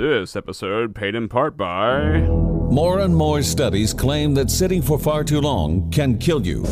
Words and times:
This 0.00 0.34
episode 0.34 0.94
paid 0.94 1.14
in 1.14 1.28
part 1.28 1.58
by. 1.58 2.20
More 2.20 3.00
and 3.00 3.14
more 3.14 3.42
studies 3.42 3.92
claim 3.92 4.32
that 4.32 4.50
sitting 4.50 4.80
for 4.80 4.98
far 4.98 5.22
too 5.22 5.42
long 5.42 5.90
can 5.90 6.16
kill 6.16 6.46
you. 6.46 6.62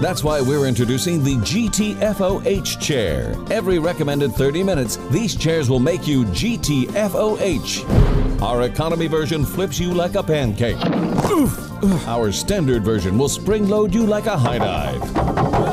That's 0.00 0.24
why 0.24 0.40
we're 0.40 0.64
introducing 0.66 1.22
the 1.22 1.34
GTFOH 1.34 2.80
chair. 2.80 3.34
Every 3.50 3.78
recommended 3.78 4.32
30 4.32 4.62
minutes, 4.62 4.96
these 5.10 5.36
chairs 5.36 5.68
will 5.68 5.80
make 5.80 6.08
you 6.08 6.24
GTFOH. 6.24 7.82
Our 8.40 8.62
economy 8.62 9.06
version 9.06 9.44
flips 9.44 9.78
you 9.78 9.92
like 9.92 10.14
a 10.14 10.22
pancake. 10.22 10.82
Oof. 11.30 11.60
Our 12.08 12.32
standard 12.32 12.82
version 12.84 13.18
will 13.18 13.28
spring 13.28 13.68
load 13.68 13.94
you 13.94 14.06
like 14.06 14.24
a 14.24 14.38
high 14.38 14.56
dive. 14.56 15.65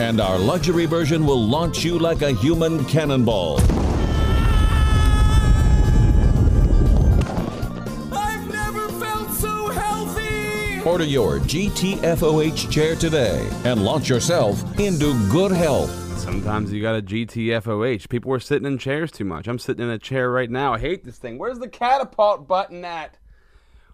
And 0.00 0.18
our 0.18 0.38
luxury 0.38 0.86
version 0.86 1.26
will 1.26 1.46
launch 1.46 1.84
you 1.84 1.98
like 1.98 2.22
a 2.22 2.32
human 2.32 2.86
cannonball. 2.86 3.60
I've 8.10 8.48
never 8.50 8.88
felt 8.92 9.30
so 9.32 9.68
healthy! 9.68 10.80
Order 10.88 11.04
your 11.04 11.38
GTFOH 11.40 12.70
chair 12.70 12.96
today 12.96 13.46
and 13.64 13.84
launch 13.84 14.08
yourself 14.08 14.62
into 14.80 15.12
good 15.28 15.52
health. 15.52 15.90
Sometimes 16.18 16.72
you 16.72 16.80
got 16.80 16.96
a 16.96 17.02
GTFOH. 17.02 18.08
People 18.08 18.30
were 18.30 18.40
sitting 18.40 18.66
in 18.66 18.78
chairs 18.78 19.12
too 19.12 19.26
much. 19.26 19.48
I'm 19.48 19.58
sitting 19.58 19.84
in 19.84 19.90
a 19.90 19.98
chair 19.98 20.30
right 20.30 20.50
now. 20.50 20.72
I 20.72 20.78
hate 20.78 21.04
this 21.04 21.18
thing. 21.18 21.36
Where's 21.36 21.58
the 21.58 21.68
catapult 21.68 22.48
button 22.48 22.86
at? 22.86 23.18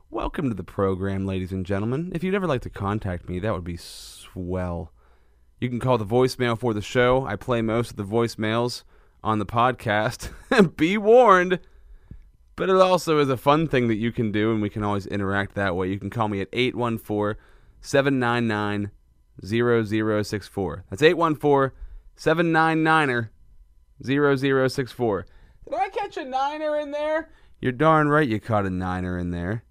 Welcome 0.09 0.51
to 0.51 0.55
the 0.55 0.63
program, 0.63 1.27
ladies 1.27 1.51
and 1.51 1.67
gentlemen. 1.67 2.13
If 2.15 2.23
you'd 2.23 2.37
ever 2.37 2.47
like 2.47 2.63
to 2.63 2.71
contact 2.71 3.29
me, 3.29 3.41
that 3.41 3.53
would 3.53 3.65
be 3.65 3.77
swell. 3.77 4.93
You 5.61 5.69
can 5.71 5.81
call 5.81 5.97
the 5.97 6.05
voicemail 6.05 6.59
for 6.59 6.75
the 6.75 6.83
show. 6.83 7.27
I 7.27 7.37
play 7.37 7.63
most 7.63 7.91
of 7.91 7.97
the 7.97 8.05
voicemails 8.05 8.83
on 9.25 9.39
the 9.39 9.47
podcast. 9.47 10.31
be 10.77 10.99
warned. 10.99 11.61
But 12.57 12.69
it 12.69 12.77
also 12.77 13.19
is 13.19 13.29
a 13.29 13.37
fun 13.37 13.69
thing 13.69 13.89
that 13.89 13.97
you 13.97 14.13
can 14.13 14.33
do, 14.33 14.53
and 14.53 14.63
we 14.63 14.71
can 14.71 14.83
always 14.83 15.07
interact 15.07 15.55
that 15.55 15.77
way. 15.77 15.89
You 15.89 15.99
can 15.99 16.11
call 16.11 16.29
me 16.29 16.41
at 16.41 16.49
814 16.53 17.41
799 17.81 18.91
0064. 19.45 20.85
That's 20.91 21.03
814 21.03 21.77
799er 22.17 23.29
0064. 24.03 25.27
Did 25.65 25.75
I 25.75 25.89
catch 25.89 26.17
a 26.17 26.25
niner 26.25 26.79
in 26.79 26.91
there? 26.91 27.31
You're 27.61 27.73
darn 27.73 28.09
right 28.09 28.29
you 28.29 28.41
caught 28.41 28.67
a 28.67 28.71
niner 28.71 29.19
in 29.19 29.31
there. 29.31 29.65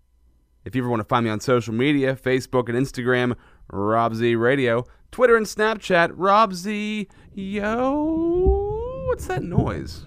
If 0.64 0.76
you 0.76 0.82
ever 0.82 0.90
want 0.90 1.02
to 1.02 1.08
find 1.08 1.24
me 1.24 1.30
on 1.30 1.40
social 1.40 1.74
media, 1.74 2.16
Facebook 2.16 2.70
and 2.70 2.78
Instagram, 2.78 3.36
Rob 3.72 4.16
Z 4.16 4.36
Radio, 4.36 4.86
Twitter 5.16 5.38
and 5.38 5.46
Snapchat, 5.46 6.12
Rob 6.16 6.54
Z 6.54 7.08
Yo. 7.34 9.06
What's 9.08 9.28
that 9.28 9.44
noise? 9.44 10.04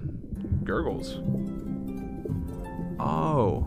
Gurgles. 0.65 1.20
Oh. 3.00 3.67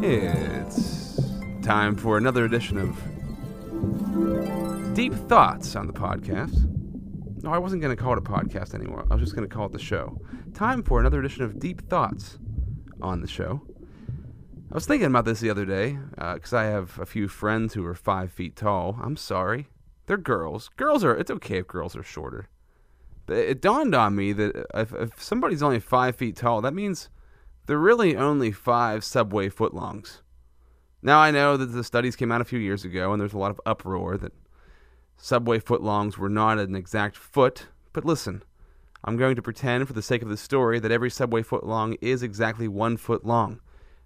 It's 0.00 1.20
time 1.62 1.96
for 1.96 2.16
another 2.16 2.44
edition 2.44 2.78
of 2.78 2.94
Deep 4.94 5.14
Thoughts 5.14 5.74
on 5.74 5.88
the 5.88 5.92
podcast. 5.92 7.42
No, 7.42 7.52
I 7.52 7.58
wasn't 7.58 7.82
going 7.82 7.96
to 7.96 8.00
call 8.00 8.12
it 8.12 8.18
a 8.18 8.22
podcast 8.22 8.72
anymore. 8.72 9.04
I 9.10 9.14
was 9.14 9.24
just 9.24 9.34
going 9.34 9.48
to 9.48 9.52
call 9.52 9.66
it 9.66 9.72
the 9.72 9.80
show. 9.80 10.20
Time 10.54 10.84
for 10.84 11.00
another 11.00 11.18
edition 11.18 11.42
of 11.42 11.58
Deep 11.58 11.88
Thoughts 11.88 12.38
on 13.00 13.20
the 13.20 13.26
show. 13.26 13.62
I 14.72 14.74
was 14.74 14.86
thinking 14.86 15.08
about 15.08 15.26
this 15.26 15.40
the 15.40 15.50
other 15.50 15.66
day 15.66 15.98
uh, 16.16 16.32
because 16.32 16.54
I 16.54 16.64
have 16.64 16.98
a 16.98 17.04
few 17.04 17.28
friends 17.28 17.74
who 17.74 17.84
are 17.84 17.94
five 17.94 18.32
feet 18.32 18.56
tall. 18.56 18.98
I'm 19.02 19.18
sorry. 19.18 19.68
They're 20.06 20.16
girls. 20.16 20.70
Girls 20.78 21.04
are, 21.04 21.14
it's 21.14 21.30
okay 21.30 21.58
if 21.58 21.66
girls 21.66 21.94
are 21.94 22.02
shorter. 22.02 22.48
But 23.26 23.36
it 23.36 23.60
dawned 23.60 23.94
on 23.94 24.16
me 24.16 24.32
that 24.32 24.56
uh, 24.56 24.80
if, 24.80 24.94
if 24.94 25.22
somebody's 25.22 25.62
only 25.62 25.78
five 25.78 26.16
feet 26.16 26.36
tall, 26.36 26.62
that 26.62 26.72
means 26.72 27.10
they're 27.66 27.76
really 27.76 28.16
only 28.16 28.50
five 28.50 29.04
subway 29.04 29.50
footlongs. 29.50 30.22
Now, 31.02 31.18
I 31.18 31.30
know 31.30 31.58
that 31.58 31.66
the 31.66 31.84
studies 31.84 32.16
came 32.16 32.32
out 32.32 32.40
a 32.40 32.46
few 32.46 32.58
years 32.58 32.82
ago, 32.82 33.12
and 33.12 33.20
there's 33.20 33.34
a 33.34 33.38
lot 33.38 33.50
of 33.50 33.60
uproar 33.66 34.16
that 34.16 34.32
subway 35.18 35.58
footlongs 35.58 36.16
were 36.16 36.30
not 36.30 36.58
an 36.58 36.74
exact 36.74 37.18
foot. 37.18 37.66
But 37.92 38.06
listen, 38.06 38.42
I'm 39.04 39.18
going 39.18 39.36
to 39.36 39.42
pretend, 39.42 39.86
for 39.86 39.92
the 39.92 40.00
sake 40.00 40.22
of 40.22 40.30
the 40.30 40.36
story, 40.38 40.80
that 40.80 40.90
every 40.90 41.10
subway 41.10 41.42
footlong 41.42 41.98
is 42.00 42.22
exactly 42.22 42.68
one 42.68 42.96
foot 42.96 43.26
long. 43.26 43.60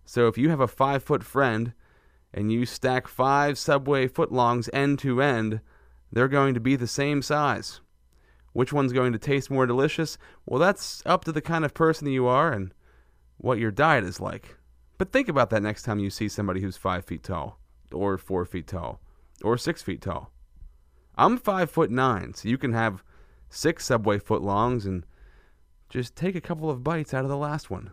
So 0.07 0.29
if 0.29 0.39
you 0.39 0.49
have 0.49 0.61
a 0.61 0.69
five 0.69 1.03
foot 1.03 1.23
friend 1.23 1.75
and 2.33 2.51
you 2.51 2.65
stack 2.65 3.09
five 3.09 3.59
subway 3.59 4.09
footlongs 4.09 4.71
end 4.73 5.01
to 5.01 5.21
end, 5.21 5.61
they're 6.11 6.29
going 6.29 6.55
to 6.55 6.61
be 6.61 6.77
the 6.77 6.87
same 6.87 7.21
size. 7.21 7.81
Which 8.53 8.73
one's 8.73 8.93
going 8.93 9.13
to 9.13 9.19
taste 9.19 9.51
more 9.51 9.67
delicious? 9.67 10.17
Well, 10.47 10.61
that's 10.61 11.03
up 11.05 11.25
to 11.25 11.33
the 11.33 11.43
kind 11.43 11.65
of 11.65 11.75
person 11.75 12.07
that 12.07 12.13
you 12.13 12.27
are 12.27 12.53
and 12.53 12.73
what 13.37 13.59
your 13.59 13.71
diet 13.71 14.05
is 14.05 14.21
like. 14.21 14.57
But 14.97 15.13
think 15.13 15.29
about 15.29 15.51
that 15.51 15.63
next 15.63 15.83
time 15.83 15.99
you 15.99 16.09
see 16.09 16.29
somebody 16.29 16.61
who's 16.61 16.77
five 16.77 17.05
feet 17.05 17.23
tall, 17.23 17.59
or 17.93 18.17
four 18.17 18.47
feet 18.47 18.67
tall, 18.67 19.01
or 19.43 19.59
six 19.59 19.83
feet 19.83 20.01
tall. 20.01 20.31
I'm 21.19 21.37
five 21.37 21.71
foot 21.71 21.91
nine, 21.91 22.33
so 22.33 22.49
you 22.49 22.57
can 22.57 22.73
have 22.73 23.03
six 23.51 23.85
subway 23.85 24.19
footlongs 24.19 24.87
and 24.87 25.05
just 25.91 26.17
take 26.17 26.35
a 26.35 26.41
couple 26.41 26.71
of 26.71 26.83
bites 26.83 27.13
out 27.13 27.25
of 27.25 27.31
the 27.31 27.37
last 27.37 27.71
one. 27.71 27.91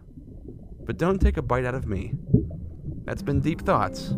But 0.85 0.97
don't 0.97 1.19
take 1.19 1.37
a 1.37 1.41
bite 1.41 1.65
out 1.65 1.75
of 1.75 1.87
me. 1.87 2.13
That's 3.05 3.21
been 3.21 3.41
Deep 3.41 3.61
Thoughts 3.61 4.11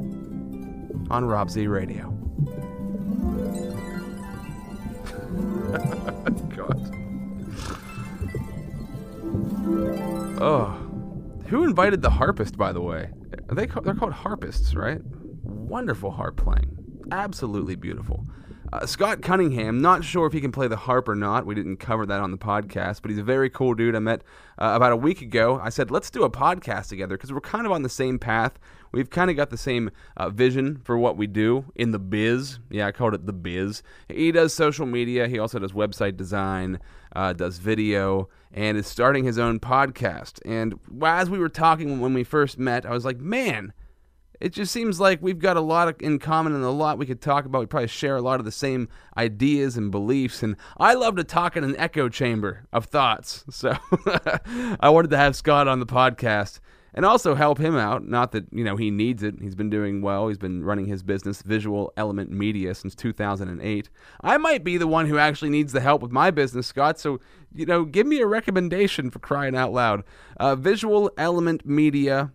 on 1.09 1.26
Rob 1.26 1.50
Z 1.50 1.68
Radio. 1.68 2.09
God. 6.56 6.92
Oh. 10.42 10.81
Who 11.48 11.64
invited 11.64 12.02
the 12.02 12.09
harpist, 12.09 12.58
by 12.58 12.72
the 12.72 12.81
way? 12.81 13.09
Are 13.50 13.56
they, 13.56 13.68
they're 13.68 13.94
called 13.94 14.14
harpists, 14.14 14.74
right? 14.74 15.00
Wonderful 15.44 16.12
harp 16.12 16.38
playing. 16.38 16.75
Absolutely 17.12 17.75
beautiful. 17.75 18.25
Uh, 18.74 18.86
Scott 18.86 19.22
Cunningham, 19.22 19.80
not 19.80 20.03
sure 20.03 20.26
if 20.26 20.34
he 20.34 20.42
can 20.42 20.52
play 20.52 20.68
the 20.68 20.76
harp 20.76 21.08
or 21.08 21.16
not. 21.16 21.46
We 21.46 21.53
didn't 21.53 21.78
cover 21.78 22.06
that 22.08 22.20
on 22.20 22.31
the 22.31 22.38
podcast, 22.38 23.02
but 23.02 23.12
he's 23.12 23.20
a 23.20 23.24
very 23.24 23.50
cool 23.50 23.76
dude 23.76 23.96
I 23.96 24.00
met 24.00 24.22
uh, 24.58 24.72
about 24.76 24.92
a 24.92 24.98
week 24.98 25.22
ago. 25.22 25.59
I 25.62 25.70
said, 25.70 25.92
let's 25.92 26.09
do 26.09 26.24
a 26.24 26.31
podcast 26.31 26.90
together 26.90 27.16
because 27.16 27.31
we're 27.31 27.42
kind 27.42 27.68
of 27.68 27.72
on 27.72 27.84
the 27.84 27.90
same 27.90 28.18
path. 28.18 28.58
We've 28.92 29.09
kind 29.09 29.30
of 29.30 29.38
got 29.38 29.52
the 29.52 29.58
same 29.58 29.92
uh, 30.18 30.30
vision 30.30 30.81
for 30.84 30.98
what 30.98 31.16
we 31.16 31.28
do 31.28 31.66
in 31.75 31.92
the 31.92 32.00
biz. 32.00 32.59
Yeah, 32.70 32.88
I 32.88 32.92
called 32.92 33.14
it 33.14 33.28
the 33.28 33.34
biz. 33.34 33.84
He 34.09 34.31
does 34.31 34.54
social 34.54 34.88
media, 34.88 35.28
he 35.28 35.38
also 35.38 35.59
does 35.59 35.74
website 35.74 36.18
design, 36.18 36.80
uh, 37.16 37.34
does 37.34 37.59
video, 37.59 38.30
and 38.52 38.78
is 38.78 38.88
starting 38.88 39.25
his 39.25 39.38
own 39.38 39.59
podcast. 39.59 40.40
And 40.44 40.80
as 41.04 41.30
we 41.30 41.38
were 41.38 41.50
talking 41.50 42.00
when 42.00 42.14
we 42.14 42.24
first 42.24 42.58
met, 42.58 42.86
I 42.86 42.92
was 42.92 43.06
like, 43.06 43.20
man, 43.20 43.74
it 44.40 44.50
just 44.53 44.72
seems 44.72 45.00
like 45.00 45.22
we've 45.22 45.40
got 45.40 45.57
a 45.57 45.62
lot 45.62 46.01
in 46.01 46.19
common 46.19 46.53
and 46.53 46.63
a 46.63 46.69
lot 46.69 46.97
we 46.97 47.06
could 47.06 47.22
talk 47.22 47.46
about. 47.46 47.59
We 47.59 47.66
probably 47.66 47.88
share 47.88 48.16
a 48.16 48.22
lot 48.22 48.40
of 48.40 48.46
the 48.46 48.51
same 48.51 48.90
ideas 49.18 49.78
and 49.78 49.91
beliefs. 49.91 50.44
And 50.44 50.56
I 50.78 50.94
love 50.94 51.16
to 51.18 51.23
talk 51.23 51.56
in 51.56 51.63
an 51.63 51.75
echo 51.78 52.09
chamber 52.09 52.66
of 52.72 52.85
thoughts. 52.85 53.44
So 53.56 53.74
I 54.79 54.90
wanted 54.90 55.12
to 55.12 55.18
have 55.18 55.35
Scott 55.35 55.68
on 55.68 55.79
the 55.79 55.85
podcast 55.85 56.59
and 56.94 57.06
also 57.06 57.35
help 57.35 57.57
him 57.57 57.75
out. 57.75 58.07
Not 58.07 58.31
that, 58.34 58.45
you 58.51 58.63
know, 58.63 58.75
he 58.75 58.91
needs 58.91 59.24
it. 59.24 59.35
He's 59.41 59.56
been 59.56 59.69
doing 59.69 60.01
well. 60.01 60.28
He's 60.28 60.38
been 60.38 60.63
running 60.63 60.85
his 60.85 61.03
business, 61.03 61.41
Visual 61.41 61.94
Element 61.97 62.31
Media, 62.31 62.75
since 62.75 62.95
2008. 62.95 63.90
I 64.22 64.38
might 64.38 64.63
be 64.63 64.78
the 64.78 64.88
one 64.88 65.07
who 65.07 65.18
actually 65.18 65.50
needs 65.50 65.74
the 65.74 65.81
help 65.81 66.01
with 66.01 66.12
my 66.12 66.31
business, 66.31 66.68
Scott. 66.68 67.00
So, 67.00 67.19
you 67.53 67.66
know, 67.66 67.85
give 67.85 68.07
me 68.07 68.19
a 68.19 68.28
recommendation 68.28 69.09
for 69.09 69.19
crying 69.19 69.56
out 69.56 69.74
loud. 69.74 70.03
Uh, 70.38 70.56
Visual 70.56 71.12
Element 71.18 71.66
Media 71.66 72.31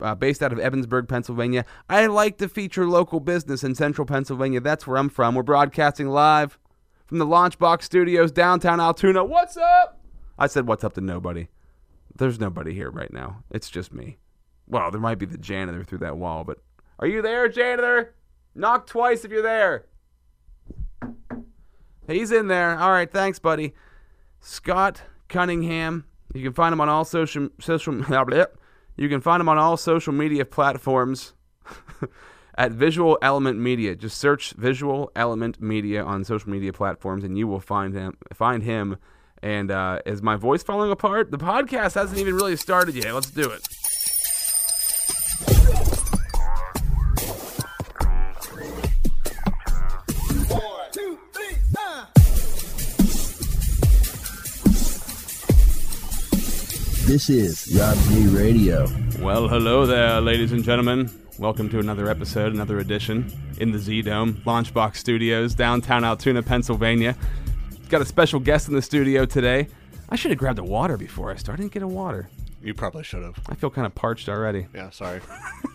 uh, 0.00 0.14
based 0.14 0.42
out 0.42 0.52
of 0.52 0.58
Ebensburg, 0.58 1.08
Pennsylvania. 1.08 1.64
I 1.88 2.06
like 2.06 2.38
to 2.38 2.48
feature 2.48 2.86
local 2.86 3.20
business 3.20 3.64
in 3.64 3.74
central 3.74 4.06
Pennsylvania. 4.06 4.60
That's 4.60 4.86
where 4.86 4.96
I'm 4.96 5.08
from. 5.08 5.34
We're 5.34 5.42
broadcasting 5.42 6.08
live 6.08 6.58
from 7.06 7.18
the 7.18 7.26
Launchbox 7.26 7.82
Studios, 7.82 8.30
downtown 8.32 8.80
Altoona. 8.80 9.24
What's 9.24 9.56
up? 9.56 10.00
I 10.38 10.46
said, 10.46 10.66
What's 10.66 10.84
up 10.84 10.94
to 10.94 11.00
nobody. 11.00 11.48
There's 12.14 12.40
nobody 12.40 12.74
here 12.74 12.90
right 12.90 13.12
now. 13.12 13.42
It's 13.50 13.70
just 13.70 13.92
me. 13.92 14.18
Well, 14.66 14.90
there 14.90 15.00
might 15.00 15.18
be 15.18 15.26
the 15.26 15.38
janitor 15.38 15.82
through 15.82 15.98
that 15.98 16.16
wall, 16.16 16.44
but 16.44 16.58
are 16.98 17.06
you 17.06 17.22
there, 17.22 17.48
janitor? 17.48 18.14
Knock 18.54 18.86
twice 18.86 19.24
if 19.24 19.30
you're 19.30 19.42
there. 19.42 19.86
He's 22.06 22.30
in 22.32 22.48
there. 22.48 22.78
All 22.78 22.90
right, 22.90 23.10
thanks, 23.10 23.38
buddy. 23.38 23.74
Scott 24.40 25.02
Cunningham. 25.28 26.04
You 26.34 26.42
can 26.42 26.52
find 26.52 26.72
him 26.72 26.80
on 26.80 26.88
all 26.88 27.04
social 27.04 27.48
social. 27.58 27.94
You 28.96 29.08
can 29.08 29.20
find 29.20 29.40
him 29.40 29.48
on 29.48 29.58
all 29.58 29.76
social 29.76 30.12
media 30.12 30.44
platforms 30.44 31.32
at 32.58 32.72
Visual 32.72 33.18
Element 33.22 33.58
Media. 33.58 33.94
Just 33.94 34.18
search 34.18 34.52
Visual 34.52 35.10
Element 35.16 35.60
Media 35.60 36.04
on 36.04 36.24
social 36.24 36.50
media 36.50 36.72
platforms, 36.72 37.24
and 37.24 37.38
you 37.38 37.46
will 37.46 37.60
find 37.60 37.94
him. 37.94 38.16
Find 38.34 38.62
him. 38.62 38.98
And 39.42 39.70
uh, 39.70 40.00
is 40.04 40.20
my 40.22 40.36
voice 40.36 40.62
falling 40.62 40.90
apart? 40.90 41.30
The 41.30 41.38
podcast 41.38 41.94
hasn't 41.94 42.18
even 42.18 42.34
really 42.34 42.56
started 42.56 42.94
yet. 42.94 43.14
Let's 43.14 43.30
do 43.30 43.50
it. 43.50 43.66
This 57.10 57.28
is 57.28 57.76
Rob 57.76 57.96
Z 57.96 58.28
Radio. 58.28 58.86
Well, 59.18 59.48
hello 59.48 59.84
there, 59.84 60.20
ladies 60.20 60.52
and 60.52 60.62
gentlemen. 60.62 61.10
Welcome 61.40 61.68
to 61.70 61.80
another 61.80 62.08
episode, 62.08 62.52
another 62.52 62.78
edition 62.78 63.32
in 63.58 63.72
the 63.72 63.80
Z 63.80 64.02
Dome, 64.02 64.34
Launchbox 64.46 64.94
Studios, 64.94 65.52
downtown 65.56 66.04
Altoona, 66.04 66.40
Pennsylvania. 66.40 67.16
Got 67.88 68.00
a 68.00 68.04
special 68.04 68.38
guest 68.38 68.68
in 68.68 68.74
the 68.74 68.80
studio 68.80 69.26
today. 69.26 69.66
I 70.08 70.14
should 70.14 70.30
have 70.30 70.38
grabbed 70.38 70.60
a 70.60 70.62
water 70.62 70.96
before 70.96 71.32
I 71.32 71.34
started. 71.34 71.60
I 71.60 71.64
didn't 71.64 71.72
get 71.72 71.82
a 71.82 71.88
water. 71.88 72.30
You 72.62 72.74
probably 72.74 73.02
should 73.02 73.24
have. 73.24 73.40
I 73.48 73.56
feel 73.56 73.70
kind 73.70 73.86
of 73.86 73.94
parched 73.96 74.28
already. 74.28 74.68
Yeah, 74.72 74.90
sorry. 74.90 75.20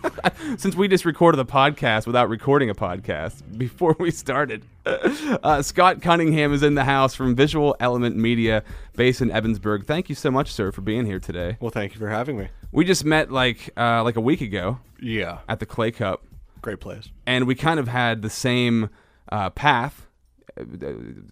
Since 0.56 0.74
we 0.74 0.88
just 0.88 1.04
recorded 1.04 1.36
the 1.36 1.44
podcast 1.44 2.06
without 2.06 2.30
recording 2.30 2.70
a 2.70 2.74
podcast 2.74 3.42
before 3.58 3.94
we 3.98 4.10
started, 4.10 4.64
uh, 5.42 5.62
Scott 5.62 6.00
Cunningham 6.00 6.52
is 6.52 6.62
in 6.62 6.74
the 6.74 6.84
house 6.84 7.14
from 7.14 7.34
Visual 7.34 7.74
Element 7.80 8.16
Media, 8.16 8.62
based 8.94 9.20
in 9.20 9.30
Ebensburg. 9.30 9.84
Thank 9.86 10.08
you 10.08 10.14
so 10.14 10.30
much, 10.30 10.52
sir, 10.52 10.70
for 10.72 10.80
being 10.82 11.06
here 11.06 11.18
today. 11.18 11.56
Well, 11.60 11.70
thank 11.70 11.92
you 11.94 11.98
for 11.98 12.08
having 12.08 12.38
me. 12.38 12.48
We 12.72 12.84
just 12.84 13.04
met 13.04 13.30
like 13.32 13.70
uh, 13.76 14.02
like 14.04 14.16
a 14.16 14.20
week 14.20 14.40
ago 14.40 14.78
Yeah, 15.00 15.38
at 15.48 15.60
the 15.60 15.66
Clay 15.66 15.90
Cup. 15.90 16.24
great 16.62 16.80
place. 16.80 17.08
and 17.26 17.46
we 17.46 17.54
kind 17.54 17.80
of 17.80 17.88
had 17.88 18.22
the 18.22 18.30
same 18.30 18.90
uh, 19.32 19.50
path. 19.50 20.06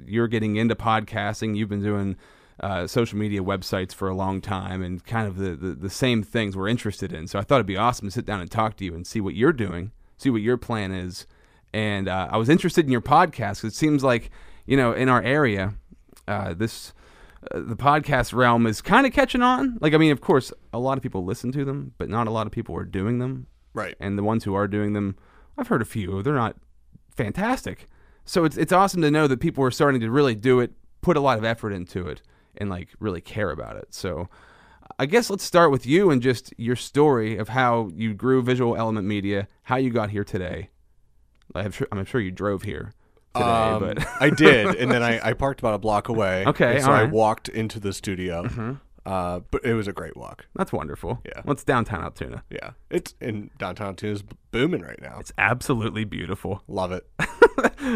You're 0.06 0.29
getting 0.29 0.56
into 0.56 0.75
podcasting. 0.75 1.56
You've 1.56 1.69
been 1.69 1.83
doing 1.83 2.17
uh, 2.61 2.87
social 2.87 3.19
media 3.19 3.41
websites 3.43 3.95
for 3.95 4.09
a 4.09 4.15
long 4.15 4.41
time, 4.41 4.83
and 4.83 5.05
kind 5.05 5.27
of 5.27 5.37
the, 5.37 5.56
the 5.56 5.75
the 5.75 5.91
same 5.91 6.23
things 6.23 6.56
we're 6.56 6.69
interested 6.69 7.12
in. 7.12 7.27
So 7.27 7.39
I 7.39 7.43
thought 7.43 7.56
it'd 7.56 7.67
be 7.67 7.77
awesome 7.77 8.06
to 8.09 8.12
sit 8.12 8.27
down 8.27 8.41
and 8.41 8.51
talk 8.51 8.77
to 8.77 8.85
you 8.85 8.95
and 8.95 9.06
see 9.06 9.21
what 9.21 9.35
you're 9.35 9.53
doing, 9.53 9.93
see 10.17 10.31
what 10.31 10.43
your 10.43 10.56
plan 10.56 10.93
is. 10.93 11.27
And 11.75 12.09
uh, 12.09 12.29
I 12.31 12.37
was 12.37 12.49
interested 12.49 12.85
in 12.87 12.93
your 12.93 13.00
podcast 13.00 13.65
it 13.65 13.75
seems 13.75 14.05
like 14.05 14.31
you 14.65 14.76
know 14.76 14.93
in 14.93 15.09
our 15.09 15.21
area, 15.23 15.75
uh, 16.29 16.55
this 16.55 16.93
uh, 17.53 17.59
the 17.61 17.75
podcast 17.76 18.32
realm 18.32 18.67
is 18.67 18.81
kind 18.81 19.06
of 19.06 19.12
catching 19.12 19.43
on. 19.43 19.76
Like 19.81 19.93
I 19.93 19.99
mean, 19.99 20.12
of 20.12 20.21
course, 20.21 20.53
a 20.73 20.79
lot 20.79 20.97
of 20.97 21.03
people 21.03 21.25
listen 21.25 21.50
to 21.53 21.65
them, 21.65 21.93
but 21.99 22.09
not 22.09 22.29
a 22.29 22.31
lot 22.31 22.47
of 22.47 22.53
people 22.53 22.76
are 22.76 22.85
doing 22.85 23.19
them 23.19 23.49
Right. 23.75 23.97
and 23.99 24.17
the 24.17 24.23
ones 24.23 24.44
who 24.44 24.55
are 24.55 24.69
doing 24.69 24.93
them, 24.93 25.17
I've 25.59 25.67
heard 25.67 25.82
a 25.82 25.85
few. 25.85 26.23
They're 26.23 26.35
not 26.35 26.56
fantastic. 27.11 27.88
So 28.25 28.44
it's 28.44 28.56
it's 28.56 28.73
awesome 28.73 29.03
to 29.03 29.11
know 29.11 29.27
that 29.27 29.41
people 29.41 29.65
are 29.65 29.70
starting 29.73 30.00
to 30.00 30.11
really 30.11 30.35
do 30.37 30.61
it, 30.61 30.73
put 31.03 31.17
a 31.17 31.20
lot 31.20 31.38
of 31.38 31.44
effort 31.44 31.73
into 31.73 32.06
it, 32.06 32.23
and 32.56 32.70
like 32.70 32.88
really 33.00 33.20
care 33.20 33.50
about 33.50 33.77
it. 33.77 33.93
So 33.93 34.29
I 34.99 35.06
guess 35.06 35.29
let's 35.29 35.44
start 35.44 35.70
with 35.73 35.87
you 35.87 36.11
and 36.11 36.23
just 36.23 36.55
your 36.56 36.77
story 36.77 37.37
of 37.37 37.49
how 37.49 37.91
you 37.94 38.15
grew 38.15 38.43
Visual 38.43 38.77
Element 38.77 39.06
Media, 39.06 39.49
how 39.65 39.77
you 39.77 39.91
got 39.91 40.11
here 40.11 40.25
today. 40.25 40.70
I'm 41.55 41.70
sure, 41.73 41.87
I'm 41.93 42.05
sure 42.05 42.20
you 42.20 42.31
drove 42.31 42.62
here 42.62 42.93
today, 43.35 43.44
Um, 43.46 43.81
but 43.81 44.06
I 44.20 44.31
did, 44.31 44.76
and 44.76 44.91
then 44.91 45.02
I, 45.02 45.20
I 45.31 45.32
parked 45.32 45.61
about 45.61 45.75
a 45.75 45.79
block 45.79 46.08
away. 46.08 46.44
Okay, 46.46 46.81
so 46.81 46.93
I. 46.93 47.02
Mm-hmm. 47.02 47.12
walked 47.12 47.49
into 47.49 47.81
the 47.81 47.93
studio. 47.93 48.79
Uh, 49.06 49.41
but 49.50 49.62
it 49.67 49.75
was 49.75 49.87
a 49.87 49.93
great 49.93 50.17
walk. 50.17 50.46
that's 50.55 50.73
wonderful. 50.73 51.20
Yeah. 51.26 51.43
What's 51.44 51.62
downtown 51.62 52.02
Altoona? 52.02 52.43
Yeah, 52.49 52.70
it's 52.88 53.14
in 53.20 53.50
downtown 53.58 53.96
too. 53.96 54.12
Is 54.12 54.23
booming 54.50 54.81
right 54.81 54.99
now. 55.02 55.19
It's 55.20 55.31
absolutely 55.37 56.05
beautiful. 56.05 56.62
Love 56.69 56.91
it. 56.91 57.06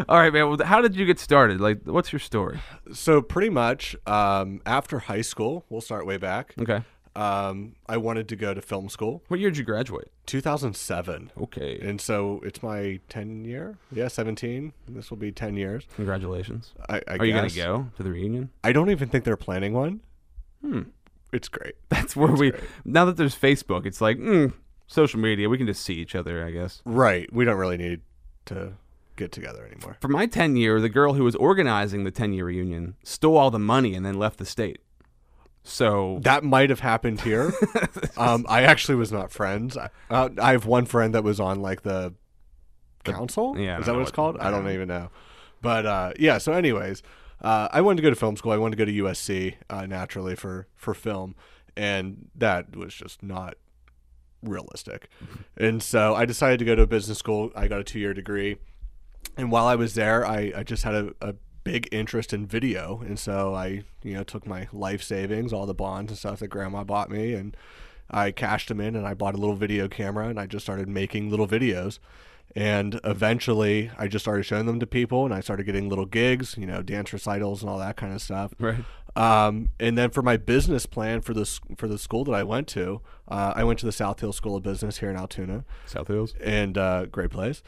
All 0.07 0.19
right, 0.19 0.31
man. 0.31 0.51
Well, 0.51 0.59
how 0.63 0.83
did 0.83 0.95
you 0.97 1.07
get 1.07 1.19
started? 1.19 1.63
Like, 1.63 1.81
what's 1.85 2.13
your 2.13 2.21
story? 2.21 2.61
so 2.93 3.23
pretty 3.23 3.49
much 3.49 3.97
um, 4.07 4.61
after 4.67 4.99
high 4.99 5.23
school, 5.23 5.65
we'll 5.71 5.81
start 5.81 6.07
way 6.07 6.19
back. 6.19 6.55
Okay. 6.61 6.83
Um, 7.19 7.75
I 7.89 7.97
wanted 7.97 8.29
to 8.29 8.37
go 8.37 8.55
to 8.55 8.63
film 8.63 8.89
school. 8.89 9.25
What 9.27 9.41
year 9.41 9.51
did 9.51 9.59
you 9.59 9.65
graduate? 9.65 10.13
2007. 10.27 11.33
Okay. 11.43 11.81
And 11.81 12.01
so 12.01 12.41
it's 12.45 12.63
my 12.63 13.01
10 13.09 13.45
year. 13.45 13.77
Yeah, 13.91 14.07
17. 14.07 14.73
This 14.89 15.11
will 15.11 15.17
be 15.17 15.33
10 15.33 15.57
years. 15.57 15.85
Congratulations. 15.97 16.75
I, 16.89 17.03
I 17.09 17.17
Are 17.17 17.25
you 17.25 17.33
gonna 17.33 17.51
go 17.51 17.89
to 17.97 18.03
the 18.05 18.13
reunion? 18.13 18.51
I 18.63 18.71
don't 18.71 18.91
even 18.91 19.09
think 19.09 19.25
they're 19.25 19.37
planning 19.37 19.73
one. 19.73 20.01
Hmm. 20.63 20.83
It's 21.33 21.49
great. 21.49 21.75
That's 21.89 22.15
where 22.15 22.31
we. 22.31 22.53
Now 22.85 23.05
that 23.07 23.17
there's 23.17 23.35
Facebook, 23.35 23.85
it's 23.85 24.01
like 24.01 24.19
mm, 24.19 24.53
social 24.87 25.19
media. 25.19 25.49
We 25.49 25.59
can 25.59 25.67
just 25.67 25.83
see 25.83 25.95
each 25.95 26.15
other, 26.15 26.47
I 26.47 26.53
guess. 26.53 26.83
Right. 26.85 27.29
We 27.33 27.45
don't 27.45 27.59
really 27.59 27.79
need 27.79 28.03
to 28.47 28.75
get 29.17 29.33
together 29.33 29.67
anymore. 29.67 29.97
For 30.01 30.07
my 30.07 30.27
10 30.27 30.55
year, 30.55 30.81
the 30.81 30.89
girl 30.89 31.15
who 31.15 31.25
was 31.25 31.35
organizing 31.35 32.05
the 32.05 32.13
10 32.13 32.33
year 32.33 32.45
reunion 32.45 32.95
stole 33.03 33.37
all 33.37 33.51
the 33.51 33.59
money 33.59 33.95
and 33.95 34.07
then 34.07 34.21
left 34.21 34.39
the 34.39 34.47
state. 34.47 34.79
So 35.69 36.19
That 36.23 36.45
might 36.45 36.71
have 36.71 36.81
happened 36.81 37.21
here. 37.21 37.53
um, 38.17 38.47
I 38.49 38.63
actually 38.63 38.95
was 38.97 39.13
not 39.13 39.31
friends. 39.31 39.77
I, 39.77 39.91
uh, 40.11 40.31
I 40.41 40.53
have 40.53 40.65
one 40.65 40.87
friend 40.87 41.15
that 41.15 41.23
was 41.23 41.39
on 41.41 41.61
like 41.61 41.83
the 41.83 42.15
council. 43.05 43.55
yeah, 43.59 43.79
is 43.79 43.87
that 43.87 43.93
what 43.95 44.01
it's 44.03 44.09
what- 44.11 44.15
called? 44.15 44.39
I 44.39 44.51
don't 44.51 44.69
even 44.71 44.89
know. 44.89 45.11
But 45.61 45.87
uh, 45.87 46.13
yeah. 46.19 46.39
So, 46.39 46.53
anyways, 46.53 47.03
uh, 47.43 47.69
I 47.71 47.81
wanted 47.81 47.97
to 47.97 48.03
go 48.03 48.11
to 48.11 48.17
film 48.17 48.37
school. 48.37 48.53
I 48.53 48.57
wanted 48.57 48.77
to 48.77 48.85
go 48.87 48.91
to 48.93 49.03
USC 49.05 49.55
uh, 49.69 49.87
naturally 49.87 50.35
for 50.37 50.69
for 50.77 50.95
film, 50.95 51.35
and 51.77 52.29
that 52.35 52.75
was 52.77 52.95
just 52.95 53.23
not 53.23 53.55
realistic. 54.43 55.09
And 55.57 55.83
so 55.83 56.15
I 56.15 56.25
decided 56.25 56.61
to 56.61 56.65
go 56.65 56.77
to 56.77 56.83
a 56.83 56.87
business 56.87 57.19
school. 57.19 57.51
I 57.57 57.67
got 57.67 57.81
a 57.81 57.85
two 57.85 57.99
year 57.99 58.15
degree. 58.15 58.57
And 59.37 59.51
while 59.51 59.67
I 59.67 59.75
was 59.75 59.95
there, 59.95 60.25
I, 60.25 60.53
I 60.57 60.63
just 60.63 60.85
had 60.85 60.95
a, 60.95 61.13
a 61.21 61.35
big 61.73 61.89
interest 61.93 62.33
in 62.33 62.47
video. 62.47 63.03
And 63.07 63.19
so 63.19 63.55
I, 63.55 63.83
you 64.03 64.15
know, 64.15 64.25
took 64.25 64.47
my 64.47 64.69
life 64.73 65.03
savings, 65.03 65.53
all 65.53 65.67
the 65.67 65.75
bonds 65.75 66.11
and 66.11 66.19
stuff 66.19 66.39
that 66.41 66.49
grandma 66.49 66.83
bought 66.85 67.11
me, 67.11 67.35
and 67.35 67.57
I 68.11 68.31
cashed 68.31 68.69
them 68.69 68.81
in 68.81 68.97
and 68.97 69.07
I 69.07 69.13
bought 69.15 69.35
a 69.35 69.39
little 69.39 69.55
video 69.57 69.87
camera 69.89 70.29
and 70.29 70.41
I 70.41 70.47
just 70.47 70.65
started 70.65 70.89
making 70.89 71.29
little 71.31 71.47
videos. 71.47 71.99
And 72.57 72.99
eventually 73.05 73.91
I 73.99 74.09
just 74.09 74.25
started 74.25 74.45
showing 74.45 74.65
them 74.65 74.81
to 74.81 74.87
people 74.87 75.27
and 75.27 75.35
I 75.35 75.41
started 75.41 75.65
getting 75.65 75.91
little 75.91 76.07
gigs, 76.07 76.57
you 76.57 76.67
know, 76.67 76.81
dance 76.83 77.13
recitals 77.13 77.61
and 77.63 77.69
all 77.71 77.79
that 77.79 77.97
kind 77.97 78.15
of 78.15 78.23
stuff. 78.23 78.53
Right. 78.59 78.83
Um, 79.15 79.71
and 79.79 79.99
then 79.99 80.09
for 80.11 80.23
my 80.23 80.37
business 80.39 80.87
plan 80.87 81.21
for 81.21 81.35
the 81.35 81.43
s- 81.43 81.61
for 81.77 81.87
the 81.89 81.99
school 81.99 82.25
that 82.25 82.33
I 82.33 82.45
went 82.45 82.67
to, 82.69 83.03
uh, 83.29 83.53
I 83.55 83.65
went 83.65 83.79
to 83.81 83.87
the 83.87 83.93
South 83.93 84.21
Hill 84.21 84.33
School 84.33 84.57
of 84.57 84.63
Business 84.63 84.99
here 84.99 85.11
in 85.11 85.17
Altoona, 85.17 85.65
South 85.87 86.09
Hills. 86.09 86.35
and 86.43 86.79
uh, 86.79 87.05
great 87.07 87.31
place. 87.31 87.63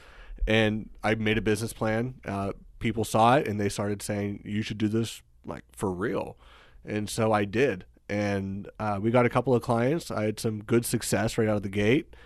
And 0.47 0.89
I 1.03 1.15
made 1.17 1.37
a 1.37 1.43
business 1.43 1.73
plan. 1.75 2.15
Uh, 2.25 2.53
people 2.81 3.05
saw 3.05 3.37
it 3.37 3.47
and 3.47 3.61
they 3.61 3.69
started 3.69 4.03
saying 4.03 4.43
you 4.45 4.63
should 4.63 4.79
do 4.79 4.89
this 4.89 5.23
like 5.47 5.65
for 5.73 5.91
real, 5.91 6.37
and 6.85 7.09
so 7.09 7.33
I 7.33 7.45
did. 7.45 7.85
And 8.09 8.69
uh, 8.81 8.99
we 9.01 9.13
got 9.13 9.25
a 9.25 9.29
couple 9.29 9.55
of 9.55 9.63
clients. 9.63 10.11
I 10.11 10.25
had 10.25 10.41
some 10.41 10.65
good 10.65 10.85
success 10.85 11.39
right 11.39 11.49
out 11.49 11.57
of 11.57 11.63
the 11.63 11.69
gate, 11.69 12.17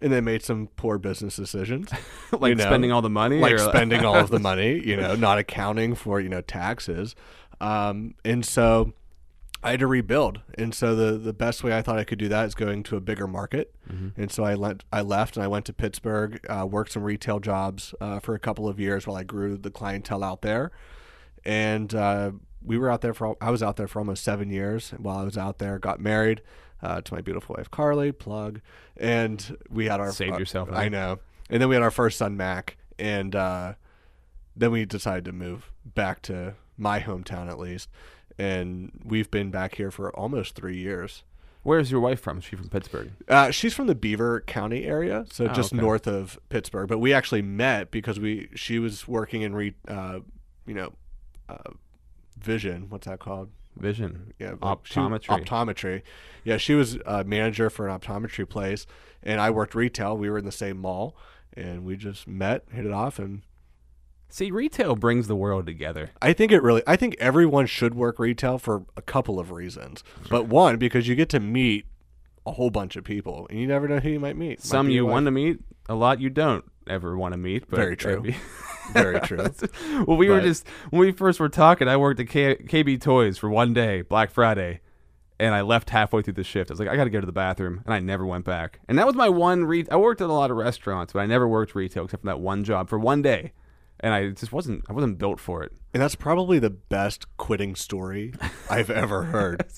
and 0.00 0.12
they 0.12 0.20
made 0.20 0.42
some 0.42 0.68
poor 0.76 0.98
business 0.98 1.36
decisions, 1.36 1.90
like 2.32 2.50
you 2.50 2.54
know, 2.56 2.64
spending 2.64 2.90
all 2.90 3.02
the 3.02 3.10
money? 3.10 3.38
like 3.38 3.58
spending 3.58 4.04
all 4.04 4.16
of 4.16 4.30
the 4.30 4.40
money, 4.40 4.84
you 4.84 4.96
know, 4.96 5.14
not 5.14 5.38
accounting 5.38 5.94
for 5.94 6.20
you 6.20 6.28
know 6.28 6.40
taxes, 6.40 7.14
um, 7.60 8.14
and 8.24 8.44
so 8.44 8.92
I 9.62 9.70
had 9.72 9.80
to 9.80 9.86
rebuild. 9.86 10.40
And 10.58 10.74
so 10.74 10.94
the 10.94 11.18
the 11.18 11.32
best 11.32 11.62
way 11.62 11.76
I 11.76 11.82
thought 11.82 11.98
I 11.98 12.04
could 12.04 12.18
do 12.18 12.28
that 12.28 12.46
is 12.46 12.54
going 12.54 12.82
to 12.84 12.96
a 12.96 13.00
bigger 13.00 13.26
market. 13.28 13.74
And 14.16 14.30
so 14.32 14.42
I 14.44 14.54
lent 14.54 14.84
I 14.92 15.02
left 15.02 15.36
and 15.36 15.44
I 15.44 15.48
went 15.48 15.66
to 15.66 15.72
Pittsburgh, 15.72 16.40
uh, 16.48 16.66
worked 16.66 16.92
some 16.92 17.02
retail 17.04 17.40
jobs 17.40 17.94
uh, 18.00 18.18
for 18.20 18.34
a 18.34 18.38
couple 18.38 18.66
of 18.68 18.80
years 18.80 19.06
while 19.06 19.16
I 19.16 19.22
grew 19.22 19.56
the 19.56 19.70
clientele 19.70 20.24
out 20.24 20.40
there, 20.42 20.72
and 21.44 21.94
uh, 21.94 22.32
we 22.64 22.78
were 22.78 22.90
out 22.90 23.02
there 23.02 23.14
for 23.14 23.36
I 23.40 23.50
was 23.50 23.62
out 23.62 23.76
there 23.76 23.86
for 23.86 23.98
almost 23.98 24.24
seven 24.24 24.50
years. 24.50 24.90
While 24.96 25.18
I 25.18 25.24
was 25.24 25.36
out 25.38 25.58
there, 25.58 25.78
got 25.78 26.00
married. 26.00 26.40
Uh, 26.82 27.00
to 27.00 27.14
my 27.14 27.20
beautiful 27.20 27.54
wife 27.56 27.70
Carly, 27.70 28.10
plug, 28.10 28.60
and 28.96 29.56
we 29.70 29.86
had 29.86 30.00
our 30.00 30.10
Saved 30.10 30.36
yourself 30.40 30.68
I 30.72 30.88
know, 30.88 31.20
and 31.48 31.62
then 31.62 31.68
we 31.68 31.76
had 31.76 31.82
our 31.82 31.92
first 31.92 32.18
son 32.18 32.36
Mac, 32.36 32.76
and 32.98 33.36
uh, 33.36 33.74
then 34.56 34.72
we 34.72 34.84
decided 34.84 35.24
to 35.26 35.32
move 35.32 35.70
back 35.84 36.22
to 36.22 36.54
my 36.76 36.98
hometown 36.98 37.48
at 37.48 37.58
least 37.60 37.88
and 38.38 38.90
we've 39.04 39.30
been 39.30 39.50
back 39.50 39.74
here 39.76 39.90
for 39.90 40.14
almost 40.16 40.54
three 40.54 40.76
years 40.78 41.22
Where's 41.64 41.92
your 41.92 42.00
wife 42.00 42.18
from? 42.20 42.38
Is 42.38 42.44
she 42.44 42.56
from 42.56 42.68
Pittsburgh? 42.70 43.12
uh, 43.28 43.52
she's 43.52 43.72
from 43.72 43.86
the 43.86 43.94
beaver 43.94 44.40
county 44.40 44.84
area 44.84 45.24
so 45.30 45.44
Oh, 45.46 45.52
just 45.52 45.72
okay. 45.72 45.80
north 45.80 46.06
of 46.08 46.38
pittsburgh 46.48 46.88
but 46.88 46.98
we 46.98 47.12
actually 47.12 47.42
met 47.42 47.90
because 47.90 48.18
we 48.18 48.48
she 48.54 48.78
was 48.80 49.06
working 49.06 49.42
in 49.42 49.54
re, 49.54 49.74
uh, 49.86 50.20
you 50.66 50.74
know 50.74 50.92
uh, 51.48 51.70
vision 52.38 52.86
what's 52.88 53.06
that 53.06 53.20
called 53.20 53.50
Vision. 53.76 54.32
yeah 54.38 54.54
like 54.60 54.78
she- 54.84 54.94
Optometry. 55.00 55.44
optometry 55.46 56.02
yeah 56.44 56.56
she 56.56 56.74
was 56.74 56.98
a 57.06 57.24
manager 57.24 57.70
for 57.70 57.88
an 57.88 57.98
optometry 57.98 58.46
place 58.48 58.86
and 59.22 59.40
i 59.40 59.50
worked 59.50 59.74
retail 59.74 60.16
we 60.16 60.28
were 60.28 60.38
in 60.38 60.44
the 60.44 60.52
same 60.52 60.78
mall 60.78 61.16
and 61.54 61.84
we 61.84 61.96
just 61.96 62.26
met 62.28 62.64
hit 62.72 62.84
it 62.84 62.92
off 62.92 63.18
and 63.18 63.42
See, 64.32 64.50
retail 64.50 64.96
brings 64.96 65.28
the 65.28 65.36
world 65.36 65.66
together. 65.66 66.10
I 66.22 66.32
think 66.32 66.52
it 66.52 66.62
really. 66.62 66.82
I 66.86 66.96
think 66.96 67.16
everyone 67.20 67.66
should 67.66 67.94
work 67.94 68.18
retail 68.18 68.56
for 68.58 68.86
a 68.96 69.02
couple 69.02 69.38
of 69.38 69.50
reasons. 69.50 70.02
But 70.30 70.46
one, 70.46 70.78
because 70.78 71.06
you 71.06 71.14
get 71.14 71.28
to 71.28 71.38
meet 71.40 71.84
a 72.46 72.52
whole 72.52 72.70
bunch 72.70 72.96
of 72.96 73.04
people, 73.04 73.46
and 73.50 73.60
you 73.60 73.66
never 73.66 73.86
know 73.86 73.98
who 73.98 74.08
you 74.08 74.18
might 74.18 74.38
meet. 74.38 74.62
Some 74.62 74.88
you 74.88 75.04
want 75.04 75.26
to 75.26 75.30
meet, 75.30 75.58
a 75.86 75.94
lot 75.94 76.18
you 76.18 76.30
don't 76.30 76.64
ever 76.86 77.14
want 77.14 77.34
to 77.34 77.36
meet. 77.36 77.68
But 77.68 77.76
Very 77.76 77.94
true. 77.94 78.22
be- 78.22 78.36
Very 78.94 79.20
true. 79.20 79.46
well, 80.06 80.16
we 80.16 80.30
were 80.30 80.40
just 80.40 80.66
when 80.88 81.00
we 81.00 81.12
first 81.12 81.38
were 81.38 81.50
talking. 81.50 81.86
I 81.86 81.98
worked 81.98 82.18
at 82.18 82.28
K- 82.30 82.56
KB 82.56 83.02
Toys 83.02 83.36
for 83.36 83.50
one 83.50 83.74
day, 83.74 84.00
Black 84.00 84.30
Friday, 84.30 84.80
and 85.38 85.54
I 85.54 85.60
left 85.60 85.90
halfway 85.90 86.22
through 86.22 86.32
the 86.34 86.42
shift. 86.42 86.70
I 86.70 86.72
was 86.72 86.80
like, 86.80 86.88
I 86.88 86.96
got 86.96 87.04
to 87.04 87.10
go 87.10 87.20
to 87.20 87.26
the 87.26 87.32
bathroom, 87.32 87.82
and 87.84 87.92
I 87.92 88.00
never 88.00 88.24
went 88.24 88.46
back. 88.46 88.80
And 88.88 88.98
that 88.98 89.06
was 89.06 89.14
my 89.14 89.28
one. 89.28 89.66
Re- 89.66 89.86
I 89.90 89.96
worked 89.96 90.22
at 90.22 90.30
a 90.30 90.32
lot 90.32 90.50
of 90.50 90.56
restaurants, 90.56 91.12
but 91.12 91.18
I 91.20 91.26
never 91.26 91.46
worked 91.46 91.74
retail 91.74 92.04
except 92.06 92.22
for 92.22 92.28
that 92.28 92.40
one 92.40 92.64
job 92.64 92.88
for 92.88 92.98
one 92.98 93.20
day, 93.20 93.52
and 94.02 94.12
I 94.12 94.30
just 94.30 94.52
wasn't. 94.52 94.84
I 94.88 94.92
wasn't 94.92 95.18
built 95.18 95.40
for 95.40 95.62
it. 95.62 95.72
And 95.94 96.02
that's 96.02 96.14
probably 96.14 96.58
the 96.58 96.70
best 96.70 97.26
quitting 97.36 97.74
story 97.74 98.32
I've 98.70 98.90
ever 98.90 99.24
heard. 99.24 99.64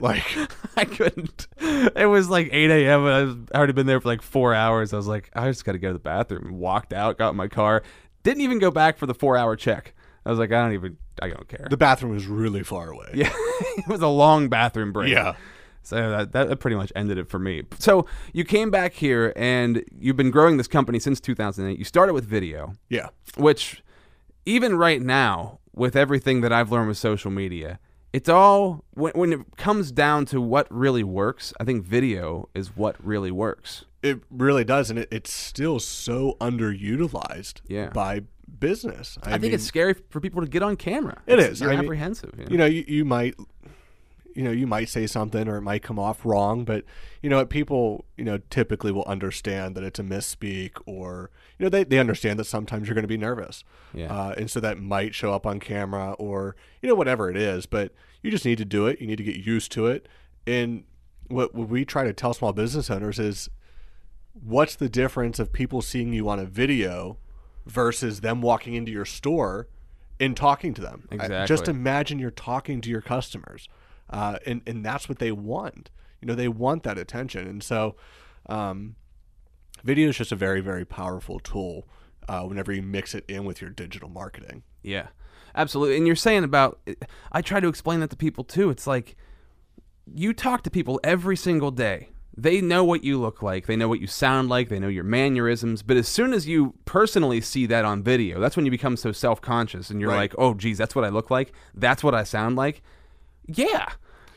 Like, 0.00 0.24
I 0.76 0.84
couldn't. 0.86 1.46
It 1.60 2.08
was 2.08 2.28
like 2.28 2.48
8 2.50 2.68
a.m. 2.68 3.06
and 3.06 3.14
I 3.14 3.22
was 3.22 3.36
I 3.54 3.58
already 3.58 3.74
been 3.74 3.86
there 3.86 4.00
for 4.00 4.08
like 4.08 4.22
four 4.22 4.52
hours. 4.52 4.92
I 4.92 4.96
was 4.96 5.06
like, 5.06 5.30
I 5.34 5.46
just 5.48 5.64
got 5.64 5.72
to 5.72 5.78
go 5.78 5.86
to 5.88 5.92
the 5.92 5.98
bathroom. 6.00 6.58
Walked 6.58 6.92
out, 6.92 7.16
got 7.16 7.30
in 7.30 7.36
my 7.36 7.46
car. 7.46 7.84
Didn't 8.24 8.40
even 8.42 8.58
go 8.58 8.72
back 8.72 8.98
for 8.98 9.06
the 9.06 9.14
four 9.14 9.36
hour 9.36 9.54
check. 9.54 9.94
I 10.26 10.30
was 10.30 10.38
like, 10.40 10.50
I 10.50 10.62
don't 10.62 10.72
even, 10.72 10.96
I 11.22 11.28
don't 11.28 11.46
care. 11.48 11.68
the 11.70 11.76
bathroom 11.76 12.12
was 12.12 12.26
really 12.26 12.64
far 12.64 12.90
away. 12.90 13.10
yeah, 13.14 13.30
it 13.32 13.86
was 13.86 14.00
a 14.00 14.08
long 14.08 14.48
bathroom 14.48 14.92
break. 14.92 15.12
Yeah. 15.12 15.36
So 15.86 16.10
that, 16.10 16.32
that 16.32 16.58
pretty 16.60 16.76
much 16.76 16.92
ended 16.96 17.18
it 17.18 17.28
for 17.28 17.38
me. 17.38 17.62
So 17.78 18.06
you 18.32 18.44
came 18.44 18.70
back 18.70 18.94
here 18.94 19.32
and 19.36 19.84
you've 19.98 20.16
been 20.16 20.30
growing 20.30 20.56
this 20.56 20.66
company 20.68 20.98
since 20.98 21.20
2008. 21.20 21.78
You 21.78 21.84
started 21.84 22.14
with 22.14 22.24
video, 22.24 22.72
Yeah. 22.88 23.08
which 23.36 23.82
even 24.46 24.76
right 24.76 25.00
now, 25.00 25.58
with 25.74 25.96
everything 25.96 26.40
that 26.42 26.52
I've 26.52 26.70
learned 26.70 26.88
with 26.88 26.98
social 26.98 27.30
media, 27.30 27.78
it's 28.12 28.28
all 28.28 28.84
when, 28.92 29.12
when 29.14 29.32
it 29.32 29.40
comes 29.56 29.90
down 29.90 30.24
to 30.26 30.40
what 30.40 30.66
really 30.70 31.02
works. 31.02 31.52
I 31.58 31.64
think 31.64 31.84
video 31.84 32.48
is 32.54 32.76
what 32.76 32.96
really 33.04 33.30
works. 33.30 33.84
It 34.02 34.20
really 34.30 34.64
does, 34.64 34.90
and 34.90 34.98
it, 35.00 35.08
it's 35.10 35.32
still 35.32 35.80
so 35.80 36.36
underutilized 36.40 37.60
Yeah. 37.66 37.88
by 37.88 38.22
business. 38.60 39.18
I, 39.22 39.28
I, 39.28 39.32
think 39.32 39.42
mean, 39.44 39.54
it's 39.54 39.64
scary 39.64 39.94
for 40.10 40.20
people 40.20 40.42
to 40.42 40.46
get 40.48 40.62
on 40.62 40.76
camera. 40.76 41.22
It 41.26 41.38
It's- 41.38 41.52
is. 41.54 41.62
Mean, 41.62 41.78
apprehensive. 41.78 42.34
you 42.38 42.46
you 42.50 42.58
know, 42.58 42.66
you, 42.66 42.84
you 42.86 43.04
might, 43.04 43.34
you 44.34 44.42
know, 44.42 44.50
you 44.50 44.66
might 44.66 44.88
say 44.88 45.06
something 45.06 45.48
or 45.48 45.56
it 45.56 45.62
might 45.62 45.82
come 45.82 45.98
off 45.98 46.24
wrong, 46.24 46.64
but 46.64 46.84
you 47.22 47.30
know, 47.30 47.44
people, 47.46 48.04
you 48.16 48.24
know, 48.24 48.38
typically 48.50 48.90
will 48.92 49.04
understand 49.04 49.74
that 49.76 49.84
it's 49.84 49.98
a 49.98 50.02
misspeak 50.02 50.72
or, 50.86 51.30
you 51.58 51.64
know, 51.64 51.70
they, 51.70 51.84
they 51.84 51.98
understand 51.98 52.38
that 52.38 52.44
sometimes 52.44 52.88
you're 52.88 52.94
going 52.94 53.02
to 53.04 53.08
be 53.08 53.16
nervous. 53.16 53.64
Yeah. 53.92 54.12
Uh, 54.12 54.34
and 54.36 54.50
so 54.50 54.60
that 54.60 54.78
might 54.78 55.14
show 55.14 55.32
up 55.32 55.46
on 55.46 55.60
camera 55.60 56.12
or, 56.12 56.56
you 56.82 56.88
know, 56.88 56.94
whatever 56.94 57.30
it 57.30 57.36
is, 57.36 57.66
but 57.66 57.92
you 58.22 58.30
just 58.30 58.44
need 58.44 58.58
to 58.58 58.64
do 58.64 58.86
it. 58.86 59.00
You 59.00 59.06
need 59.06 59.16
to 59.18 59.24
get 59.24 59.36
used 59.36 59.70
to 59.72 59.86
it. 59.86 60.08
And 60.46 60.84
what, 61.28 61.54
what 61.54 61.68
we 61.68 61.84
try 61.84 62.04
to 62.04 62.12
tell 62.12 62.34
small 62.34 62.52
business 62.52 62.90
owners 62.90 63.18
is 63.18 63.48
what's 64.32 64.74
the 64.76 64.88
difference 64.88 65.38
of 65.38 65.52
people 65.52 65.80
seeing 65.82 66.12
you 66.12 66.28
on 66.28 66.38
a 66.38 66.44
video 66.44 67.18
versus 67.66 68.20
them 68.20 68.42
walking 68.42 68.74
into 68.74 68.92
your 68.92 69.04
store 69.04 69.68
and 70.20 70.36
talking 70.36 70.74
to 70.74 70.80
them? 70.82 71.08
I- 71.20 71.28
Just 71.46 71.64
imagine 71.68 72.18
you're 72.18 72.30
talking 72.30 72.80
to 72.82 72.90
your 72.90 73.00
customers, 73.00 73.68
uh, 74.14 74.38
and 74.46 74.62
and 74.66 74.84
that's 74.84 75.08
what 75.08 75.18
they 75.18 75.32
want. 75.32 75.90
You 76.20 76.26
know, 76.28 76.34
they 76.34 76.48
want 76.48 76.84
that 76.84 76.96
attention, 76.98 77.46
and 77.46 77.62
so 77.62 77.96
um, 78.48 78.94
video 79.82 80.08
is 80.08 80.16
just 80.16 80.32
a 80.32 80.36
very 80.36 80.60
very 80.60 80.84
powerful 80.84 81.38
tool 81.40 81.86
uh, 82.28 82.42
whenever 82.42 82.72
you 82.72 82.82
mix 82.82 83.14
it 83.14 83.24
in 83.28 83.44
with 83.44 83.60
your 83.60 83.70
digital 83.70 84.08
marketing. 84.08 84.62
Yeah, 84.82 85.08
absolutely. 85.54 85.96
And 85.96 86.06
you're 86.06 86.16
saying 86.16 86.44
about, 86.44 86.78
I 87.32 87.42
try 87.42 87.60
to 87.60 87.68
explain 87.68 88.00
that 88.00 88.10
to 88.10 88.16
people 88.16 88.44
too. 88.44 88.70
It's 88.70 88.86
like 88.86 89.16
you 90.06 90.32
talk 90.32 90.62
to 90.62 90.70
people 90.70 91.00
every 91.02 91.36
single 91.36 91.70
day. 91.70 92.10
They 92.36 92.60
know 92.60 92.82
what 92.84 93.04
you 93.04 93.20
look 93.20 93.42
like. 93.42 93.66
They 93.66 93.76
know 93.76 93.88
what 93.88 94.00
you 94.00 94.06
sound 94.08 94.48
like. 94.48 94.68
They 94.68 94.80
know 94.80 94.88
your 94.88 95.04
mannerisms. 95.04 95.82
But 95.82 95.96
as 95.96 96.08
soon 96.08 96.32
as 96.32 96.48
you 96.48 96.74
personally 96.84 97.40
see 97.40 97.64
that 97.66 97.84
on 97.84 98.02
video, 98.02 98.40
that's 98.40 98.56
when 98.56 98.64
you 98.64 98.70
become 98.72 98.96
so 98.96 99.12
self 99.12 99.40
conscious 99.40 99.88
and 99.88 100.00
you're 100.00 100.10
Right. 100.10 100.16
like, 100.32 100.34
oh, 100.36 100.52
geez, 100.54 100.76
that's 100.76 100.94
what 100.96 101.04
I 101.04 101.10
look 101.10 101.30
like. 101.30 101.52
That's 101.74 102.02
what 102.02 102.14
I 102.14 102.24
sound 102.24 102.56
like. 102.56 102.82
Yeah. 103.46 103.86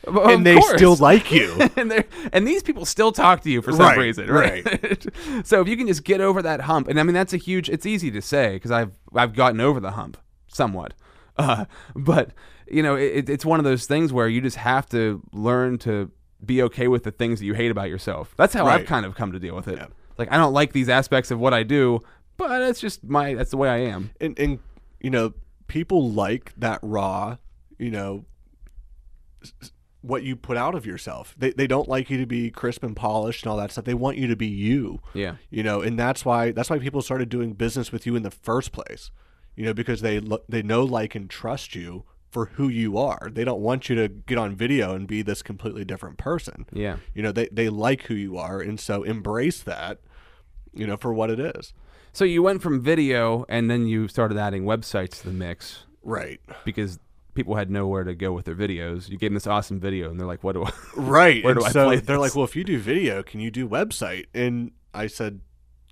Of 0.05 0.15
and 0.17 0.45
they 0.45 0.55
course. 0.55 0.75
still 0.77 0.95
like 0.95 1.31
you. 1.31 1.57
and 1.75 2.05
and 2.31 2.47
these 2.47 2.63
people 2.63 2.85
still 2.85 3.11
talk 3.11 3.41
to 3.41 3.49
you 3.49 3.61
for 3.61 3.71
some 3.71 3.81
Right, 3.81 3.97
reason, 3.97 4.29
right? 4.31 5.05
so 5.45 5.61
if 5.61 5.67
you 5.67 5.75
can 5.75 5.87
just 5.87 6.03
get 6.03 6.21
over 6.21 6.41
that 6.41 6.61
hump, 6.61 6.87
and 6.87 6.99
I 6.99 7.03
mean 7.03 7.13
that's 7.13 7.33
a 7.33 7.37
huge. 7.37 7.69
It's 7.69 7.85
easy 7.85 8.09
to 8.11 8.21
say 8.21 8.53
because 8.53 8.71
I've 8.71 8.91
I've 9.13 9.33
gotten 9.33 9.59
over 9.59 9.79
the 9.79 9.91
hump 9.91 10.17
somewhat, 10.47 10.93
uh, 11.37 11.65
but 11.95 12.31
you 12.69 12.81
know 12.83 12.95
it, 12.95 13.29
it's 13.29 13.45
one 13.45 13.59
of 13.59 13.65
those 13.65 13.85
things 13.85 14.13
where 14.13 14.27
you 14.29 14.39
just 14.39 14.57
have 14.57 14.87
to 14.89 15.21
learn 15.33 15.77
to 15.79 16.11
be 16.45 16.61
okay 16.63 16.87
with 16.87 17.03
the 17.03 17.11
things 17.11 17.39
that 17.39 17.45
you 17.45 17.53
hate 17.55 17.71
about 17.71 17.89
yourself. 17.89 18.33
That's 18.37 18.53
how 18.53 18.65
I've 18.65 18.85
kind 18.85 19.05
of 19.05 19.15
come 19.15 19.31
to 19.33 19.39
deal 19.39 19.55
with 19.55 19.67
it. 19.67 19.79
Like 20.17 20.31
I 20.31 20.37
don't 20.37 20.53
like 20.53 20.71
these 20.71 20.87
aspects 20.89 21.31
of 21.31 21.39
what 21.39 21.53
I 21.53 21.63
do, 21.63 21.99
but 22.37 22.61
it's 22.61 22.79
just 22.79 23.03
my 23.03 23.33
that's 23.33 23.51
the 23.51 23.57
way 23.57 23.67
I 23.69 23.77
am. 23.79 24.11
and 24.21 24.37
and 24.39 24.59
you 25.01 25.09
know 25.09 25.33
people 25.67 26.11
like 26.11 26.53
that 26.57 26.79
raw 26.81 27.35
you 27.77 27.91
know 27.91 28.23
what 30.01 30.23
you 30.23 30.35
put 30.35 30.57
out 30.57 30.75
of 30.75 30.85
yourself. 30.85 31.35
They, 31.37 31.51
they 31.51 31.67
don't 31.67 31.89
like 31.89 32.09
you 32.09 32.17
to 32.19 32.25
be 32.25 32.49
crisp 32.51 32.83
and 32.83 32.95
polished 32.95 33.43
and 33.43 33.51
all 33.51 33.57
that 33.57 33.71
stuff. 33.71 33.85
They 33.85 33.93
want 33.93 34.17
you 34.17 34.27
to 34.27 34.35
be 34.35 34.47
you. 34.47 34.99
Yeah. 35.13 35.35
you 35.49 35.63
know 35.63 35.81
and 35.81 35.97
that's 35.99 36.23
why 36.23 36.51
that's 36.51 36.69
why 36.69 36.79
people 36.79 37.01
started 37.01 37.29
doing 37.29 37.53
business 37.53 37.91
with 37.91 38.05
you 38.05 38.15
in 38.15 38.23
the 38.23 38.31
first 38.31 38.71
place 38.71 39.09
you 39.55 39.65
know 39.65 39.73
because 39.73 40.01
they 40.01 40.19
lo- 40.19 40.43
they 40.47 40.61
know 40.61 40.83
like 40.83 41.15
and 41.15 41.29
trust 41.29 41.73
you 41.75 42.03
for 42.29 42.47
who 42.55 42.67
you 42.67 42.97
are. 42.97 43.29
They 43.31 43.43
don't 43.43 43.61
want 43.61 43.89
you 43.89 43.95
to 43.95 44.07
get 44.09 44.37
on 44.37 44.55
video 44.55 44.93
and 44.93 45.07
be 45.07 45.21
this 45.23 45.41
completely 45.41 45.83
different 45.85 46.17
person. 46.17 46.65
Yeah. 46.71 46.97
you 47.15 47.23
know 47.23 47.31
they, 47.31 47.47
they 47.51 47.69
like 47.69 48.03
who 48.03 48.13
you 48.13 48.37
are 48.37 48.61
and 48.61 48.79
so 48.79 49.03
embrace 49.03 49.61
that 49.63 49.99
you 50.73 50.85
know 50.85 50.97
for 50.97 51.11
what 51.13 51.31
it 51.31 51.39
is. 51.39 51.73
So 52.13 52.23
you 52.25 52.43
went 52.43 52.61
from 52.61 52.81
video 52.81 53.45
and 53.49 53.69
then 53.69 53.87
you 53.87 54.07
started 54.07 54.37
adding 54.37 54.63
websites 54.63 55.21
to 55.21 55.25
the 55.27 55.33
mix. 55.33 55.85
right. 56.03 56.39
Because 56.65 56.99
people 57.37 57.55
had 57.55 57.69
nowhere 57.71 58.03
to 58.03 58.15
go 58.15 58.33
with 58.33 58.45
their 58.45 58.55
videos. 58.55 59.07
You 59.07 59.17
gave 59.17 59.29
them 59.29 59.35
this 59.35 59.47
awesome 59.47 59.79
video, 59.79 60.09
and 60.09 60.19
they're 60.19 60.27
like, 60.27 60.43
"What 60.43 60.53
do 60.53 60.65
I?" 60.65 60.71
Right. 60.97 61.43
Where 61.43 61.53
and 61.53 61.63
I 61.63 61.69
so 61.69 61.85
play 61.85 61.95
they're 61.97 62.17
this? 62.17 62.21
like, 62.21 62.35
well, 62.35 62.43
if 62.43 62.55
you 62.55 62.63
do 62.65 62.79
video, 62.79 63.23
can 63.23 63.39
you 63.39 63.51
do 63.51 63.69
website? 63.69 64.25
And 64.33 64.71
I 64.93 65.07
said, 65.07 65.41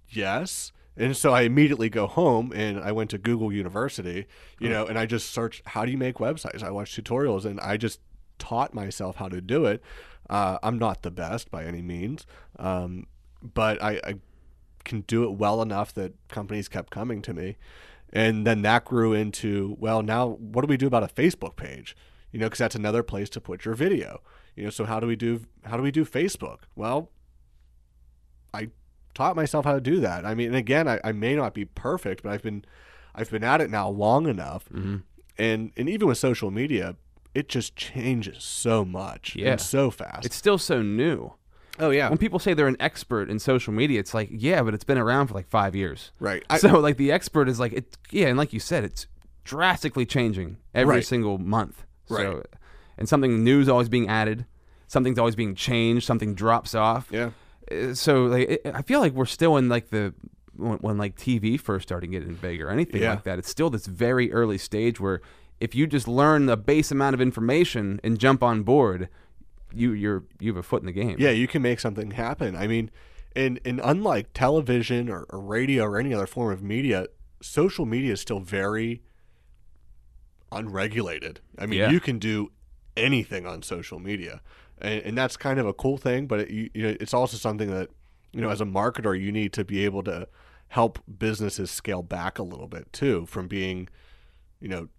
yes. 0.10 0.72
And 0.98 1.16
so 1.16 1.34
I 1.34 1.42
immediately 1.42 1.90
go 1.90 2.08
home 2.08 2.52
and 2.56 2.80
I 2.80 2.92
went 2.92 3.10
to 3.12 3.18
Google 3.18 3.52
University, 3.52 4.25
you 4.60 4.70
know, 4.70 4.86
and 4.86 4.98
I 4.98 5.06
just 5.06 5.30
searched 5.30 5.62
how 5.68 5.86
do 5.86 5.92
you 5.92 5.98
make 5.98 6.16
websites. 6.16 6.64
I 6.64 6.72
watched 6.72 6.98
tutorials 7.02 7.46
and 7.46 7.60
I 7.60 7.78
just 7.78 8.00
taught 8.40 8.74
myself 8.74 9.18
how 9.18 9.28
to 9.28 9.42
do 9.42 9.66
it. 9.66 9.82
Uh, 10.30 10.58
I'm 10.64 10.80
not 10.80 11.04
the 11.04 11.12
best 11.12 11.52
by 11.52 11.66
any 11.66 11.82
means, 11.82 12.25
um, 12.58 13.08
but 13.42 13.82
I, 13.84 14.00
I 14.04 14.14
can 14.86 15.02
do 15.02 15.25
it 15.25 15.34
well 15.34 15.62
enough 15.62 15.94
that 15.96 16.14
companies 16.30 16.68
kept 16.70 16.92
coming 16.92 17.22
to 17.24 17.34
me. 17.34 17.58
And 18.14 18.46
then 18.48 18.62
that 18.62 18.86
grew 18.86 19.14
into, 19.14 19.76
well, 19.80 20.02
now 20.02 20.28
what 20.40 20.62
do 20.62 20.68
we 20.68 20.78
do 20.78 20.88
about 20.88 21.04
a 21.04 21.08
Facebook 21.08 21.56
page? 21.56 21.96
You 22.32 22.40
know, 22.40 22.46
because 22.48 22.60
that's 22.60 22.76
another 22.76 23.04
place 23.04 23.30
to 23.32 23.42
put 23.42 23.66
your 23.66 23.74
video. 23.76 24.22
You 24.56 24.64
know, 24.66 24.70
so 24.70 24.86
how 24.86 25.00
do 25.00 25.08
we 25.08 25.16
do 25.16 25.42
how 25.66 25.76
do 25.78 25.84
we 25.84 25.92
do 25.92 26.06
Facebook? 26.06 26.60
Well, 26.76 27.10
I 28.54 28.70
taught 29.14 29.36
myself 29.36 29.66
how 29.66 29.74
to 29.74 29.82
do 29.82 30.00
that. 30.02 30.26
I 30.26 30.34
mean, 30.36 30.48
and 30.48 30.56
again, 30.56 30.88
I, 30.88 31.00
I 31.04 31.12
may 31.12 31.36
not 31.36 31.54
be 31.54 31.66
perfect, 31.66 32.24
but 32.24 32.32
I've 32.32 32.44
been 32.44 32.64
I've 33.14 33.30
been 33.32 33.44
at 33.44 33.62
it 33.62 33.70
now 33.70 33.90
long 33.90 34.28
enough, 34.28 34.66
Mm-hmm. 34.70 34.98
and 35.38 35.72
and 35.78 35.90
even 35.90 36.08
with 36.08 36.18
social 36.18 36.52
media, 36.52 36.96
it 37.34 37.50
just 37.50 37.76
changes 37.76 38.44
so 38.44 38.86
much 38.86 39.36
Yeah. 39.36 39.52
and 39.54 39.62
so 39.62 39.92
fast. 39.92 40.26
It's 40.26 40.36
still 40.36 40.58
so 40.58 40.82
new. 40.82 41.34
Oh 41.79 41.89
yeah, 41.89 42.10
When 42.10 42.17
people 42.17 42.39
say 42.39 42.53
they're 42.53 42.67
an 42.67 42.77
expert 42.79 43.29
in 43.29 43.39
social 43.39 43.74
media, 43.74 44.00
it's 44.00 44.13
like, 44.13 44.29
yeah, 44.32 44.62
but 44.63 44.74
it's 44.74 44.84
been 44.84 44.98
around 44.98 45.27
for 45.27 45.34
like 45.34 45.48
five 45.48 45.75
years. 45.75 46.12
right. 46.20 46.44
I, 46.50 46.58
so 46.58 46.79
like 46.79 46.98
the 46.98 47.12
expert 47.12 47.48
is 47.50 47.60
like, 47.60 47.74
it, 47.74 47.98
yeah, 48.12 48.27
and 48.27 48.38
like 48.38 48.53
you 48.53 48.60
said, 48.60 48.84
it's 48.84 49.08
drastically 49.44 50.05
changing 50.05 50.58
every 50.74 50.96
Right. 50.96 51.05
single 51.05 51.38
month. 51.38 51.86
Right. 52.10 52.24
So, 52.24 52.44
and 52.98 53.08
something 53.10 53.44
new 53.44 53.60
is 53.62 53.70
always 53.70 53.89
being 53.89 54.08
added. 54.08 54.46
Something's 54.88 55.20
always 55.20 55.36
being 55.36 55.55
changed. 55.55 56.05
Something 56.05 56.34
drops 56.36 56.74
off. 56.75 57.08
yeah, 57.12 57.32
Uh, 57.72 57.94
So 57.94 58.25
like, 58.25 58.50
it, 58.50 58.62
I 58.74 58.82
feel 58.82 59.00
like 59.00 59.13
we're 59.13 59.25
still 59.25 59.58
in 59.58 59.70
like 59.70 59.89
the 59.89 60.13
when, 60.55 60.77
when 60.77 60.98
like 60.98 61.15
TV 61.17 61.60
first 61.60 61.88
started 61.88 62.08
getting 62.08 62.36
big 62.36 62.62
or 62.62 62.70
anything 62.70 63.01
Yeah. 63.01 63.12
like 63.12 63.24
that. 63.24 63.38
It's 63.39 63.50
still 63.50 63.70
this 63.70 63.86
very 63.88 64.32
early 64.32 64.58
stage 64.58 65.00
where 65.00 65.22
if 65.60 65.75
you 65.75 65.88
just 65.88 66.08
learn 66.08 66.46
the 66.48 66.55
base 66.58 66.91
amount 66.91 67.13
of 67.13 67.22
information 67.22 68.00
and 68.03 68.17
jump 68.20 68.41
on 68.44 68.63
board, 68.63 69.10
you 69.75 69.91
you're 69.94 70.24
you 70.39 70.51
have 70.51 70.58
a 70.58 70.63
foot 70.63 70.82
in 70.82 70.86
the 70.88 70.91
game. 70.91 71.15
yeah, 71.20 71.29
you 71.32 71.48
can 71.48 71.62
make 71.62 71.79
something 71.79 72.12
happen. 72.12 72.55
I 72.55 72.67
mean, 72.67 72.89
and 73.36 73.60
and 73.65 73.82
unlike 73.84 74.29
television 74.34 75.10
or, 75.10 75.25
or 75.29 75.39
radio 75.39 75.84
or 75.84 76.00
any 76.00 76.13
other 76.13 76.27
form 76.27 76.51
of 76.53 76.63
media, 76.63 77.08
social 77.41 77.86
media 77.86 78.13
is 78.13 78.22
still 78.22 78.39
very 78.39 79.01
unregulated. 80.51 81.41
I 81.58 81.65
mean, 81.65 81.79
Yeah. 81.79 81.89
you 81.91 82.00
can 82.00 82.20
do 82.20 82.51
anything 82.96 83.46
on 83.46 83.62
social 83.62 84.00
media, 84.00 84.41
and, 84.79 85.01
and 85.01 85.17
that's 85.17 85.38
kind 85.38 85.60
of 85.60 85.65
a 85.65 85.74
cool 85.74 85.98
thing. 85.98 86.27
But 86.27 86.41
it, 86.41 86.50
you, 86.50 86.70
you 86.74 86.84
know, 86.84 86.96
it's 87.00 87.13
also 87.13 87.38
something 87.38 87.70
that 87.72 87.89
you 88.32 88.41
know, 88.41 88.50
as 88.50 88.60
a 88.60 88.65
marketer, 88.65 89.20
you 89.20 89.32
need 89.32 89.53
to 89.53 89.63
be 89.63 89.86
able 89.86 90.03
to 90.03 90.27
help 90.70 91.00
businesses 91.20 91.72
scale 91.72 92.01
back 92.03 92.38
a 92.38 92.44
little 92.44 92.67
bit 92.67 92.91
too, 92.91 93.25
from 93.27 93.48
being, 93.48 93.88
you 94.60 94.67
know, 94.67 94.89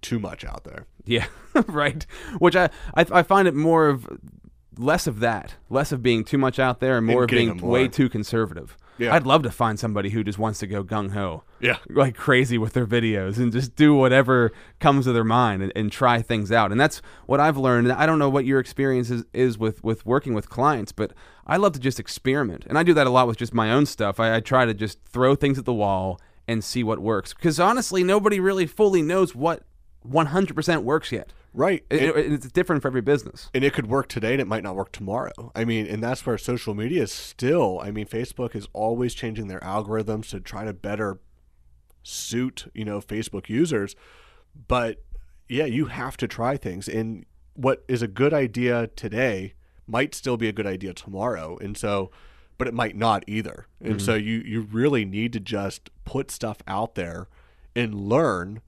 too 0.00 0.18
much 0.18 0.44
out 0.44 0.64
there. 0.64 0.86
Yeah, 1.04 1.26
right. 1.66 2.04
Which 2.38 2.56
I, 2.56 2.70
I 2.94 3.06
I 3.10 3.22
find 3.22 3.46
it 3.48 3.54
more 3.54 3.88
of 3.88 4.06
less 4.78 5.06
of 5.06 5.20
that, 5.20 5.56
less 5.68 5.92
of 5.92 6.02
being 6.02 6.24
too 6.24 6.38
much 6.38 6.58
out 6.58 6.80
there, 6.80 6.96
and 6.98 7.06
more 7.06 7.24
of 7.24 7.28
being 7.30 7.58
way 7.58 7.88
too 7.88 8.08
conservative. 8.08 8.76
Yeah. 8.98 9.14
I'd 9.14 9.26
love 9.26 9.42
to 9.44 9.50
find 9.50 9.80
somebody 9.80 10.10
who 10.10 10.22
just 10.22 10.38
wants 10.38 10.58
to 10.60 10.66
go 10.66 10.84
gung 10.84 11.12
ho, 11.12 11.44
Yeah. 11.60 11.78
like 11.88 12.14
crazy 12.14 12.58
with 12.58 12.74
their 12.74 12.86
videos, 12.86 13.38
and 13.38 13.50
just 13.50 13.74
do 13.74 13.94
whatever 13.94 14.52
comes 14.80 15.06
to 15.06 15.12
their 15.12 15.24
mind 15.24 15.62
and, 15.62 15.72
and 15.74 15.90
try 15.90 16.20
things 16.22 16.52
out. 16.52 16.70
And 16.70 16.80
that's 16.80 17.00
what 17.26 17.40
I've 17.40 17.56
learned. 17.56 17.88
And 17.88 17.96
I 17.96 18.04
don't 18.06 18.18
know 18.18 18.28
what 18.28 18.44
your 18.44 18.60
experience 18.60 19.10
is, 19.10 19.24
is 19.32 19.58
with 19.58 19.82
with 19.82 20.04
working 20.06 20.34
with 20.34 20.48
clients, 20.50 20.92
but 20.92 21.12
I 21.46 21.56
love 21.56 21.72
to 21.72 21.80
just 21.80 21.98
experiment, 21.98 22.64
and 22.68 22.78
I 22.78 22.82
do 22.82 22.94
that 22.94 23.06
a 23.06 23.10
lot 23.10 23.26
with 23.26 23.38
just 23.38 23.52
my 23.54 23.72
own 23.72 23.86
stuff. 23.86 24.20
I, 24.20 24.36
I 24.36 24.40
try 24.40 24.66
to 24.66 24.74
just 24.74 25.02
throw 25.04 25.34
things 25.34 25.58
at 25.58 25.64
the 25.64 25.74
wall 25.74 26.20
and 26.46 26.62
see 26.62 26.84
what 26.84 26.98
works, 27.00 27.34
because 27.34 27.58
honestly, 27.58 28.04
nobody 28.04 28.40
really 28.40 28.66
fully 28.66 29.02
knows 29.02 29.34
what 29.34 29.62
100% 30.08 30.82
works 30.82 31.12
yet. 31.12 31.32
Right. 31.54 31.84
It- 31.90 32.02
And- 32.02 32.16
it- 32.16 32.32
it's 32.32 32.50
different 32.50 32.82
for 32.82 32.88
every 32.88 33.02
business. 33.02 33.50
and 33.54 33.64
it 33.64 33.72
could 33.74 33.86
work 33.86 34.08
today 34.08 34.32
and 34.32 34.40
it 34.40 34.46
might 34.46 34.62
not 34.62 34.74
work 34.74 34.92
tomorrow. 34.92 35.52
I 35.54 35.64
mean, 35.64 35.86
and 35.86 36.02
that's 36.02 36.24
where 36.24 36.38
social 36.38 36.74
media 36.74 37.02
is 37.02 37.12
still. 37.12 37.78
I 37.80 37.90
mean, 37.90 38.06
Facebook 38.06 38.54
is 38.56 38.66
always 38.72 39.14
changing 39.14 39.48
their 39.48 39.60
algorithms 39.60 40.30
to 40.30 40.40
try 40.40 40.64
to 40.64 40.72
better 40.72 41.20
suit, 42.02 42.70
you 42.74 42.84
know, 42.84 43.00
Facebook 43.00 43.48
users. 43.48 43.94
But 44.68 45.04
yeah, 45.48 45.66
you 45.66 45.86
have 45.86 46.16
to 46.18 46.28
try 46.28 46.56
things. 46.56 46.88
And 46.88 47.26
what 47.54 47.84
is 47.86 48.02
a 48.02 48.08
good 48.08 48.32
idea 48.32 48.88
today 48.88 49.54
might 49.86 50.14
still 50.14 50.36
be 50.36 50.48
a 50.48 50.52
good 50.52 50.66
idea 50.66 50.94
tomorrow. 50.94 51.58
And 51.58 51.76
so 51.76 52.10
but 52.62 52.68
it 52.68 52.74
might 52.74 52.96
not 52.96 53.24
either. 53.26 53.66
And 53.80 53.94
mm-hmm. 53.94 54.04
so 54.04 54.14
you 54.14 54.40
you 54.44 54.60
really 54.60 55.04
need 55.04 55.32
to 55.32 55.40
just 55.40 55.90
put 56.04 56.30
stuff 56.30 56.58
out 56.68 56.94
there 56.94 57.26
and 57.74 57.92
learn 57.92 58.60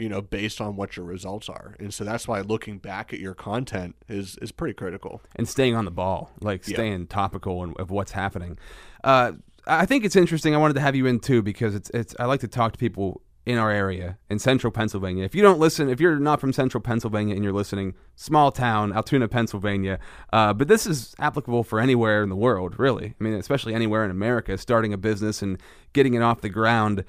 you 0.00 0.08
know, 0.08 0.20
based 0.22 0.60
on 0.60 0.76
what 0.76 0.96
your 0.96 1.04
results 1.06 1.48
are. 1.48 1.76
And 1.78 1.92
so 1.92 2.04
that's 2.04 2.26
why 2.26 2.40
looking 2.40 2.78
back 2.78 3.12
at 3.12 3.20
your 3.20 3.34
content 3.34 3.94
is 4.08 4.36
is 4.42 4.50
pretty 4.52 4.74
critical. 4.74 5.20
and 5.36 5.48
staying 5.48 5.76
on 5.76 5.84
the 5.84 5.90
ball, 5.90 6.32
like 6.40 6.66
Yeah. 6.66 6.74
staying 6.76 7.06
topical 7.08 7.62
and 7.62 7.76
of 7.78 7.90
what's 7.90 8.12
happening. 8.12 8.58
Uh, 9.04 9.32
I 9.66 9.86
think 9.86 10.04
it's 10.04 10.16
interesting. 10.16 10.54
I 10.54 10.58
wanted 10.58 10.74
to 10.74 10.80
have 10.80 10.96
you 10.96 11.06
in 11.06 11.20
too 11.20 11.42
because 11.42 11.74
it's 11.74 11.90
it's. 11.90 12.14
I 12.18 12.24
like 12.24 12.40
to 12.40 12.48
talk 12.48 12.72
to 12.72 12.78
people 12.78 13.20
in 13.46 13.56
our 13.56 13.70
area 13.70 14.18
in 14.28 14.38
central 14.38 14.70
Pennsylvania. 14.70 15.24
If 15.24 15.34
you 15.34 15.42
don't 15.42 15.58
listen, 15.58 15.88
if 15.88 15.98
you're 16.00 16.18
not 16.18 16.40
from 16.40 16.52
central 16.52 16.80
Pennsylvania 16.82 17.34
and 17.34 17.42
you're 17.42 17.52
listening, 17.54 17.94
small 18.14 18.52
town, 18.52 18.92
Altoona, 18.92 19.28
Pennsylvania. 19.28 19.98
Uh, 20.32 20.52
but 20.52 20.68
this 20.68 20.86
is 20.86 21.14
applicable 21.18 21.62
for 21.64 21.80
anywhere 21.80 22.22
in 22.22 22.28
the 22.28 22.36
world, 22.36 22.78
really. 22.78 23.14
I 23.18 23.24
mean, 23.24 23.34
especially 23.34 23.74
anywhere 23.74 24.04
in 24.04 24.10
America, 24.10 24.56
starting 24.58 24.92
a 24.92 24.98
business 24.98 25.40
and 25.42 25.58
getting 25.92 26.14
it 26.14 26.22
off 26.22 26.40
the 26.42 26.50
ground. 26.50 27.04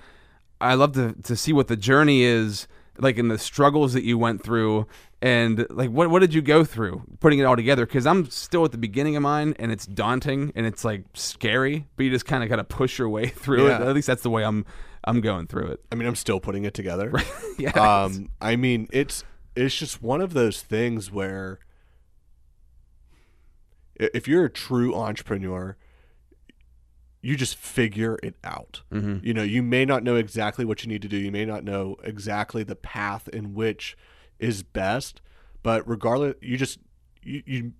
I 0.62 0.75
love 0.75 0.93
to 0.93 1.13
to 1.24 1.36
see 1.36 1.53
what 1.53 1.67
the 1.67 1.77
journey 1.77 2.21
is 2.24 2.67
like 2.98 3.17
in 3.17 3.27
the 3.27 3.38
struggles 3.38 3.93
that 3.93 4.03
you 4.03 4.17
went 4.17 4.43
through 4.43 4.86
and 5.21 5.65
like 5.69 5.89
what 5.89 6.10
what 6.10 6.19
did 6.19 6.33
you 6.33 6.41
go 6.41 6.63
through 6.63 7.03
putting 7.19 7.39
it 7.39 7.43
all 7.43 7.55
together? 7.55 7.86
Because 7.86 8.05
i'm 8.05 8.29
still 8.29 8.65
at 8.65 8.71
the 8.71 8.77
beginning 8.77 9.15
of 9.15 9.24
mine 9.24 9.55
and 9.60 9.71
it's 9.71 9.86
daunting 9.86 10.51
and 10.55 10.65
it's 10.65 10.83
like 10.83 11.03
scary 11.13 11.88
but 11.95 12.03
you 12.03 12.10
just 12.10 12.25
kind 12.25 12.43
of 12.43 12.50
got 12.50 12.57
to 12.57 12.63
push 12.63 13.00
your 13.00 13.10
way 13.10 13.27
through 13.27 13.67
it. 13.67 13.81
At 13.81 13.95
least 13.95 14.07
that's 14.07 14.24
the 14.24 14.29
way 14.29 14.43
i'm 14.43 14.65
i'm 15.03 15.21
going 15.21 15.48
through 15.48 15.67
it. 15.67 15.79
I 15.91 15.95
mean, 15.95 16.07
I'm 16.07 16.15
still 16.15 16.39
putting 16.39 16.63
it 16.65 16.74
together. 16.74 17.13
yeah. 17.57 17.71
Um, 17.71 18.29
I 18.39 18.55
mean, 18.55 18.88
it's 18.91 19.24
it's 19.55 19.75
just 19.75 20.01
one 20.01 20.21
of 20.21 20.33
those 20.33 20.62
things 20.62 21.12
where 21.12 21.60
if 23.95 24.27
you're 24.27 24.45
a 24.45 24.50
true 24.50 24.95
entrepreneur, 24.95 25.77
you 27.21 27.35
just 27.35 27.55
figure 27.55 28.17
it 28.23 28.35
out. 28.43 28.81
Mhm. 28.91 29.23
You 29.23 29.33
know, 29.33 29.43
you 29.43 29.61
may 29.61 29.85
not 29.85 30.03
know 30.03 30.15
exactly 30.15 30.65
what 30.65 30.83
you 30.83 30.89
need 30.89 31.01
to 31.03 31.07
do. 31.07 31.17
You 31.17 31.31
may 31.31 31.45
not 31.45 31.63
know 31.63 31.95
exactly 32.03 32.63
the 32.63 32.75
path 32.75 33.27
in 33.29 33.53
which 33.53 33.95
is 34.39 34.63
best, 34.63 35.21
but 35.61 35.87
regardless, 35.87 36.35
you 36.41 36.57
just 36.57 36.79
you, 37.23 37.43
you 37.45 37.73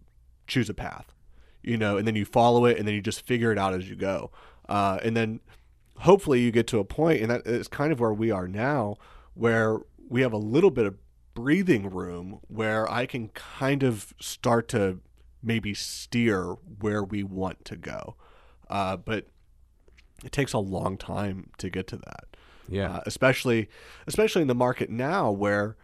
choose 0.45 0.69
a 0.69 0.74
path, 0.74 1.15
you 1.63 1.75
know, 1.77 1.98
and 1.98 2.07
then 2.07 2.15
you 2.15 2.25
follow 2.25 2.65
it, 2.65 2.77
and 2.77 2.88
then 2.88 2.93
you 2.93 3.01
just 3.01 3.25
figure 3.25 3.51
it 3.51 3.57
out 3.57 3.74
as 3.74 3.89
you 3.89 3.95
go, 3.95 4.31
uh, 4.69 5.00
and 5.03 5.17
then 5.17 5.39
hopefully 5.98 6.41
you 6.41 6.51
get 6.51 6.67
to 6.67 6.77
a 6.77 6.83
point, 6.83 7.21
and 7.21 7.31
that 7.31 7.48
is 7.48 7.67
kind 7.67 7.91
of 7.91 8.00
where 8.00 8.13
we 8.13 8.29
are 8.29 8.48
now, 8.48 8.98
where 9.33 9.79
we 10.07 10.21
have 10.21 10.33
a 10.33 10.38
little 10.38 10.69
bit 10.71 10.86
of 10.86 10.95
breathing 11.33 11.89
room 11.89 12.39
where 12.48 12.91
I 12.91 13.05
can 13.07 13.29
kind 13.29 13.81
of 13.81 14.13
start 14.19 14.67
to 14.69 15.00
maybe 15.41 15.74
steer 15.74 16.55
where 16.79 17.03
we 17.03 17.24
want 17.24 17.65
to 17.65 17.75
go. 17.75 18.15
Uh, 18.72 18.98
but 18.98 19.28
it 20.24 20.32
takes 20.32 20.54
a 20.54 20.60
long 20.60 20.98
time 20.98 21.50
to 21.58 21.70
get 21.70 21.88
to 21.88 21.98
that. 21.98 22.25
yeah 22.70 22.98
Uh, 22.98 23.01
especially 23.06 23.70
especially 24.08 24.42
in 24.42 24.48
the 24.48 24.56
market 24.56 24.90
now 24.90 25.32
where 25.32 25.75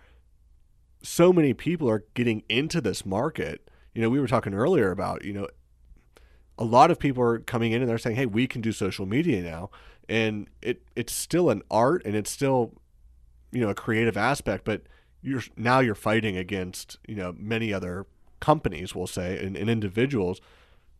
so 1.01 1.31
many 1.31 1.53
people 1.53 1.89
are 1.89 2.05
getting 2.13 2.43
into 2.49 2.81
this 2.81 3.05
market. 3.05 3.69
You 3.93 4.01
know, 4.01 4.09
we 4.09 4.19
were 4.19 4.27
talking 4.27 4.53
earlier 4.53 4.91
about, 4.91 5.23
you 5.23 5.33
know, 5.33 5.47
a 6.57 6.63
lot 6.63 6.91
of 6.91 6.99
people 6.99 7.21
are 7.23 7.39
coming 7.39 7.71
in 7.71 7.81
and 7.81 7.89
they're 7.89 7.97
saying, 7.97 8.15
"Hey, 8.15 8.25
we 8.25 8.47
can 8.47 8.61
do 8.61 8.71
social 8.71 9.05
media 9.05 9.41
now." 9.43 9.69
And 10.09 10.47
it 10.61 10.81
it's 10.95 11.13
still 11.13 11.49
an 11.49 11.61
art 11.69 12.01
and 12.05 12.15
it's 12.15 12.31
still 12.31 12.73
you 13.51 13.61
know, 13.61 13.69
a 13.69 13.75
creative 13.75 14.17
aspect, 14.17 14.65
but 14.65 14.83
you're 15.21 15.43
now 15.55 15.79
you're 15.79 15.95
fighting 15.95 16.37
against, 16.37 16.97
you 17.07 17.15
know, 17.15 17.33
many 17.37 17.73
other 17.73 18.05
companies, 18.39 18.93
we'll 18.93 19.07
say, 19.07 19.43
and, 19.43 19.55
and 19.55 19.69
individuals 19.69 20.41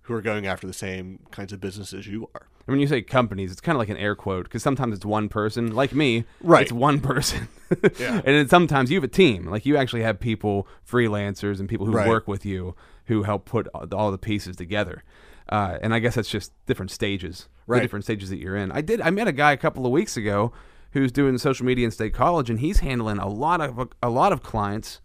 who 0.08 0.14
are 0.14 0.22
going 0.22 0.48
after 0.48 0.66
the 0.66 0.74
same 0.74 1.20
kinds 1.32 1.52
of 1.54 1.60
businesses 1.60 2.08
you 2.08 2.30
are. 2.34 2.48
And 2.66 2.74
when 2.74 2.80
you 2.80 2.88
say 2.88 3.02
companies, 3.02 3.52
it's 3.52 3.62
kind 3.62 3.76
of 3.76 3.80
like 3.80 3.90
an 3.90 3.98
air 3.98 4.16
quote 4.16 4.46
because 4.46 4.64
sometimes 4.64 4.96
it's 4.96 5.06
one 5.06 5.30
person, 5.30 5.74
like 5.76 5.94
me. 5.94 6.24
Right. 6.42 6.64
It's 6.64 6.72
one 6.72 7.00
person. 7.00 7.48
Yeah. 8.00 8.16
and 8.16 8.24
then 8.26 8.48
sometimes 8.48 8.90
you 8.90 8.96
have 8.96 9.04
a 9.04 9.10
team. 9.10 9.46
Like 9.48 9.66
you 9.66 9.76
actually 9.76 10.02
have 10.04 10.22
people, 10.22 10.68
freelancers, 10.90 11.60
and 11.60 11.68
people 11.68 11.86
who 11.86 11.92
Right. 11.92 12.08
work 12.08 12.26
with 12.26 12.46
you 12.46 12.76
who 13.08 13.24
help 13.24 13.44
put 13.46 13.68
all 13.68 14.10
the 14.12 14.18
pieces 14.18 14.56
together. 14.56 15.04
Uh, 15.50 15.78
and 15.82 15.94
I 15.94 16.00
guess 16.00 16.16
that's 16.16 16.30
just 16.30 16.54
different 16.66 16.92
stages, 16.92 17.50
the 17.68 17.74
Right. 17.74 17.82
different 17.82 18.06
stages 18.06 18.30
that 18.30 18.38
you're 18.38 18.56
in. 18.56 18.72
I 18.72 18.80
did. 18.82 19.02
I 19.02 19.10
met 19.10 19.28
a 19.28 19.34
guy 19.34 19.52
a 19.52 19.58
couple 19.58 19.86
of 19.86 19.92
weeks 19.92 20.16
ago 20.16 20.54
who's 20.92 21.12
doing 21.12 21.38
social 21.38 21.66
media 21.66 21.84
in 21.86 21.92
State 21.92 22.14
College, 22.14 22.50
and 22.50 22.60
he's 22.62 22.80
handling 22.80 23.18
a 23.18 23.28
lot 23.28 23.60
of 23.60 23.90
a 24.02 24.10
lot 24.10 24.32
of 24.32 24.42
clients, 24.44 25.02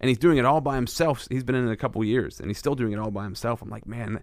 and 0.00 0.08
he's 0.08 0.18
doing 0.18 0.38
it 0.38 0.44
all 0.44 0.60
by 0.60 0.74
himself. 0.76 1.26
He's 1.30 1.44
been 1.44 1.54
in 1.54 1.68
it 1.68 1.72
a 1.72 1.76
couple 1.76 2.02
years, 2.04 2.40
and 2.40 2.48
he's 2.48 2.58
still 2.58 2.74
doing 2.74 2.92
it 2.92 2.98
all 2.98 3.10
by 3.10 3.24
himself. 3.24 3.62
I'm 3.62 3.70
like, 3.70 3.86
man, 3.86 4.22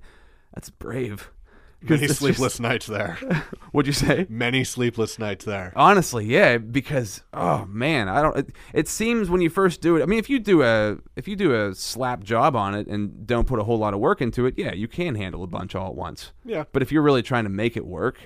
that's 0.54 0.70
brave. 0.70 1.32
Many 1.82 2.04
it's 2.04 2.10
just- 2.10 2.20
sleepless 2.20 2.60
nights 2.60 2.86
there. 2.86 3.18
What'd 3.72 3.88
you 3.88 3.94
say? 3.94 4.28
Many 4.30 4.64
sleepless 4.64 5.18
nights 5.18 5.46
there. 5.46 5.74
Honestly, 5.76 6.26
yeah, 6.26 6.60
because 6.60 7.24
oh 7.34 7.66
man, 7.66 8.08
I 8.08 8.22
don't. 8.22 8.38
It, 8.38 8.50
it 8.72 8.88
seems 8.88 9.32
when 9.32 9.42
you 9.42 9.50
first 9.50 9.82
do 9.82 9.98
it. 9.98 10.04
I 10.04 10.06
mean, 10.06 10.20
if 10.20 10.30
you 10.30 10.38
do 10.38 10.62
a 10.62 10.98
if 11.16 11.28
you 11.28 11.36
do 11.36 11.56
a 11.56 11.74
slap 11.74 12.24
job 12.24 12.56
on 12.56 12.76
it 12.76 12.86
and 12.86 13.26
don't 13.26 13.48
put 13.48 13.58
a 13.60 13.64
whole 13.64 13.80
lot 13.80 13.96
of 13.96 14.00
work 14.00 14.22
into 14.22 14.46
it, 14.46 14.54
yeah, 14.58 14.74
you 14.74 14.88
can 14.88 15.16
handle 15.16 15.44
a 15.44 15.48
bunch 15.48 15.74
all 15.74 15.88
at 15.88 15.96
once. 15.96 16.34
Yeah. 16.46 16.66
But 16.72 16.84
if 16.84 16.92
you're 16.92 17.02
really 17.02 17.24
trying 17.24 17.46
to 17.46 17.50
make 17.50 17.76
it 17.76 17.88
work 17.88 18.20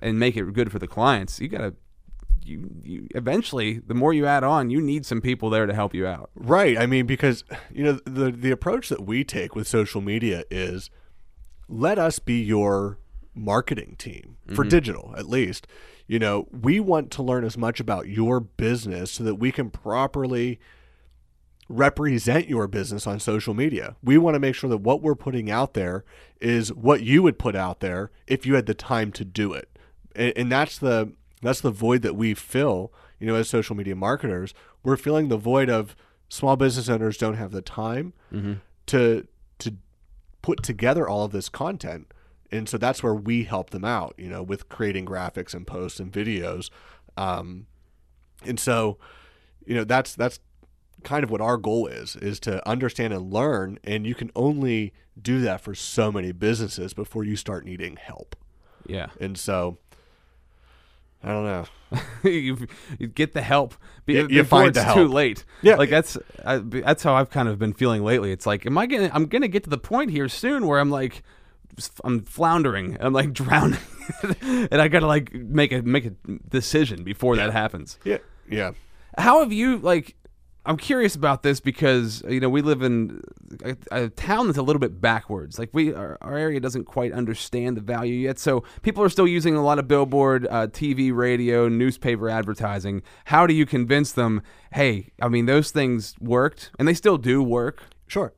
and 0.00 0.18
make 0.18 0.36
it 0.36 0.52
good 0.52 0.70
for 0.70 0.78
the 0.78 0.86
clients, 0.88 1.40
you 1.40 1.48
gotta. 1.48 1.72
You, 2.44 2.70
you 2.82 3.08
eventually, 3.14 3.78
the 3.78 3.94
more 3.94 4.12
you 4.12 4.26
add 4.26 4.44
on, 4.44 4.70
you 4.70 4.80
need 4.80 5.06
some 5.06 5.20
people 5.20 5.50
there 5.50 5.66
to 5.66 5.74
help 5.74 5.94
you 5.94 6.06
out. 6.06 6.30
Right. 6.34 6.78
I 6.78 6.86
mean, 6.86 7.06
because 7.06 7.44
you 7.72 7.84
know 7.84 7.98
the 8.04 8.30
the 8.30 8.50
approach 8.50 8.88
that 8.88 9.04
we 9.04 9.24
take 9.24 9.54
with 9.54 9.66
social 9.66 10.00
media 10.00 10.44
is 10.50 10.90
let 11.68 11.98
us 11.98 12.18
be 12.18 12.42
your 12.42 12.98
marketing 13.34 13.96
team 13.98 14.36
for 14.48 14.62
mm-hmm. 14.62 14.68
digital, 14.68 15.14
at 15.16 15.28
least. 15.28 15.66
You 16.06 16.18
know, 16.18 16.48
we 16.52 16.80
want 16.80 17.10
to 17.12 17.22
learn 17.22 17.44
as 17.44 17.56
much 17.56 17.80
about 17.80 18.08
your 18.08 18.38
business 18.40 19.10
so 19.10 19.24
that 19.24 19.36
we 19.36 19.50
can 19.50 19.70
properly 19.70 20.60
represent 21.68 22.48
your 22.48 22.66
business 22.66 23.06
on 23.06 23.18
social 23.18 23.54
media. 23.54 23.96
We 24.02 24.18
want 24.18 24.34
to 24.34 24.38
make 24.38 24.54
sure 24.54 24.68
that 24.68 24.78
what 24.78 25.00
we're 25.00 25.14
putting 25.14 25.50
out 25.50 25.74
there 25.74 26.04
is 26.40 26.72
what 26.72 27.02
you 27.02 27.22
would 27.22 27.38
put 27.38 27.56
out 27.56 27.80
there 27.80 28.10
if 28.26 28.44
you 28.44 28.54
had 28.54 28.66
the 28.66 28.74
time 28.74 29.12
to 29.12 29.24
do 29.24 29.52
it. 29.54 29.78
And, 30.14 30.32
and 30.36 30.52
that's 30.52 30.78
the 30.78 31.12
that's 31.44 31.60
the 31.60 31.70
void 31.70 32.02
that 32.02 32.16
we 32.16 32.34
fill, 32.34 32.92
you 33.18 33.26
know, 33.26 33.34
as 33.34 33.48
social 33.48 33.76
media 33.76 33.94
marketers. 33.94 34.54
We're 34.82 34.96
filling 34.96 35.28
the 35.28 35.36
void 35.36 35.70
of 35.70 35.96
small 36.28 36.56
business 36.56 36.88
owners 36.88 37.16
don't 37.16 37.34
have 37.34 37.52
the 37.52 37.62
time 37.62 38.12
to 38.86 39.26
to 39.58 39.76
put 40.42 40.62
together 40.62 41.08
all 41.08 41.24
of 41.24 41.32
this 41.32 41.48
content. 41.48 42.10
And 42.50 42.68
so 42.68 42.78
that's 42.78 43.02
where 43.02 43.14
we 43.14 43.44
help 43.44 43.70
them 43.70 43.84
out, 43.84 44.14
you 44.18 44.28
know, 44.28 44.42
with 44.42 44.68
creating 44.68 45.06
graphics 45.06 45.54
and 45.54 45.66
posts 45.66 45.98
and 45.98 46.12
videos. 46.12 46.70
Um, 47.16 47.66
and 48.44 48.60
so, 48.60 48.98
you 49.66 49.74
know, 49.74 49.84
that's 49.84 50.14
that's 50.14 50.40
kind 51.02 51.24
of 51.24 51.30
what 51.30 51.40
our 51.40 51.56
goal 51.56 51.86
is 51.86 52.16
is 52.16 52.40
to 52.40 52.66
understand 52.68 53.12
and 53.12 53.30
learn 53.32 53.78
and 53.84 54.06
you 54.06 54.14
can 54.14 54.30
only 54.34 54.92
do 55.20 55.40
that 55.42 55.60
for 55.60 55.74
so 55.74 56.10
many 56.10 56.32
businesses 56.32 56.94
before 56.94 57.24
you 57.24 57.36
start 57.36 57.64
needing 57.64 57.96
help. 57.96 58.34
Yeah, 58.86 59.08
And 59.20 59.38
so 59.38 59.78
I 61.24 61.28
don't 61.28 61.44
know. 61.44 61.64
you, 62.30 62.66
you 62.98 63.06
get 63.06 63.32
the 63.32 63.40
help 63.42 63.74
be- 64.04 64.14
You- 64.14 64.22
you 64.22 64.42
before 64.42 64.60
find 64.60 64.68
it's 64.76 64.84
the 64.84 64.92
too 64.94 65.08
late. 65.08 65.44
Yeah. 65.62 65.76
like 65.76 65.90
that's 65.90 66.18
I, 66.44 66.58
that's 66.58 67.02
how 67.02 67.14
I've 67.14 67.30
kind 67.30 67.48
of 67.48 67.58
been 67.58 67.72
feeling 67.72 68.02
lately. 68.04 68.30
It's 68.32 68.46
like, 68.46 68.66
am 68.66 68.76
I 68.76 68.86
gonna? 68.86 69.10
I'm 69.12 69.26
gonna 69.26 69.48
get 69.48 69.64
to 69.64 69.70
the 69.70 69.78
point 69.78 70.10
here 70.10 70.28
soon 70.28 70.66
where 70.66 70.78
I'm 70.80 70.90
like, 70.90 71.22
I'm 72.04 72.20
floundering. 72.24 72.96
I'm 73.00 73.12
like 73.12 73.32
drowning, 73.40 73.78
and 74.42 74.80
I 74.82 74.88
gotta 74.88 75.06
like 75.06 75.32
make 75.32 75.72
a 75.72 75.82
make 75.82 76.04
a 76.06 76.12
decision 76.48 77.04
before 77.04 77.36
that 77.36 77.52
happens. 77.52 77.98
Yeah. 78.04 78.18
Yeah. 78.50 78.72
How 79.16 79.40
have 79.40 79.52
you 79.52 79.78
like? 79.78 80.16
I'm 80.66 80.76
curious 80.78 81.14
about 81.14 81.42
this 81.42 81.60
because 81.60 82.22
you 82.28 82.40
know 82.40 82.48
we 82.48 82.62
live 82.62 82.82
in 82.82 83.20
a, 83.64 83.76
a 83.92 84.08
town 84.08 84.46
that's 84.46 84.58
a 84.58 84.62
little 84.62 84.80
bit 84.80 85.00
backwards. 85.00 85.58
Like 85.58 85.70
we, 85.72 85.92
our, 85.92 86.16
our 86.22 86.36
area 86.36 86.58
doesn't 86.60 86.84
quite 86.84 87.12
understand 87.12 87.76
the 87.76 87.82
value 87.82 88.14
yet. 88.14 88.38
So 88.38 88.64
people 88.82 89.02
are 89.04 89.10
still 89.10 89.28
using 89.28 89.56
a 89.56 89.62
lot 89.62 89.78
of 89.78 89.86
billboard, 89.88 90.46
uh, 90.50 90.68
TV, 90.68 91.14
radio, 91.14 91.68
newspaper 91.68 92.30
advertising. 92.30 93.02
How 93.26 93.46
do 93.46 93.52
you 93.52 93.66
convince 93.66 94.12
them? 94.12 94.42
Hey, 94.72 95.10
I 95.20 95.28
mean 95.28 95.46
those 95.46 95.70
things 95.70 96.14
worked, 96.20 96.70
and 96.78 96.88
they 96.88 96.94
still 96.94 97.18
do 97.18 97.42
work. 97.42 97.82
Sure. 98.06 98.32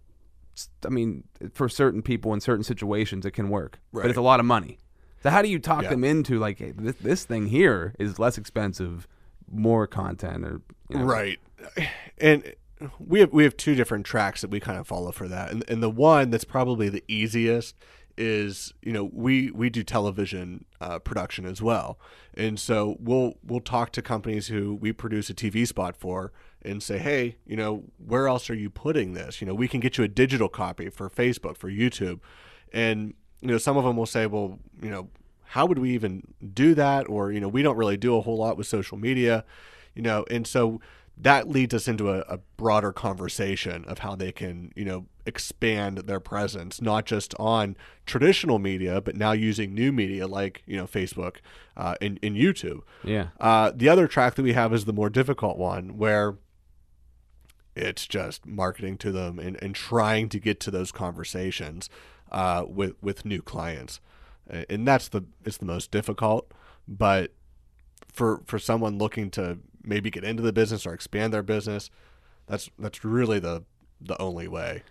I 0.84 0.88
mean, 0.88 1.24
for 1.52 1.68
certain 1.68 2.00
people 2.02 2.32
in 2.32 2.40
certain 2.40 2.64
situations, 2.64 3.26
it 3.26 3.32
can 3.32 3.50
work, 3.50 3.78
right. 3.92 4.02
but 4.02 4.08
it's 4.10 4.18
a 4.18 4.22
lot 4.22 4.40
of 4.40 4.46
money. 4.46 4.78
So 5.22 5.30
how 5.30 5.42
do 5.42 5.48
you 5.48 5.58
talk 5.58 5.82
Yeah. 5.82 5.90
them 5.90 6.02
into 6.02 6.38
like, 6.38 6.58
hey, 6.58 6.72
this, 6.74 6.96
this 6.96 7.24
thing 7.24 7.46
here 7.46 7.94
is 7.98 8.18
less 8.18 8.38
expensive, 8.38 9.06
more 9.50 9.86
content, 9.86 10.44
or 10.44 10.62
you 10.88 10.98
know, 10.98 11.04
Right. 11.04 11.38
And 12.18 12.54
we 12.98 13.20
have 13.20 13.32
we 13.32 13.44
have 13.44 13.56
two 13.56 13.74
different 13.74 14.06
tracks 14.06 14.40
that 14.42 14.50
we 14.50 14.60
kind 14.60 14.78
of 14.78 14.86
follow 14.86 15.12
for 15.12 15.28
that, 15.28 15.50
and 15.50 15.64
and 15.68 15.82
the 15.82 15.90
one 15.90 16.30
that's 16.30 16.44
probably 16.44 16.88
the 16.88 17.04
easiest 17.08 17.74
is 18.18 18.72
you 18.82 18.92
know 18.92 19.10
we 19.12 19.50
we 19.50 19.68
do 19.68 19.82
television 19.82 20.64
uh, 20.80 20.98
production 20.98 21.46
as 21.46 21.62
well, 21.62 21.98
and 22.34 22.58
so 22.58 22.96
we'll 23.00 23.34
we'll 23.44 23.60
talk 23.60 23.92
to 23.92 24.02
companies 24.02 24.48
who 24.48 24.74
we 24.74 24.92
produce 24.92 25.30
a 25.30 25.34
TV 25.34 25.66
spot 25.66 25.96
for 25.96 26.32
and 26.62 26.82
say, 26.82 26.98
hey, 26.98 27.36
you 27.46 27.56
know, 27.56 27.84
where 28.04 28.26
else 28.26 28.50
are 28.50 28.54
you 28.54 28.68
putting 28.68 29.14
this? 29.14 29.40
You 29.40 29.46
know, 29.46 29.54
we 29.54 29.68
can 29.68 29.80
get 29.80 29.98
you 29.98 30.04
a 30.04 30.08
digital 30.08 30.48
copy 30.48 30.90
for 30.90 31.08
Facebook, 31.08 31.56
for 31.56 31.70
YouTube, 31.70 32.20
and 32.72 33.14
you 33.40 33.48
know 33.48 33.58
some 33.58 33.76
of 33.76 33.84
them 33.84 33.96
will 33.96 34.06
say, 34.06 34.26
well, 34.26 34.58
you 34.82 34.90
know, 34.90 35.08
how 35.44 35.66
would 35.66 35.78
we 35.78 35.90
even 35.90 36.22
do 36.52 36.74
that? 36.74 37.08
Or 37.08 37.32
you 37.32 37.40
know, 37.40 37.48
we 37.48 37.62
don't 37.62 37.76
really 37.76 37.96
do 37.96 38.16
a 38.16 38.20
whole 38.20 38.36
lot 38.36 38.56
with 38.56 38.66
social 38.66 38.98
media, 38.98 39.44
you 39.94 40.02
know, 40.02 40.24
and 40.30 40.46
so 40.46 40.80
that 41.16 41.48
leads 41.48 41.72
us 41.72 41.88
into 41.88 42.10
a, 42.10 42.20
a, 42.28 42.38
broader 42.56 42.92
conversation 42.92 43.84
of 43.86 44.00
how 44.00 44.14
they 44.14 44.32
can, 44.32 44.72
you 44.76 44.84
know, 44.84 45.06
expand 45.24 45.98
their 45.98 46.20
presence, 46.20 46.80
not 46.80 47.06
just 47.06 47.34
on 47.38 47.76
traditional 48.04 48.58
media, 48.58 49.00
but 49.00 49.16
now 49.16 49.32
using 49.32 49.74
new 49.74 49.92
media 49.92 50.26
like, 50.26 50.62
you 50.66 50.76
know, 50.76 50.86
Facebook 50.86 51.36
uh, 51.76 51.94
and, 52.00 52.18
and 52.22 52.36
YouTube. 52.36 52.80
Yeah. 53.02 53.28
Uh, 53.40 53.72
the 53.74 53.88
other 53.88 54.06
track 54.06 54.34
that 54.34 54.42
we 54.42 54.52
have 54.52 54.72
is 54.74 54.84
the 54.84 54.92
more 54.92 55.10
difficult 55.10 55.56
one 55.58 55.96
where 55.96 56.36
it's 57.74 58.06
just 58.06 58.46
marketing 58.46 58.96
to 58.98 59.12
them 59.12 59.38
and, 59.38 59.62
and 59.62 59.74
trying 59.74 60.28
to 60.30 60.38
get 60.38 60.60
to 60.60 60.70
those 60.70 60.92
conversations 60.92 61.88
uh, 62.30 62.64
with, 62.66 62.94
with 63.02 63.24
new 63.24 63.42
clients. 63.42 64.00
And 64.48 64.86
that's 64.86 65.08
the, 65.08 65.22
it's 65.44 65.58
the 65.58 65.66
most 65.66 65.90
difficult, 65.90 66.52
but 66.86 67.32
for, 68.12 68.42
for 68.46 68.58
someone 68.58 68.96
looking 68.96 69.30
to 69.32 69.58
maybe 69.86 70.10
get 70.10 70.24
into 70.24 70.42
the 70.42 70.52
business 70.52 70.86
or 70.86 70.92
expand 70.92 71.32
their 71.32 71.42
business. 71.42 71.90
That's 72.46 72.68
that's 72.78 73.04
really 73.04 73.38
the 73.38 73.64
the 74.00 74.20
only 74.20 74.48
way. 74.48 74.82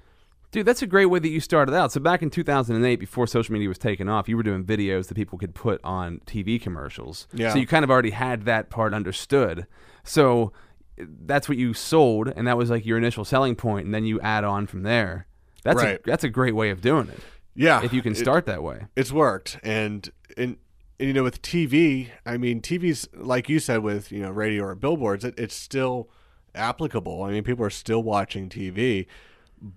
Dude, 0.52 0.66
that's 0.66 0.82
a 0.82 0.88
great 0.88 1.08
way 1.08 1.20
that 1.20 1.28
you 1.28 1.42
started 1.42 1.76
out. 1.76 1.92
So 1.92 2.00
back 2.00 2.22
in 2.22 2.30
2008, 2.30 2.96
before 2.96 3.28
social 3.28 3.52
media 3.54 3.68
was 3.68 3.78
taken 3.78 4.08
off, 4.08 4.30
you 4.30 4.38
were 4.38 4.44
doing 4.44 4.64
videos 4.64 5.08
that 5.08 5.16
people 5.16 5.38
could 5.38 5.54
put 5.54 5.82
on 5.84 6.22
TV 6.26 6.62
commercials. 6.62 7.28
Yeah. 7.34 7.52
So 7.52 7.60
you 7.60 7.68
kind 7.68 7.84
of 7.84 7.92
already 7.92 8.12
had 8.12 8.46
that 8.46 8.70
part 8.70 8.94
understood. 8.94 9.68
So 10.06 10.54
that's 10.98 11.50
what 11.50 11.58
you 11.58 11.74
sold, 11.74 12.32
and 12.38 12.48
that 12.48 12.58
was 12.58 12.70
like 12.70 12.86
your 12.86 12.98
initial 12.98 13.26
selling 13.26 13.56
point, 13.56 13.86
and 13.86 13.94
then 13.94 14.06
you 14.06 14.20
add 14.22 14.46
on 14.46 14.66
from 14.66 14.84
there. 14.84 15.28
That's 15.64 15.82
Right. 15.82 16.00
a 16.00 16.02
that's 16.06 16.24
a 16.24 16.30
great 16.30 16.56
way 16.56 16.70
of 16.70 16.80
doing 16.82 17.10
it. 17.10 17.20
Yeah, 17.54 17.84
If 17.84 17.92
you 17.94 18.02
can 18.02 18.14
it- 18.14 18.18
start 18.18 18.46
that 18.46 18.64
way. 18.64 18.86
it's 18.96 19.12
worked 19.12 19.60
and 19.64 20.10
and, 20.38 20.48
and 20.48 20.58
you 21.00 21.14
know 21.14 21.24
with 21.24 21.42
tv 21.42 22.10
i 22.26 22.38
mean 22.38 22.62
tv's 22.62 23.08
like 23.14 23.50
you 23.50 23.60
said 23.60 23.80
with 23.80 24.12
you 24.12 24.20
know 24.22 24.32
radio 24.32 24.64
or 24.64 24.76
billboards 24.76 25.24
it, 25.26 25.34
it's 25.38 25.56
still 25.56 26.10
applicable. 26.54 27.24
I 27.24 27.32
mean 27.32 27.44
people 27.44 27.66
are 27.66 27.70
still 27.70 28.02
watching 28.02 28.48
tv 28.50 29.08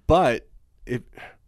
but 0.06 0.48
if 0.86 1.02